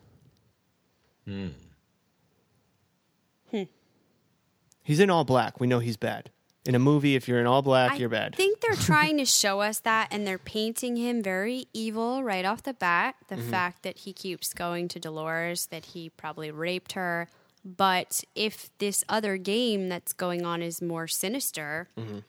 [1.27, 1.49] Hmm.
[3.51, 3.63] Hmm.
[4.81, 5.59] He's in all black.
[5.59, 6.31] We know he's bad.
[6.65, 8.33] In a movie, if you're in all black, I you're bad.
[8.33, 12.43] I think they're trying to show us that, and they're painting him very evil right
[12.43, 13.13] off the bat.
[13.27, 13.51] The Mm-hmm.
[13.51, 17.27] fact that he keeps going to Dolores, that he probably raped her.
[17.63, 22.19] But if this other game that's going on is more sinister, Mm-hmm.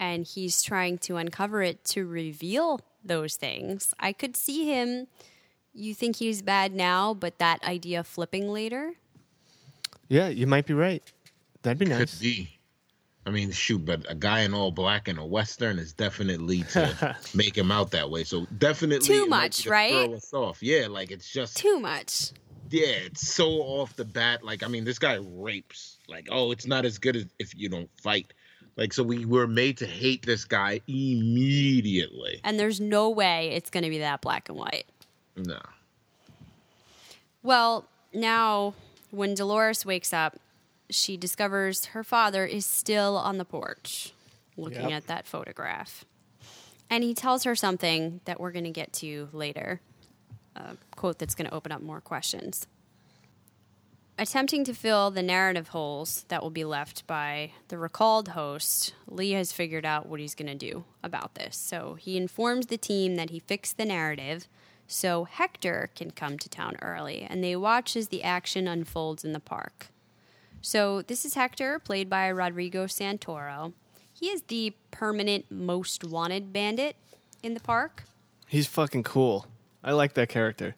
[0.00, 5.06] And he's trying to uncover it to reveal those things, I could see him.
[5.72, 8.94] You think he's bad now, but that idea flipping later.
[10.08, 11.02] yeah, you might be right.
[11.62, 12.14] That'd be nice.
[12.14, 12.56] Could be.
[13.26, 17.14] I mean, shoot, but a guy in all black in a western is definitely to
[17.34, 18.24] make him out that way.
[18.24, 20.06] So definitely Too much, to right?
[20.06, 20.62] Throw us off.
[20.62, 22.30] Yeah, like it's just Too much.
[22.70, 24.42] yeah, it's so off the bat.
[24.42, 25.98] Like I mean, this guy rapes.
[26.08, 28.32] Like oh, it's not as good as if you don't fight.
[28.76, 32.40] Like so, we were made to hate this guy immediately.
[32.44, 34.84] And there's no way it's going to be that black and white.
[35.36, 35.60] No.
[37.42, 38.74] Well, now
[39.10, 40.36] when Dolores wakes up,
[40.88, 44.12] she discovers her father is still on the porch
[44.56, 44.92] looking Yep.
[44.92, 46.04] at that photograph.
[46.88, 49.80] And he tells her something that we're going to get to later.
[50.56, 52.66] A quote that's going to open up more questions.
[54.20, 59.30] Attempting to fill the narrative holes that will be left by the recalled host, Lee
[59.30, 61.56] has figured out what he's going to do about this.
[61.56, 64.46] So he informs the team that he fixed the narrative
[64.86, 69.32] so Hector can come to town early, and they watch as the action unfolds in
[69.32, 69.86] the park.
[70.60, 73.72] So this is Hector, played by Rodrigo Santoro.
[74.12, 76.96] He is the permanent most wanted bandit
[77.42, 78.04] in the park.
[78.46, 79.46] He's fucking cool.
[79.82, 80.76] I like that character.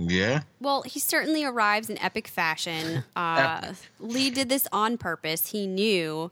[0.00, 0.42] Yeah.
[0.60, 3.04] Well, he certainly arrives in epic fashion.
[3.16, 5.50] Uh, Lee did this on purpose.
[5.50, 6.30] He knew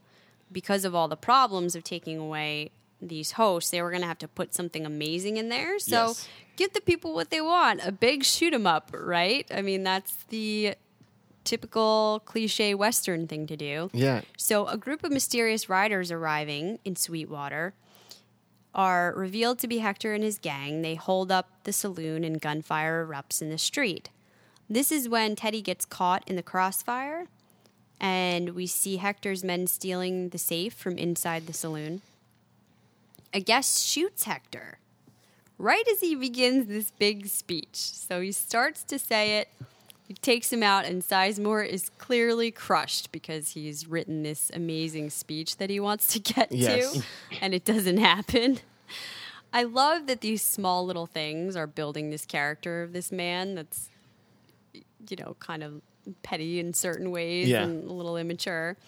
[0.53, 2.71] because of all the problems of taking away
[3.03, 5.79] these hosts, they were going to have to put something amazing in there.
[5.81, 6.29] So Yes.
[6.57, 9.47] give the people what they want a big shoot 'em up, right?
[9.53, 10.77] I mean, that's the
[11.45, 13.91] typical cliche Western thing to do.
[13.93, 14.23] Yeah.
[14.37, 17.75] So, a group of mysterious riders arriving in Sweetwater
[18.77, 20.83] are revealed to be Hector and his gang.
[20.83, 24.11] They hold up the saloon and gunfire erupts in the street.
[24.71, 27.27] This is when Teddy gets caught in the crossfire,
[28.01, 32.03] and we see Hector's men stealing the safe from inside the saloon.
[33.33, 34.79] A guest shoots Hector
[35.59, 37.77] right as he begins this big speech.
[37.77, 39.49] So he starts to say it.
[40.07, 45.57] He takes him out, and Sizemore is clearly crushed because he's written this amazing speech
[45.57, 46.93] that he wants to get Yes.
[46.93, 47.03] to,
[47.41, 48.59] and it doesn't happen.
[49.53, 53.89] I love that these small little things are building this character of this man that's,
[54.75, 55.81] you know, kind of
[56.23, 57.65] petty in certain ways Yeah.
[57.65, 58.77] and a little immature.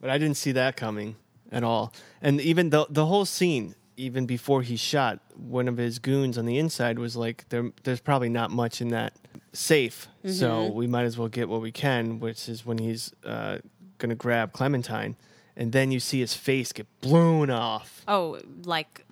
[0.00, 1.14] But I didn't see that coming
[1.52, 1.92] at all.
[2.20, 6.44] And even the the whole scene, even before he shot, one of his goons on
[6.44, 9.12] the inside was like, there, "There's probably not much in that
[9.52, 13.58] safe, so we might as well get what we can." Which is when he's uh,
[13.98, 15.16] going to grab Clementine,
[15.56, 19.04] and then you see his face get blown off Oh, like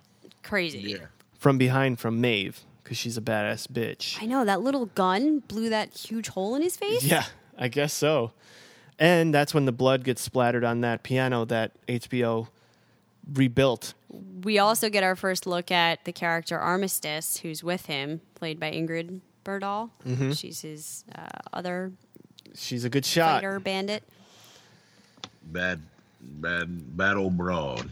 [0.43, 0.79] crazy.
[0.79, 0.97] Yeah.
[1.37, 4.21] from behind from Maeve because she's a badass bitch.
[4.21, 7.03] I know that little gun blew that huge hole in his face.
[7.03, 7.25] Yeah,
[7.57, 8.31] I guess so.
[8.99, 12.49] And that's when the blood gets splattered on that piano that HBO
[13.33, 13.93] rebuilt.
[14.43, 18.71] We also get our first look at the character Armistice, who's with him, played by
[18.71, 19.89] Ingrid Berdal.
[20.05, 20.31] Mm-hmm.
[20.31, 21.91] She's his uh, other
[22.55, 23.41] She's a good shot.
[23.41, 24.03] fighter bandit.
[25.43, 25.81] Bad,
[26.21, 27.89] bad, bad old broad.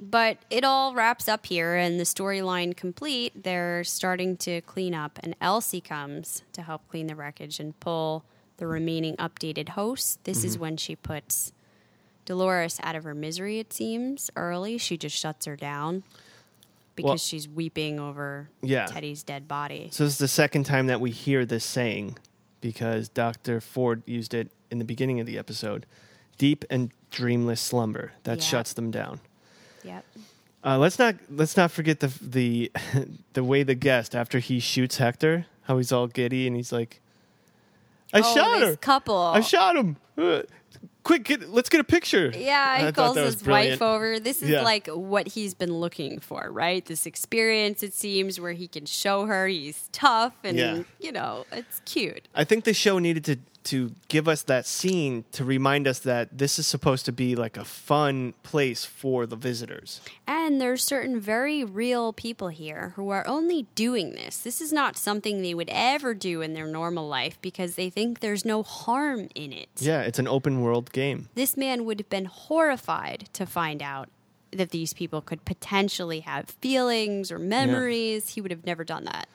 [0.00, 3.42] But it all wraps up here, and the storyline complete.
[3.42, 8.24] They're starting to clean up, and Elsie comes to help clean the wreckage and pull
[8.58, 10.18] the remaining updated hosts.
[10.24, 11.52] This is when she puts
[12.24, 14.78] Dolores out of her misery, it seems, early.
[14.78, 16.04] She just shuts her down
[16.98, 18.86] because Well- she's weeping over Yeah.
[18.86, 19.88] Teddy's dead body.
[19.90, 22.18] So this is the second time that we hear this saying
[22.60, 23.60] because Dr.
[23.60, 25.86] Ford used it in the beginning of the episode.
[26.36, 28.44] Deep and dreamless slumber that Yeah.
[28.44, 29.20] shuts them down.
[29.84, 30.04] Yep.
[30.64, 32.70] Uh, let's not let's not forget the the
[33.32, 37.00] the way the guest after he shoots Hector, how he's all giddy and he's like,
[38.12, 38.76] "I oh, shot her!
[38.76, 39.16] couple.
[39.16, 39.96] I shot him!
[41.08, 43.80] Quick, get, let's get a picture." Yeah, he calls his brilliant.
[43.80, 44.20] wife over.
[44.20, 44.60] This is Yeah.
[44.62, 46.84] like what he's been looking for, right?
[46.84, 50.82] This experience, it seems, where he can show her he's tough and, Yeah.
[51.00, 52.28] you know, it's cute.
[52.34, 53.38] I think the show needed to
[53.68, 57.56] to give us that scene to remind us that this is supposed to be like
[57.56, 60.00] a fun place for the visitors.
[60.26, 64.38] And there's certain very real people here who are only doing this.
[64.38, 68.20] This is not something they would ever do in their normal life because they think
[68.20, 69.68] there's no harm in it.
[69.78, 71.28] Yeah, it's an open world game.
[71.34, 74.08] This man would have been horrified to find out
[74.50, 78.30] that these people could potentially have feelings or memories.
[78.30, 79.28] He would have never done that.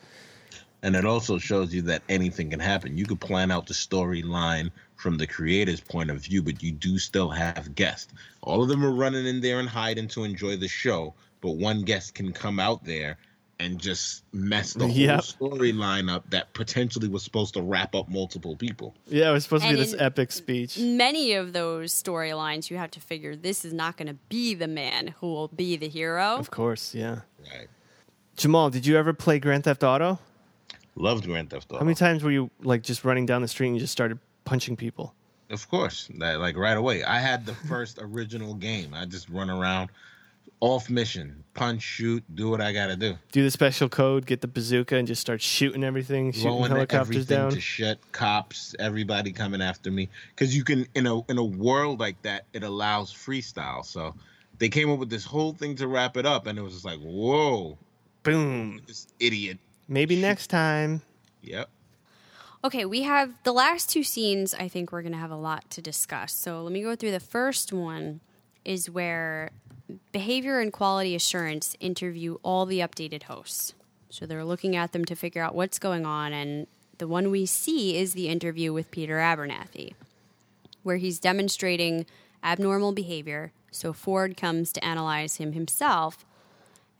[0.83, 2.97] And it also shows you that anything can happen.
[2.97, 6.99] You could plan out the storyline from the creator's point of view, but you do
[6.99, 8.13] still have guests.
[8.41, 11.83] All of them are running in there and hiding to enjoy the show, but one
[11.83, 13.17] guest can come out there
[13.59, 15.23] and just mess the Yep.
[15.39, 18.93] whole storyline up that potentially was supposed to wrap up multiple people.
[19.07, 20.77] Yeah, it was supposed to be this epic speech.
[20.77, 24.67] Many of those storylines, you have to figure this is not going to be the
[24.67, 26.35] man who will be the hero.
[26.35, 27.19] Of course, yeah.
[27.39, 27.67] Right.
[28.35, 30.19] Jamal, did you ever play Grand Theft Auto?
[30.95, 31.79] Loved Grand Theft Auto.
[31.79, 34.19] How many times were you like just running down the street and you just started
[34.45, 35.13] punching people?
[35.49, 37.03] Of course, that like right away.
[37.03, 38.93] I had the first original game.
[38.93, 39.89] I just run around,
[40.59, 43.15] off mission, punch, shoot, do what I gotta do.
[43.31, 47.15] Do the special code, get the bazooka, and just start shooting everything, shooting Blowing helicopters
[47.15, 47.51] everything down.
[47.51, 50.09] to shut cops, everybody coming after me.
[50.29, 53.83] Because you can in a in a world like that, it allows freestyle.
[53.85, 54.15] So
[54.59, 56.85] they came up with this whole thing to wrap it up, and it was just
[56.85, 57.77] like, whoa,
[58.23, 58.81] Boom.
[58.87, 59.59] this idiot.
[59.87, 61.01] Maybe next time.
[61.41, 61.69] Yep.
[62.65, 64.53] Okay, we have the last two scenes.
[64.53, 66.31] I think we're going to have a lot to discuss.
[66.33, 68.21] So let me go through the first one
[68.63, 69.49] is where
[70.13, 73.73] behavior and quality assurance interview all the updated hosts.
[74.09, 76.31] So they're looking at them to figure out what's going on.
[76.31, 76.67] And
[76.99, 79.93] the one we see is the interview with Peter Abernathy,
[80.83, 82.05] where he's demonstrating
[82.43, 83.51] abnormal behavior.
[83.71, 86.25] So Ford comes to analyze him himself.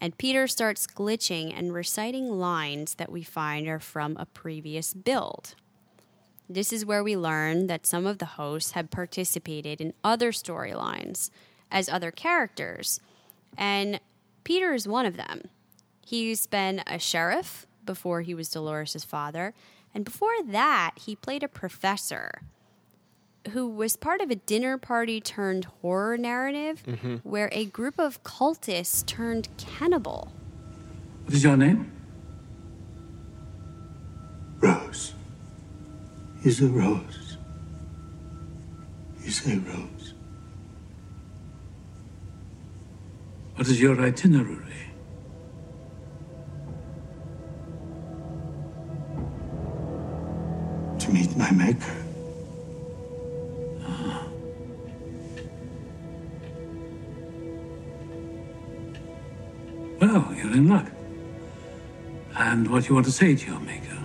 [0.03, 5.55] And Peter starts glitching and reciting lines that we find are from a previous build.
[6.49, 11.29] This is where we learn that some of the hosts had participated in other storylines
[11.71, 12.99] as other characters,
[13.57, 14.01] and
[14.43, 15.43] Peter is one of them.
[16.05, 19.53] He's been a sheriff before he was Dolores' father,
[19.95, 22.41] and before that, he played a professor
[23.51, 27.15] who was part of a dinner party turned horror narrative mm-hmm.
[27.17, 30.31] where a group of cultists turned cannibal.
[31.25, 31.91] What is your name?
[34.59, 35.13] Rose.
[36.43, 37.37] Is a rose.
[39.25, 40.13] Is a rose.
[43.55, 44.59] What is your itinerary?
[50.99, 52.02] To meet my maker.
[60.03, 60.87] Well, you're in luck.
[62.35, 63.97] And what you want to say to your maker?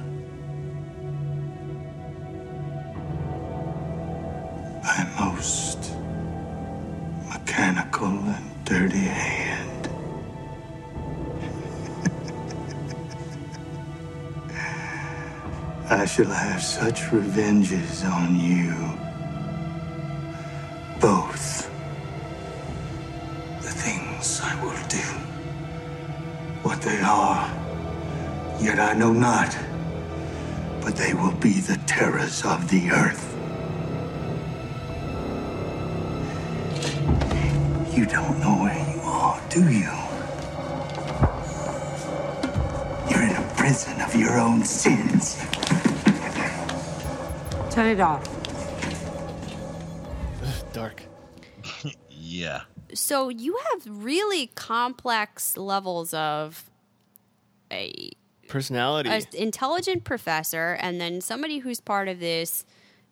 [4.85, 5.91] My most
[7.29, 9.89] mechanical and dirty hand.
[15.91, 18.73] I shall have such revenges on you.
[21.01, 21.68] Both.
[28.79, 29.57] Yet I know not.
[30.81, 33.25] But they will be the terrors of the earth.
[37.97, 39.91] You don't know where you are, do you?
[43.11, 45.37] You're in a prison of your own sins.
[47.71, 48.25] Turn it off.
[50.73, 51.03] Dark.
[52.21, 52.65] Yeah.
[52.95, 56.69] So you have really complex levels of
[57.73, 58.13] a
[58.49, 59.11] Personality.
[59.11, 62.65] an intelligent professor and then somebody who's part of this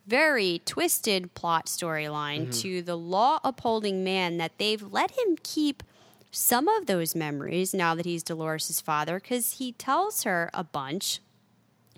[0.05, 2.51] very twisted plot storyline mm-hmm.
[2.51, 5.83] to the law upholding man that they've let him keep
[6.31, 11.19] some of those memories now that he's Dolores' father because he tells her a bunch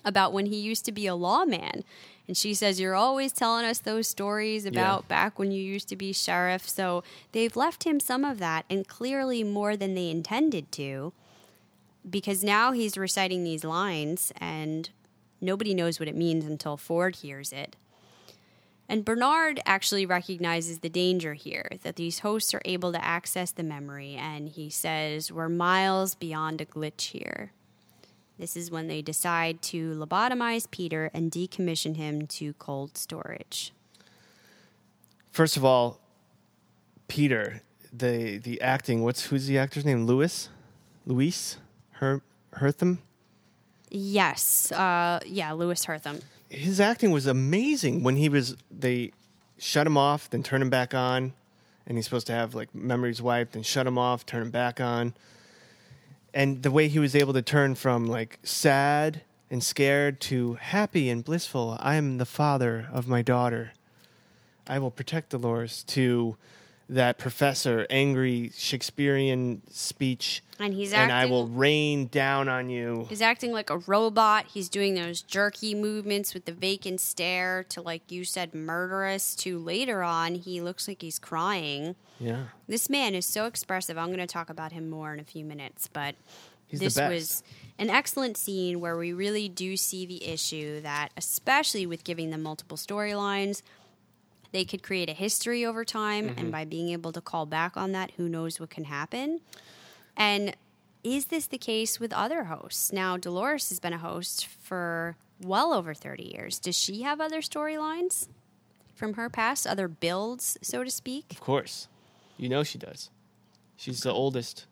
[0.05, 1.83] about when he used to be a lawman.
[2.27, 5.95] And she says, You're always telling us those stories about back when you used to
[5.95, 6.69] be sheriff.
[6.69, 11.11] So they've left him some of that and clearly more than they intended to
[12.07, 14.89] because now he's reciting these lines and
[15.41, 17.75] nobody knows what it means until Ford hears it.
[18.87, 23.61] And Bernard actually recognizes the danger here that these hosts are able to access the
[23.61, 27.51] memory, and he says, We're miles beyond a glitch here.
[28.39, 33.73] This is when they decide to lobotomize Peter and decommission him to cold storage.
[35.29, 35.99] First of all,
[37.07, 37.61] Peter,
[37.93, 39.03] the the acting.
[39.03, 40.05] What's who's the actor's name?
[40.05, 40.49] Lewis,
[41.05, 41.57] Luis,
[41.99, 42.21] Her
[42.53, 42.99] Herthum.
[43.89, 46.19] Yes, uh, yeah, Louis Herthum.
[46.49, 48.55] His acting was amazing when he was.
[48.71, 49.11] They
[49.57, 51.33] shut him off, then turn him back on,
[51.85, 54.79] and he's supposed to have like memories wiped, and shut him off, turn him back
[54.79, 55.13] on.
[56.33, 59.21] And the way he was able to turn from like sad
[59.51, 61.77] and scared to happy and blissful.
[61.79, 63.73] I am the father of my daughter.
[64.67, 66.37] I will protect Dolores to
[66.89, 73.05] that professor angry Shakespearean speech And he's and I will rain down on you.
[73.07, 74.47] He's acting like a robot.
[74.47, 79.35] He's doing those jerky movements with the vacant stare to, like you said, murderous.
[79.37, 81.95] To later on, he looks like he's crying.
[82.19, 82.45] Yeah.
[82.67, 83.97] This man is so expressive.
[83.97, 86.15] I'm going to talk about him more in a few minutes, but
[86.69, 87.43] He's this was
[87.79, 92.43] an excellent scene where we really do see the issue that, especially with giving them
[92.43, 93.63] multiple storylines,
[94.51, 96.39] they could create a history over time, Mm-hmm.
[96.39, 99.41] and by being able to call back on that, who knows what can happen.
[100.17, 100.55] And
[101.03, 102.91] is this the case with other hosts?
[102.91, 106.59] Now, Dolores has been a host for well over 30 years.
[106.59, 108.27] Does she have other storylines
[108.95, 111.25] from her past, other builds, so to speak?
[111.31, 111.87] Of course.
[112.37, 113.09] You know she does.
[113.77, 114.65] She's the oldest.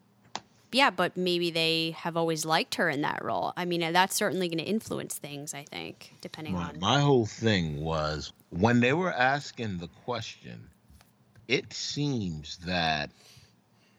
[0.74, 3.54] Yeah, but maybe they have always liked her in that role.
[3.56, 6.80] I mean, that's certainly going to influence things, I think, depending My, on.
[6.82, 10.70] my whole thing was when they were asking the question,
[11.48, 13.12] it seems that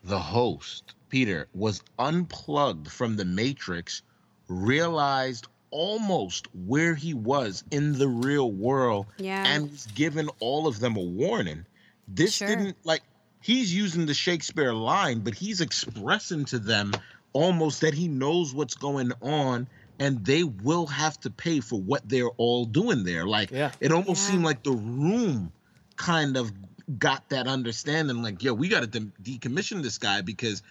[0.05, 4.03] the host, Peter, was unplugged from the Matrix,
[4.49, 9.45] realized almost where he was in the real world, Yeah.
[9.47, 11.67] and was given all of them a warning.
[12.07, 12.49] This Sure.
[12.49, 13.03] didn't like
[13.43, 16.93] he's using the Shakespeare line, but he's expressing to them
[17.35, 19.69] almost that he knows what's going on
[19.99, 23.27] and they will have to pay for what they're all doing there.
[23.27, 23.73] Like Yeah.
[23.81, 24.31] it almost Yeah.
[24.33, 25.53] seemed like the room
[25.97, 26.53] kind of
[26.99, 30.63] got that understanding like, yo, we got to de- decommission this guy because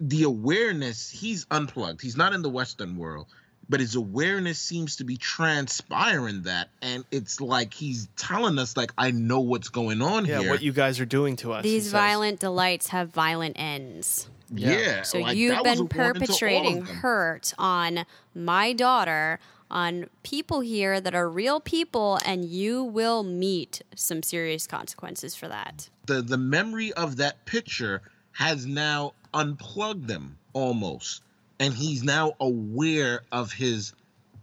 [0.00, 2.00] the awareness he's unplugged.
[2.00, 3.26] He's not in the Western world.
[3.68, 8.90] but his awareness seems to be transpiring that and it's like he's telling us like
[8.98, 11.64] i know what's going on Yeah, here what you guys are doing to us.
[11.64, 11.92] he These says.
[11.92, 14.28] violent delights have violent ends.
[14.52, 18.04] Yeah, So like, you've that was a been warning to all of perpetrating hurt on
[18.34, 19.38] my daughter,
[19.70, 25.48] on people here that are real people, and you will meet some serious consequences for
[25.48, 25.88] that.
[26.06, 28.02] the the memory of that picture
[28.32, 31.22] has now unplugged them almost.
[31.60, 33.92] And he's now aware of his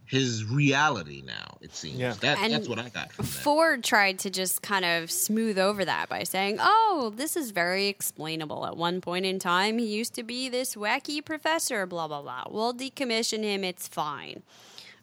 [0.07, 2.13] his reality now it seems Yeah.
[2.21, 5.59] that, And that's what i got from that Ford tried to just kind of smooth
[5.59, 8.65] over that by saying, oh, this is very explainable.
[8.65, 12.45] At one point in time, he used to be this wacky professor, blah, blah, blah.
[12.49, 14.43] We'll decommission him, it's fine.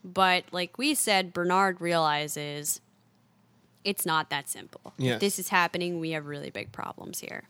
[0.02, 2.80] But like we said, Bernard realizes
[3.84, 4.94] it's not that simple.
[4.96, 5.14] Yes.
[5.14, 7.44] If this is happening, we have really big problems here.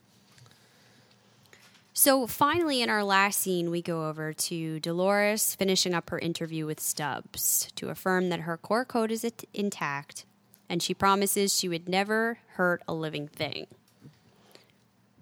[1.96, 6.66] So finally, in our last scene, we go over to Dolores finishing up her interview
[6.66, 10.26] with Stubbs to affirm that her core code is it- intact
[10.68, 13.68] and she promises she would never hurt a living thing.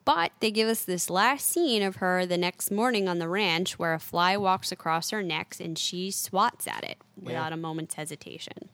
[0.06, 3.78] But they give us this last scene of her the next morning on the ranch
[3.78, 7.96] where a fly walks across her neck and she swats at it without a moment's
[7.96, 8.70] hesitation.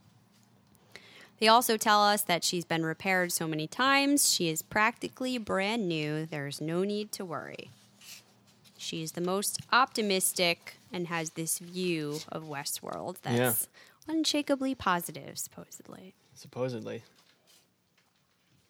[1.40, 5.88] They also tell us that she's been repaired so many times, she is practically brand
[5.88, 6.26] new.
[6.26, 7.70] There's no need to worry.
[8.78, 13.68] She's the most optimistic and has this view of Westworld that's
[14.08, 16.14] unshakably positive, supposedly.
[16.34, 17.02] supposedly.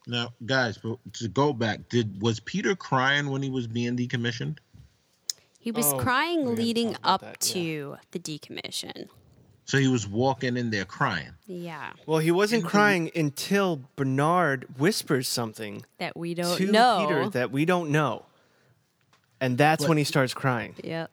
[0.06, 0.78] now guys
[1.12, 4.56] to go back did was peter crying when he was being decommissioned
[5.60, 7.52] He was Oh, crying hadn't leading up that, yeah.
[7.52, 9.08] to the decommission.
[9.66, 11.92] so he was walking in there crying Yeah.
[12.06, 17.04] Well, he wasn't crying until Bernard whispers something That we don't to know.
[17.06, 18.24] Peter that we don't know,
[19.40, 20.74] and that's But- when he starts crying.
[20.82, 21.10] Yep.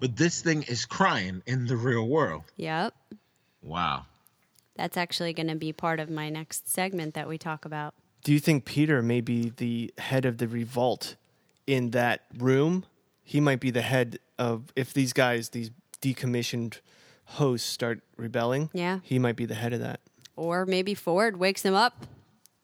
[0.00, 2.94] but this thing is crying in the real world Yep.
[3.62, 4.06] wow
[4.76, 7.94] That's actually going to be part of my next segment that we talk about.
[8.24, 11.14] Do you think Peter may be the head of the revolt
[11.66, 12.84] in that room?
[13.22, 15.70] He might be the head of if these guys, these
[16.02, 16.80] decommissioned
[17.26, 18.68] hosts, start rebelling.
[18.72, 18.98] Yeah.
[19.04, 20.00] he might be the head of that.
[20.36, 22.06] Or maybe Ford wakes him up.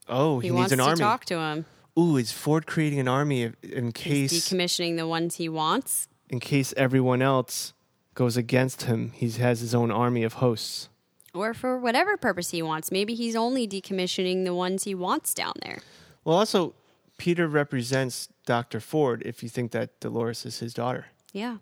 [0.08, 0.98] Oh, He, he, wants needs an to army.
[1.00, 1.64] talk to him.
[1.98, 6.08] Ooh, is Ford creating an army in He's case decommissioning the ones he wants.
[6.28, 7.72] in case everyone else
[8.14, 9.10] goes against him?
[9.14, 10.88] He has his own army of hosts.
[11.34, 12.90] Or for whatever purpose he wants.
[12.90, 15.80] Maybe he's only decommissioning the ones he wants down there.
[16.24, 16.74] Well, also,
[17.18, 18.80] Peter represents Dr.
[18.80, 21.06] Ford if you think that Dolores is his daughter.
[21.32, 21.58] Yeah.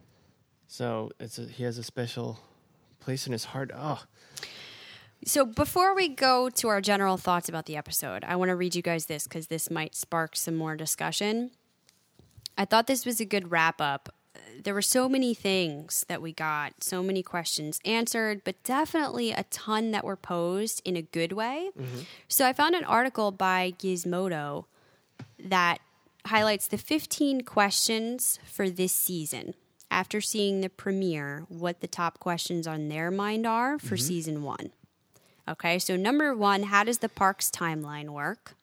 [0.67, 2.39] So it's a, he has a special
[3.01, 3.71] place in his heart.
[3.75, 4.03] Oh,
[5.25, 8.75] So before we go to our general thoughts about the episode, I want to read
[8.75, 11.51] you guys this because this might spark some more discussion.
[12.57, 14.09] I thought this was a good wrap up.
[14.63, 19.45] There were so many things that we got, so many questions answered, but definitely a
[19.45, 21.71] ton that were posed in a good way.
[21.79, 22.01] Mm-hmm.
[22.29, 24.65] So I found an article by Gizmodo
[25.39, 25.79] that
[26.27, 29.55] highlights the 15 questions for this season.
[29.91, 34.07] After seeing the premiere, what the top questions on their mind are for mm-hmm.
[34.07, 34.71] season one.
[35.49, 38.55] Okay, so number one, how does the park's timeline work?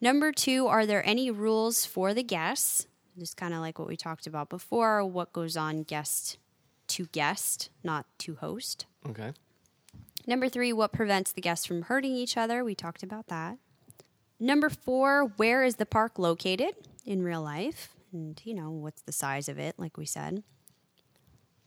[0.00, 2.86] Number two, are there any rules for the guests?
[3.18, 5.04] Just kind of like what we talked about before.
[5.04, 6.38] What goes on guest
[6.88, 8.86] to guest, not to host?
[9.08, 9.32] okay.
[10.26, 12.62] Number three, what prevents the guests from hurting each other?
[12.62, 13.58] We talked about that.
[14.38, 17.94] Number four, where is the park located in real life?
[18.12, 20.44] And, you know, what's the size of it, like we said.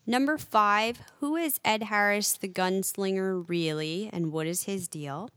[0.07, 5.30] Number five, who is Ed Harris the gunslinger really, and what is his deal?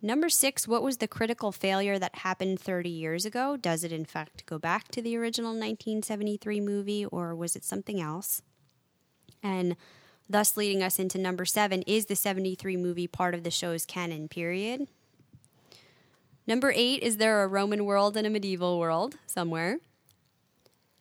[0.00, 3.56] Number six, what was the critical failure that happened 30 years ago?
[3.56, 8.00] Does it in fact go back to the original 1973 movie, or was it something
[8.00, 8.42] else?
[9.42, 9.74] And
[10.30, 14.28] thus leading us into number seven is the 73 movie part of the show's canon
[14.28, 14.86] period?
[16.46, 19.78] Number eight, is there a Roman world and a medieval world somewhere?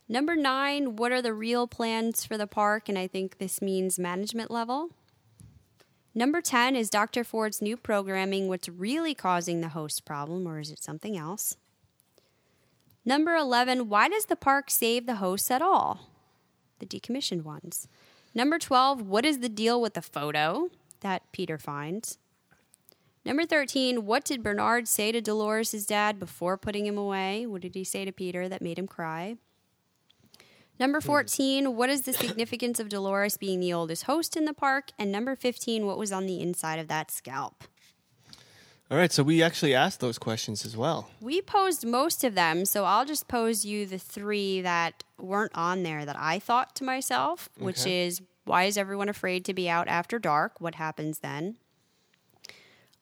[0.10, 2.88] Number nine, what are the real plans for the park?
[2.88, 4.92] And I think this means management level.
[6.16, 7.24] Number 10, is Dr.
[7.24, 11.58] Ford's new programming what's really causing the host problem, or is it something else?
[13.06, 16.10] Number 11, why does the park save the hosts at all?
[16.80, 17.88] The decommissioned ones.
[18.34, 20.70] Number 12, what is the deal with the photo
[21.02, 22.18] that Peter finds?
[23.24, 27.46] Number 13, what did Bernard say to Dolores' dad before putting him away?
[27.46, 29.36] What did he say to Peter that made him cry?
[30.80, 34.91] Number 14, what is the significance of Dolores being the oldest host in the park?
[34.99, 37.64] And number 15, what was on the inside of that scalp?
[38.90, 39.12] All right.
[39.12, 41.10] So we actually asked those questions as well.
[41.20, 45.84] We posed most of them, so I'll just pose you the three that weren't on
[45.84, 48.06] there that I thought to myself, which Okay.
[48.06, 50.62] is Why is everyone afraid to be out after dark?
[50.62, 51.58] What happens then?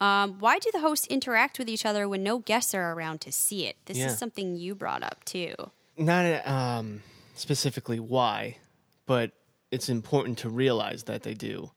[0.02, 3.32] Um, why do the hosts interact with each other when no guests are around to
[3.32, 3.76] see it?
[3.86, 4.08] This Yeah.
[4.08, 5.54] is something you brought up too.
[5.98, 7.04] Not um,
[7.36, 8.58] specifically why,
[9.06, 9.32] but
[9.72, 11.72] it's important to realize that they do.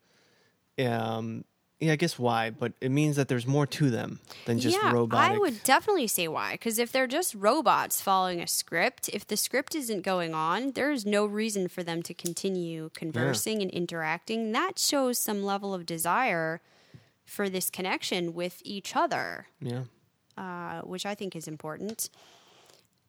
[0.78, 1.44] Um,
[1.80, 4.92] yeah, I guess why, but it means that there's more to them than just yeah,
[4.92, 5.36] robotic.
[5.36, 6.52] I would definitely say why.
[6.52, 11.06] Because if they're just robots following a script, if the script isn't going on, there's
[11.06, 14.50] no reason for them to continue conversing and interacting.
[14.52, 16.60] That shows some level of desire
[17.24, 19.84] for this connection with each other, Yeah.
[20.36, 22.10] uh, which I think is important.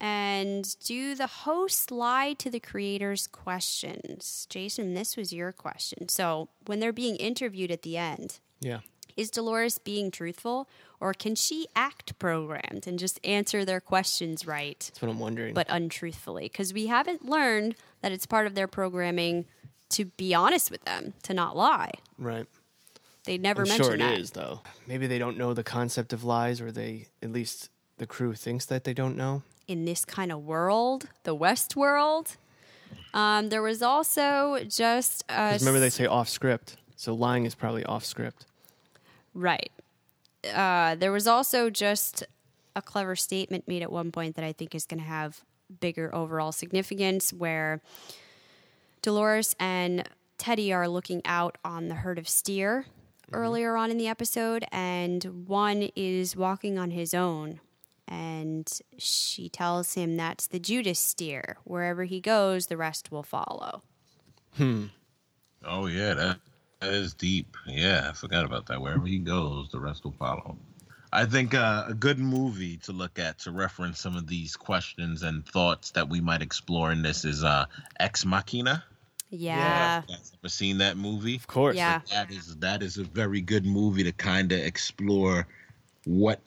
[0.01, 4.47] And do the hosts lie to the creators' questions?
[4.49, 6.07] Jason, this was your question.
[6.09, 8.79] So when they're being interviewed at the end, Yeah.
[9.17, 10.69] is Dolores being truthful
[11.01, 15.53] or can she act programmed and just answer their questions right That's what I'm wondering.
[15.53, 16.43] but untruthfully?
[16.45, 19.45] Because we haven't learned that it's part of their programming
[19.89, 21.91] to be honest with them, to not lie.
[22.17, 22.45] right.
[23.25, 24.17] They never I'm mention sure it that.
[24.19, 24.61] is, though.
[24.87, 28.65] Maybe they don't know the concept of lies, or they, at least the crew thinks
[28.67, 29.43] that they don't know.
[29.69, 32.35] In this kind of world, the West world.
[33.13, 36.77] Um, there was also just a remember, they say off script.
[36.95, 38.47] So lying is probably off script.
[39.35, 39.71] Right.
[40.43, 42.23] Uh, there was also just
[42.75, 45.43] a clever statement made at one point that I think is going to have
[45.79, 47.79] bigger overall significance where
[49.03, 50.09] Dolores and
[50.39, 52.85] Teddy are looking out on the herd of steer
[53.31, 57.59] earlier on in the episode, and one is walking on his own.
[58.11, 58.67] And
[58.97, 61.57] she tells him that's the Judas steer.
[61.63, 63.83] Wherever he goes, the rest will follow.
[64.55, 64.85] Hmm.
[65.63, 66.39] Oh yeah, that
[66.79, 67.55] that is deep.
[67.67, 68.81] Yeah, I forgot about that.
[68.81, 70.57] Wherever he goes, the rest will follow.
[71.11, 75.23] I think uh, a good movie to look at to reference some of these questions
[75.23, 77.65] and thoughts that we might explore in this is uh,
[77.99, 78.83] Ex Machina.
[79.29, 80.01] Yeah.
[80.07, 81.35] You guys ever seen that movie?
[81.35, 81.75] Of course.
[81.75, 82.01] Yeah.
[82.11, 85.47] That is that is a very good movie to kind of explore
[86.05, 86.39] what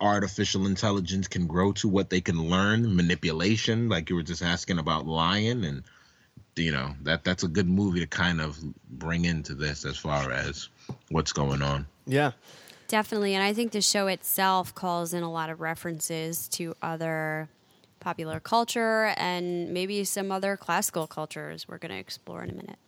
[0.00, 4.78] artificial intelligence can grow to, what they can learn, manipulation, like you were just asking
[4.78, 5.82] about lying, and
[6.56, 8.58] you know that that's a good movie to kind of
[8.90, 10.68] bring into this as far as
[11.08, 11.86] what's going on.
[12.06, 12.32] Yeah.
[12.88, 13.34] Definitely.
[13.34, 17.48] And I think the show itself calls in a lot of references to other
[18.00, 22.78] popular culture and maybe some other classical cultures we're going to explore in a minute.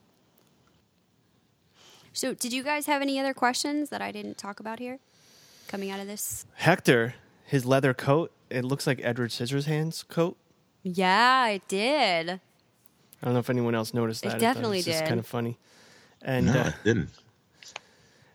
[2.13, 4.99] So, did you guys have any other questions that I didn't talk about here
[5.69, 6.47] coming out of this?
[6.55, 7.15] Hector,
[7.45, 10.37] his leather coat, it looks like Edward Scissorhands' coat.
[10.83, 12.31] Yeah, I did.
[12.31, 12.39] I
[13.25, 14.29] don't know if anyone else noticed that.
[14.29, 14.41] It that.
[14.41, 15.09] definitely it's just did.
[15.09, 15.59] kind of funny.
[16.23, 17.09] And No, uh, it didn't.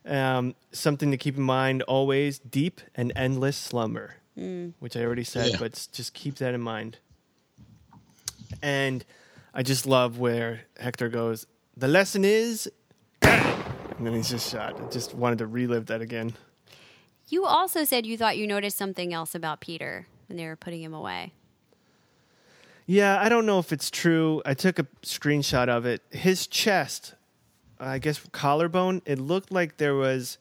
[0.05, 4.73] um, something to keep in mind always deep and endless slumber, Mm.
[4.79, 5.57] which I already said, Yeah.
[5.59, 6.97] but just keep that in mind.
[8.61, 9.03] And
[9.53, 12.69] I just love where Hector goes, the lesson is,
[13.21, 14.79] and then he's just shot.
[14.81, 16.33] I just wanted to relive that again.
[17.29, 20.81] You also said you thought you noticed something else about Peter when they were putting
[20.81, 21.33] him away.
[22.85, 24.41] Yeah, I don't know if it's true.
[24.45, 26.01] I took a screenshot of it.
[26.09, 27.15] His chest,
[27.79, 30.37] I guess collarbone, it looked like there was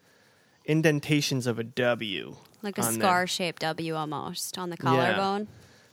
[0.64, 2.36] indentations of a W.
[2.62, 4.90] Like a scar shaped W almost on the Yeah.
[4.90, 5.48] collarbone.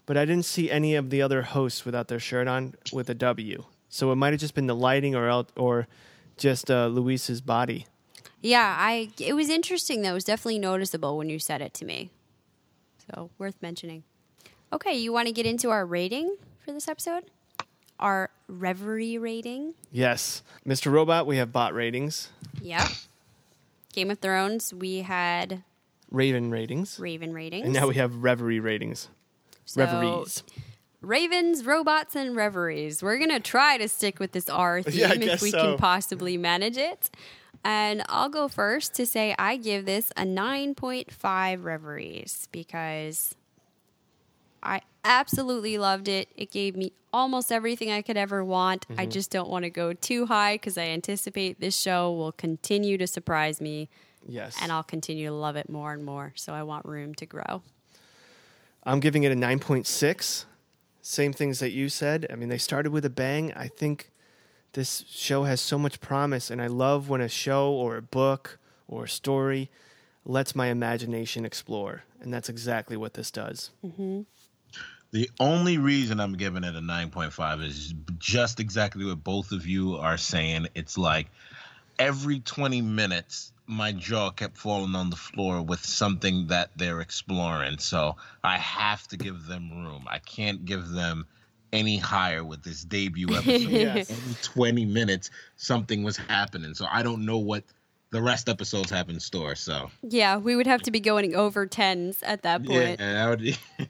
[0.06, 3.16] But I didn't see any of the other hosts without their shirt on with a
[3.16, 3.64] W.
[3.90, 5.88] So it might have just been the lighting or or
[6.38, 7.88] just uh, Louis's body.
[8.44, 10.12] Yeah, I it was interesting though.
[10.12, 12.12] It was definitely noticeable when you said it to me.
[13.10, 14.04] So worth mentioning.
[14.72, 17.24] Okay, you want to get into our rating for this episode?
[18.00, 19.76] Our reverie rating.
[19.92, 20.44] Yes.
[20.68, 20.92] Mr.
[20.92, 22.30] Robot, we have bot ratings,
[22.62, 22.88] Yep.
[23.94, 25.64] Game of Thrones, we had
[26.12, 27.64] Raven ratings, Raven ratings.
[27.66, 29.08] and now we have Reverie ratings.
[29.66, 30.44] So, Reveries.
[31.02, 33.04] Ravens, robots, and reveries.
[33.04, 35.62] We're gonna try to stick with this R theme Yeah, if we so.
[35.62, 37.10] can possibly manage it.
[37.64, 43.36] And I'll go first to say I give this a 9.5 reveries because
[44.62, 46.30] I absolutely loved it.
[46.36, 48.86] It gave me almost everything I could ever want.
[48.98, 49.12] I Mhm.
[49.12, 53.08] just don't want to go too high because I anticipate this show will continue to
[53.08, 53.90] surprise me.
[54.28, 54.58] Yes.
[54.62, 56.34] And I'll continue to love it more and more.
[56.36, 57.62] So I want room to grow.
[58.84, 60.46] I'm giving it a 9.6.
[61.02, 62.26] Same things that you said.
[62.30, 63.54] I mean, they started with a bang.
[63.54, 64.10] I think
[64.74, 68.60] this show has so much promise, and I love when a show or a book
[68.88, 69.70] or a story
[70.26, 72.04] lets my imagination explore.
[72.22, 73.72] And that's exactly what this does.
[73.86, 74.22] Mm-hmm.
[75.12, 79.96] The only reason I'm giving it a 9.5 is just exactly what both of you
[79.98, 80.68] are saying.
[80.74, 81.28] It's like
[82.00, 87.78] every 20 minutes, my jaw kept falling on the floor with something that they're exploring.
[87.78, 90.06] So I have to give them room.
[90.10, 91.28] I can't give them
[91.74, 93.60] any higher with this debut episode.
[93.70, 94.10] Yes.
[94.10, 96.74] Every 20 minutes, something was happening.
[96.74, 97.64] So I don't know what
[98.12, 99.56] the rest episodes have in store.
[99.56, 103.00] So Yeah, we would have to be going over tens at that point.
[103.00, 103.58] yeah, that be.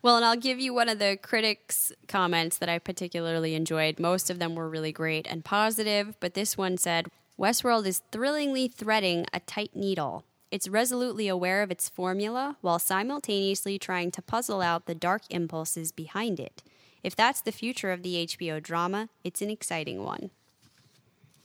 [0.00, 3.98] Well, and I'll give you one of the critics' comments that I particularly enjoyed.
[3.98, 8.68] Most of them were really great and positive, but this one said Westworld is thrillingly
[8.68, 10.24] threading a tight needle.
[10.52, 15.90] It's resolutely aware of its formula while simultaneously trying to puzzle out the dark impulses
[15.90, 16.62] behind it.
[17.02, 20.30] If that's the future of the HBO drama, it's an exciting one.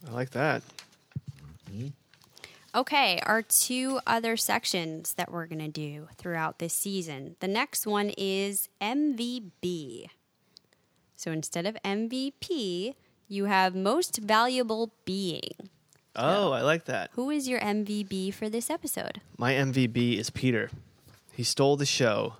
[0.08, 0.64] I like that.
[1.72, 1.90] Mm-hmm.
[2.76, 7.36] Okay, our two other sections that we're going to do throughout this season.
[7.40, 10.08] The next one is MVB.
[11.16, 12.96] So instead of MVP,
[13.28, 15.70] you have most valuable being.
[16.16, 17.12] Oh, I like that.
[17.14, 19.22] Who is your MVB for this episode?
[19.38, 20.70] My MVB is Peter.
[21.32, 22.36] He stole the show.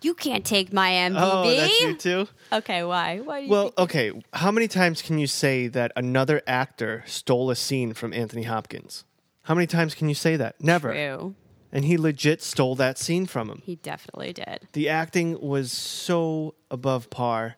[0.00, 1.16] You can't take my MVB.
[1.18, 2.28] Oh, that's you too?
[2.52, 3.18] Okay, why?
[3.20, 4.12] Why do you Well, think- okay.
[4.32, 9.04] How many times can you say that another actor stole a scene from Anthony Hopkins?
[9.42, 10.62] How many times can you say that?
[10.62, 10.92] Never.
[10.92, 11.34] True.
[11.72, 13.60] And he legit stole that scene from him.
[13.64, 14.68] He definitely did.
[14.72, 17.56] The acting was so above par.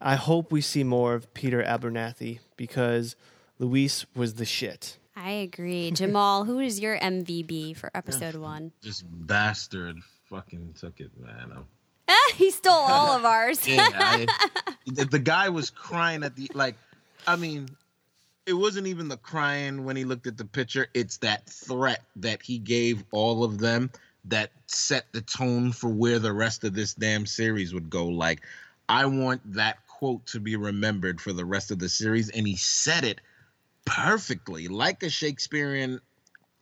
[0.00, 3.14] I hope we see more of Peter Abernathy because
[3.58, 4.98] Louis was the shit.
[5.14, 5.90] I agree.
[5.90, 8.72] Jamal, who is your MVB for episode one?
[8.82, 9.98] This bastard
[10.32, 11.52] fucking took it, man.
[11.52, 11.66] I'm-
[12.08, 13.66] eh, he stole all of ours.
[13.68, 14.26] yeah, I,
[14.86, 16.74] the, the guy was crying at the like.
[17.26, 17.68] I mean,
[18.46, 20.88] it wasn't even the crying when he looked at the picture.
[20.94, 23.90] It's that threat that he gave all of them
[24.24, 28.06] that set the tone for where the rest of this damn series would go.
[28.06, 28.40] Like,
[28.88, 32.56] I want that quote to be remembered for the rest of the series, and he
[32.56, 33.20] said it
[33.84, 36.00] perfectly, like a Shakespearean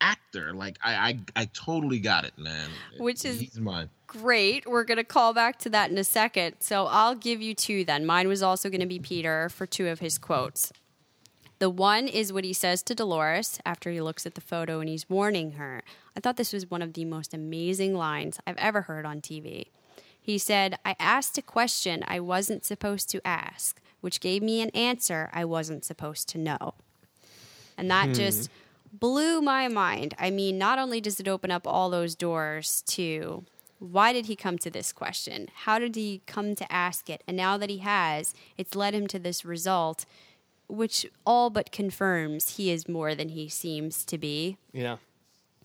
[0.00, 0.52] actor.
[0.52, 2.68] Like, I, I, I totally got it, man.
[2.98, 3.90] Which is- he's mine.
[4.06, 4.66] Great.
[4.66, 6.56] We're going to call back to that in a second.
[6.58, 8.04] So I'll give you two then.
[8.04, 10.72] Mine was also going to be Peter for two of his quotes.
[11.60, 14.88] The one is what he says to Dolores after he looks at the photo and
[14.88, 15.82] he's warning her.
[16.16, 19.66] I thought this was one of the most amazing lines I've ever heard on TV.
[20.20, 24.70] He said, I asked a question I wasn't supposed to ask, which gave me an
[24.70, 26.74] answer I wasn't supposed to know.
[27.76, 28.12] And that hmm.
[28.14, 28.50] just
[28.92, 30.14] blew my mind.
[30.18, 33.44] I mean, not only does it open up all those doors to
[33.80, 35.48] why did he come to this question?
[35.64, 37.22] How did he come to ask it?
[37.26, 40.04] And now that he has, it's led him to this result,
[40.68, 44.58] which all but confirms he is more than he seems to be.
[44.72, 44.98] Yeah.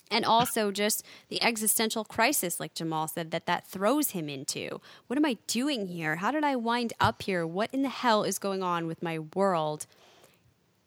[0.09, 4.79] And also just the existential crisis, like Jamal said, that that throws him into.
[5.07, 6.17] What am I doing here?
[6.17, 7.45] How did I wind up here?
[7.45, 9.87] What in the hell is going on with my world?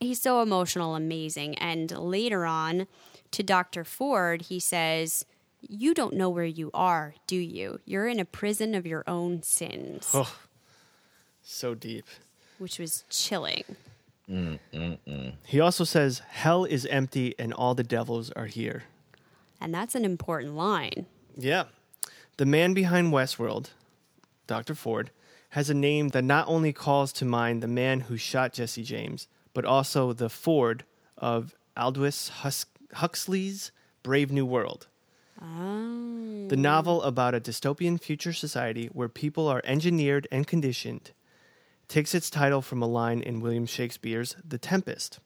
[0.01, 1.57] He's so emotional, amazing.
[1.59, 2.87] And later on,
[3.33, 3.85] to Dr.
[3.85, 5.25] Ford, he says,
[5.61, 7.81] You don't know where you are, do you?
[7.85, 10.33] You're in a prison of your own sins, Oh,
[11.43, 12.07] so deep.
[12.59, 13.65] which was chilling.
[15.47, 18.85] He also says, Hell is empty and all the devils are here.
[19.61, 21.07] And that's an important line.
[21.37, 21.65] Yeah.
[22.37, 23.71] The man behind Westworld,
[24.47, 24.75] Dr.
[24.75, 25.11] Ford,
[25.51, 29.27] has a name that not only calls to mind the man who shot Jesse James,
[29.55, 30.85] but also the Ford
[31.17, 33.73] of Aldous Hus- Huxley's
[34.03, 34.89] Brave New World.
[35.41, 36.47] Oh.
[36.49, 41.13] The novel about a dystopian future society where people are engineered and conditioned
[41.87, 45.21] takes its title from a line in William Shakespeare's The Tempest.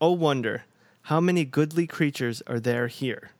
[0.00, 0.64] Oh, wonder,
[1.02, 3.30] how many goodly creatures are there here?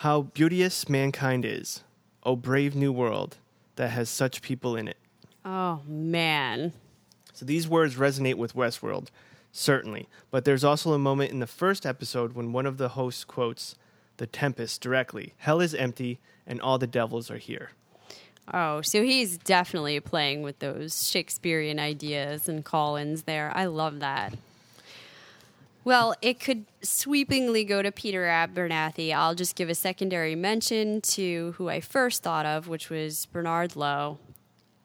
[0.00, 1.82] How beauteous mankind is.
[2.22, 3.38] Oh, brave new world
[3.76, 4.98] that has such people in it.
[5.44, 6.72] Oh, man.
[7.32, 9.08] So these words resonate with Westworld,
[9.56, 10.08] certainly.
[10.30, 13.74] But there's also a moment in the first episode when one of the hosts quotes
[14.18, 17.70] The Tempest directly Hell is empty and all the devils are here.
[18.52, 23.50] Oh, so he's definitely playing with those Shakespearean ideas and call-ins there.
[23.54, 24.34] I love that.
[25.82, 29.12] Well, it could sweepingly go to Peter Abernathy.
[29.12, 33.76] I'll just give a secondary mention to who I first thought of, which was Bernard
[33.76, 34.18] Lowe,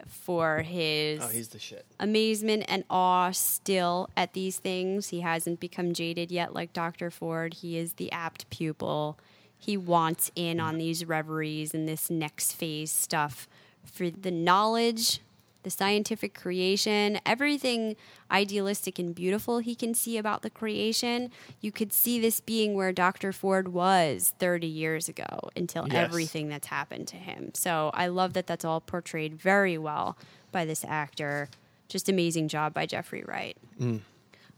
[0.07, 1.85] for oh, his Oh, he's the shit.
[1.99, 5.09] amazement and awe still at these things.
[5.09, 7.11] He hasn't become jaded yet like Dr.
[7.11, 7.55] Ford.
[7.55, 9.17] He is the apt pupil.
[9.57, 10.79] He wants in on mm-hmm.
[10.79, 13.47] these reveries and this next phase stuff
[13.83, 15.19] for the knowledge,
[15.63, 17.95] the scientific creation, everything
[18.29, 21.29] idealistic and beautiful he can see about the creation.
[21.59, 23.31] You could see this being where Dr.
[23.31, 25.95] Ford was 30 years ago until Yes.
[25.95, 27.51] everything that's happened to him.
[27.53, 30.17] So I love that that's all portrayed very well
[30.51, 31.49] by this actor.
[31.87, 33.57] Just amazing job by Jeffrey Wright.
[33.79, 34.01] Mm.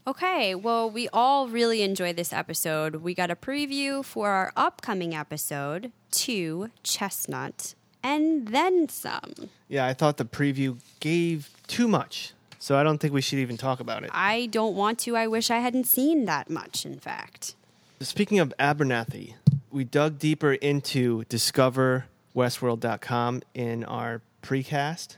[0.06, 2.96] Okay, well, we all really enjoyed this episode.
[2.96, 7.74] We got a preview for our upcoming episode, Two Chestnut.
[8.04, 9.32] And then some.
[9.68, 13.56] Yeah, I thought the preview gave too much, so I don't think we should even
[13.56, 14.10] talk about it.
[14.12, 15.16] I don't want to.
[15.16, 17.56] I wish I hadn't seen that much, in fact.
[18.00, 19.34] Speaking of Abernathy,
[19.70, 25.16] we dug deeper into discoverwestworld.com in our precast.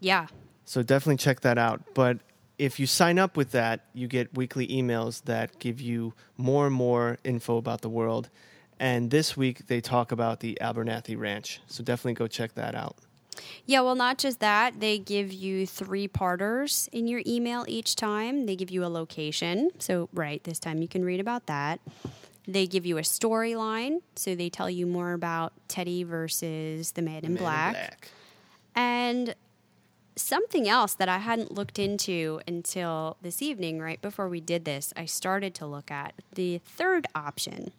[0.00, 0.28] Yeah.
[0.64, 1.82] So definitely check that out.
[1.92, 2.20] But
[2.58, 6.74] if you sign up with that, you get weekly emails that give you more and
[6.74, 8.30] more info about the world.
[8.78, 11.60] And this week they talk about the Abernathy Ranch.
[11.66, 12.96] So definitely go check that out.
[13.66, 14.80] Yeah, well, not just that.
[14.80, 18.46] They give you three parters in your email each time.
[18.46, 19.70] They give you a location.
[19.78, 21.80] So, right, this time you can read about that.
[22.46, 24.02] They give you a storyline.
[24.16, 27.72] So, they tell you more about Teddy versus the Man in, Man in Black.
[27.72, 28.08] Black.
[28.76, 29.34] And
[30.16, 34.92] something else that I hadn't looked into until this evening, right before we did this,
[34.96, 37.72] I started to look at the third option.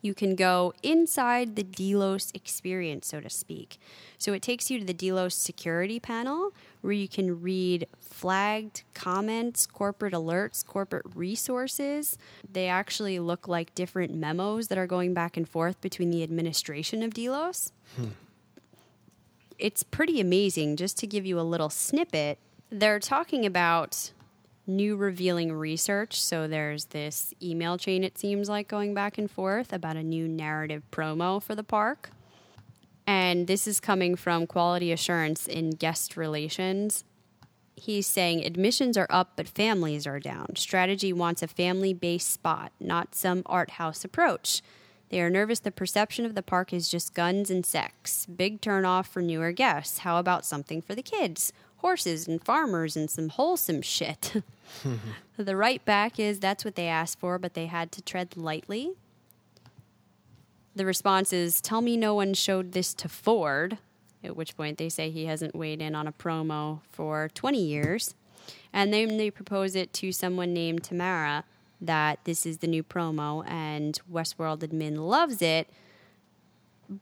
[0.00, 3.78] You can go inside the Delos experience, so to speak.
[4.16, 9.66] So it takes you to the Delos security panel where you can read flagged comments,
[9.66, 12.18] corporate alerts, corporate resources.
[12.50, 17.02] They actually look like different memos that are going back and forth between the administration
[17.02, 18.08] of Delos hmm.
[19.58, 20.76] it's pretty amazing.
[20.76, 22.38] Just to give you a little snippet,
[22.70, 24.12] they're talking about
[24.68, 26.20] new revealing research.
[26.20, 30.28] So there's this email chain, it seems like, going back and forth about a new
[30.28, 32.10] narrative promo for the park.
[33.06, 37.04] And this is coming from Quality Assurance in Guest Relations.
[37.74, 40.56] He's saying admissions are up, but families are down.
[40.56, 44.62] Strategy wants a family based spot, not some art house approach.
[45.08, 48.26] They are nervous the perception of the park is just guns and sex.
[48.26, 49.98] Big turnoff for newer guests.
[49.98, 51.52] How about something for the kids?
[51.78, 54.42] Horses and farmers and some wholesome shit.
[55.36, 58.92] the right back is that's what they asked for, but they had to tread lightly.
[60.74, 63.78] The response is tell me no one showed this to Ford,
[64.22, 68.14] at which point they say he hasn't weighed in on a promo for 20 years.
[68.72, 71.44] And then they propose it to someone named Tamara
[71.80, 75.68] that this is the new promo and Westworld admin loves it,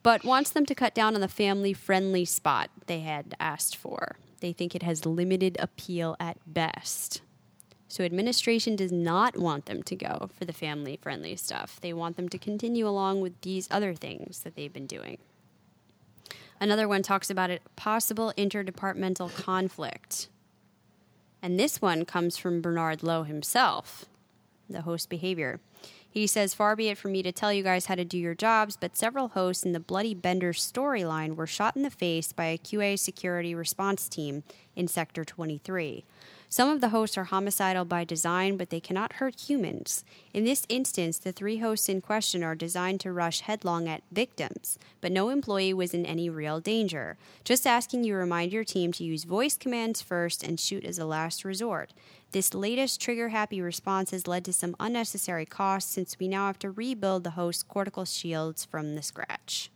[0.03, 4.17] but wants them to cut down on the family friendly spot they had asked for.
[4.41, 7.23] They think it has limited appeal at best.
[7.89, 11.81] So, administration does not want them to go for the family friendly stuff.
[11.81, 15.19] They want them to continue along with these other things that they've been doing.
[16.61, 20.29] Another one talks about a possible interdepartmental conflict.
[21.43, 24.07] And this one comes from Bernard Lowe himself
[24.69, 25.61] the host behavior.
[26.17, 28.35] He says, Far be it from me to tell you guys how to do your
[28.35, 32.47] jobs, but several hosts in the Bloody Bender storyline were shot in the face by
[32.47, 34.43] a QA security response team
[34.75, 36.07] in Sector 23.
[36.49, 40.05] Some of the hosts are homicidal by design, but they cannot hurt humans.
[40.33, 44.79] In this instance, the three hosts in question are designed to rush headlong at victims,
[45.03, 47.19] but no employee was in any real danger.
[47.45, 51.05] Just asking you remind your team to use voice commands first and shoot as a
[51.05, 51.93] last resort.
[52.37, 56.59] This latest trigger happy response has led to some unnecessary costs since we now have
[56.59, 59.71] to rebuild the host's cortical shields from the scratch.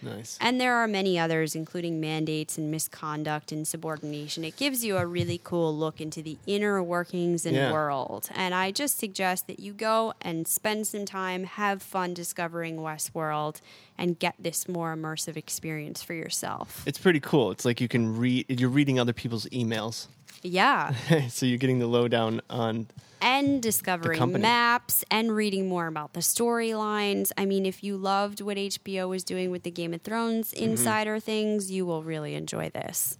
[0.00, 0.38] Nice.
[0.40, 4.44] And there are many others, including mandates and misconduct and subordination.
[4.44, 7.70] It gives you a really cool look into the inner workings and Yeah.
[7.70, 8.30] world.
[8.34, 13.60] And I just suggest that you go and spend some time, have fun discovering Westworld,
[13.98, 16.82] and get this more immersive experience for yourself.
[16.86, 17.50] It's pretty cool.
[17.50, 18.46] It's like you can read.
[18.48, 20.06] You're reading other people's emails,
[20.44, 20.92] Yeah.
[21.28, 22.86] so you're getting the lowdown on.
[23.20, 27.32] and discovering maps and reading more about the storylines.
[27.38, 30.64] I mean, if you loved what HBO was doing with the Game of Thrones Mm-hmm.
[30.70, 33.16] insider things, you will really enjoy this.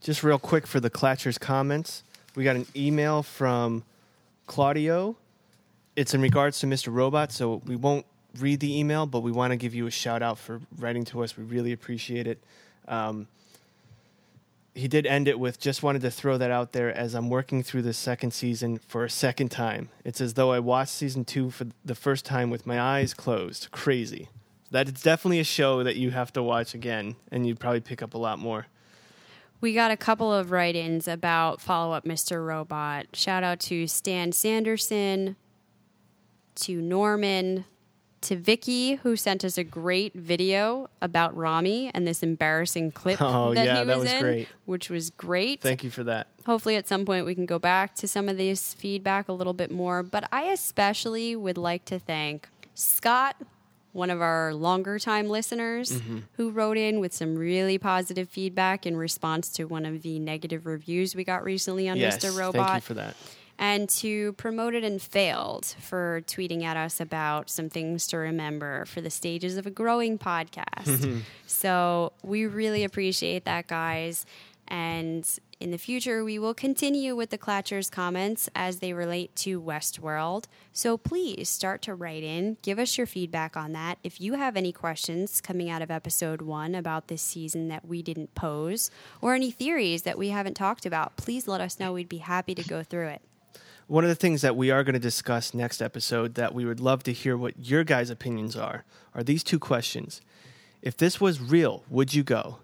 [0.00, 2.04] Just real quick for the Clatchers comments,
[2.36, 3.82] we got an email from
[4.46, 5.16] Claudio.
[5.96, 6.92] It's in regards to Mr.
[6.94, 8.06] Robot, so we won't
[8.38, 11.24] read the email, but we want to give you a shout out for writing to
[11.24, 11.36] us.
[11.36, 12.38] We really appreciate it.
[12.86, 13.26] Um,
[14.74, 17.62] he did end it with just wanted to throw that out there as I'm working
[17.62, 19.88] through the second season for a second time.
[20.04, 23.68] It's as though I watched season two for the first time with my eyes closed.
[23.70, 24.28] Crazy.
[24.70, 28.02] That is definitely a show that you have to watch again, and you'd probably pick
[28.02, 28.66] up a lot more.
[29.60, 32.46] We got a couple of write ins about Follow Up Mr.
[32.46, 33.06] Robot.
[33.14, 35.36] Shout out to Stan Sanderson,
[36.56, 37.64] to Norman,
[38.22, 43.54] to Vicky, who sent us a great video about Rami and this embarrassing clip Oh,
[43.54, 44.48] that yeah, he that was, was in, great.
[44.64, 45.60] which was great.
[45.60, 46.28] Thank you for that.
[46.46, 49.52] Hopefully, at some point, we can go back to some of this feedback a little
[49.54, 50.02] bit more.
[50.02, 53.36] But I especially would like to thank Scott,
[53.92, 56.18] one of our longer time listeners, Mm-hmm.
[56.36, 60.66] who wrote in with some really positive feedback in response to one of the negative
[60.66, 62.38] reviews we got recently on yes, Mr.
[62.38, 62.66] Robot.
[62.68, 63.16] thank you for that.
[63.58, 69.00] And to Promoted and Failed for tweeting at us about some things to remember for
[69.00, 71.22] the stages of a growing podcast.
[71.46, 74.24] so we really appreciate that, guys.
[74.68, 75.26] And
[75.60, 80.44] in the future, we will continue with the Clatchers comments as they relate to Westworld.
[80.72, 83.98] So please start to write in, give us your feedback on that.
[84.04, 88.02] If you have any questions coming out of episode one about this season that we
[88.02, 88.90] didn't pose,
[89.20, 91.92] or any theories that we haven't talked about, please let us know.
[91.92, 93.22] We'd be happy to go through it.
[93.88, 96.78] One of the things that we are going to discuss next episode that we would
[96.78, 98.84] love to hear what your guys' opinions are
[99.14, 100.20] are these two questions.
[100.82, 102.58] If this was real, would you go?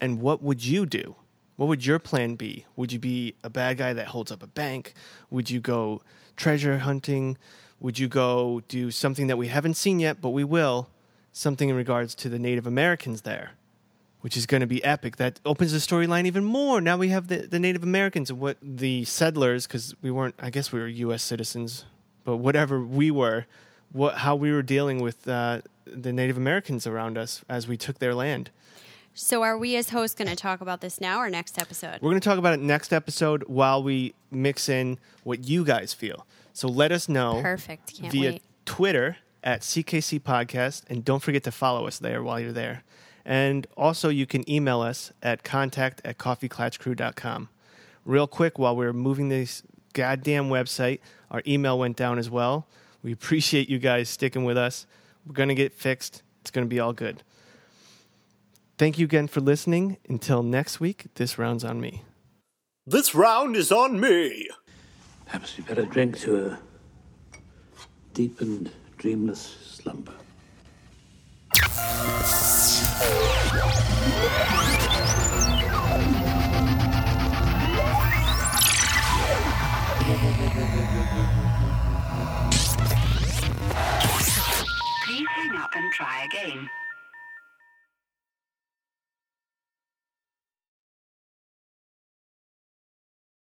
[0.00, 1.16] And what would you do?
[1.56, 2.64] What would your plan be?
[2.76, 4.94] Would you be a bad guy that holds up a bank?
[5.30, 6.00] Would you go
[6.36, 7.38] treasure hunting?
[7.80, 10.88] Would you go do something that we haven't seen yet, but we will?
[11.32, 13.50] Something in regards to the Native Americans there,
[14.22, 15.16] which is going to be epic.
[15.16, 16.80] That opens the storyline even more.
[16.80, 20.50] Now we have the, the Native Americans and what the settlers, because we weren't, I
[20.50, 21.22] guess we were U.S.
[21.22, 21.84] citizens,
[22.24, 23.46] but whatever we were,
[23.92, 27.98] what how we were dealing with uh, the Native Americans around us as we took
[27.98, 28.50] their land.
[29.14, 32.00] So, are we as hosts going to talk about this now or next episode?
[32.00, 35.92] We're going to talk about it next episode while we mix in what you guys
[35.92, 36.26] feel.
[36.54, 38.00] So let us know Perfect.
[38.00, 38.42] Can't via wait.
[38.64, 42.84] Twitter at CKC Podcast, and don't forget to follow us there while you're there.
[43.24, 47.48] And also, you can email us at contact at coffeeclatchcrew.com.
[48.04, 49.62] Real quick, while we're moving this
[49.92, 51.00] goddamn website,
[51.30, 52.66] our email went down as well.
[53.02, 54.86] We appreciate you guys sticking with us.
[55.26, 56.22] We're going to get fixed.
[56.40, 57.22] It's going to be all good.
[58.78, 59.98] Thank you again for listening.
[60.08, 62.02] Until next week, this round's on me.
[62.84, 64.48] This round is on me.
[65.26, 66.58] Perhaps we better drink to a
[68.12, 70.12] deep and dreamless slumber.
[85.04, 86.70] Please hang up and try again.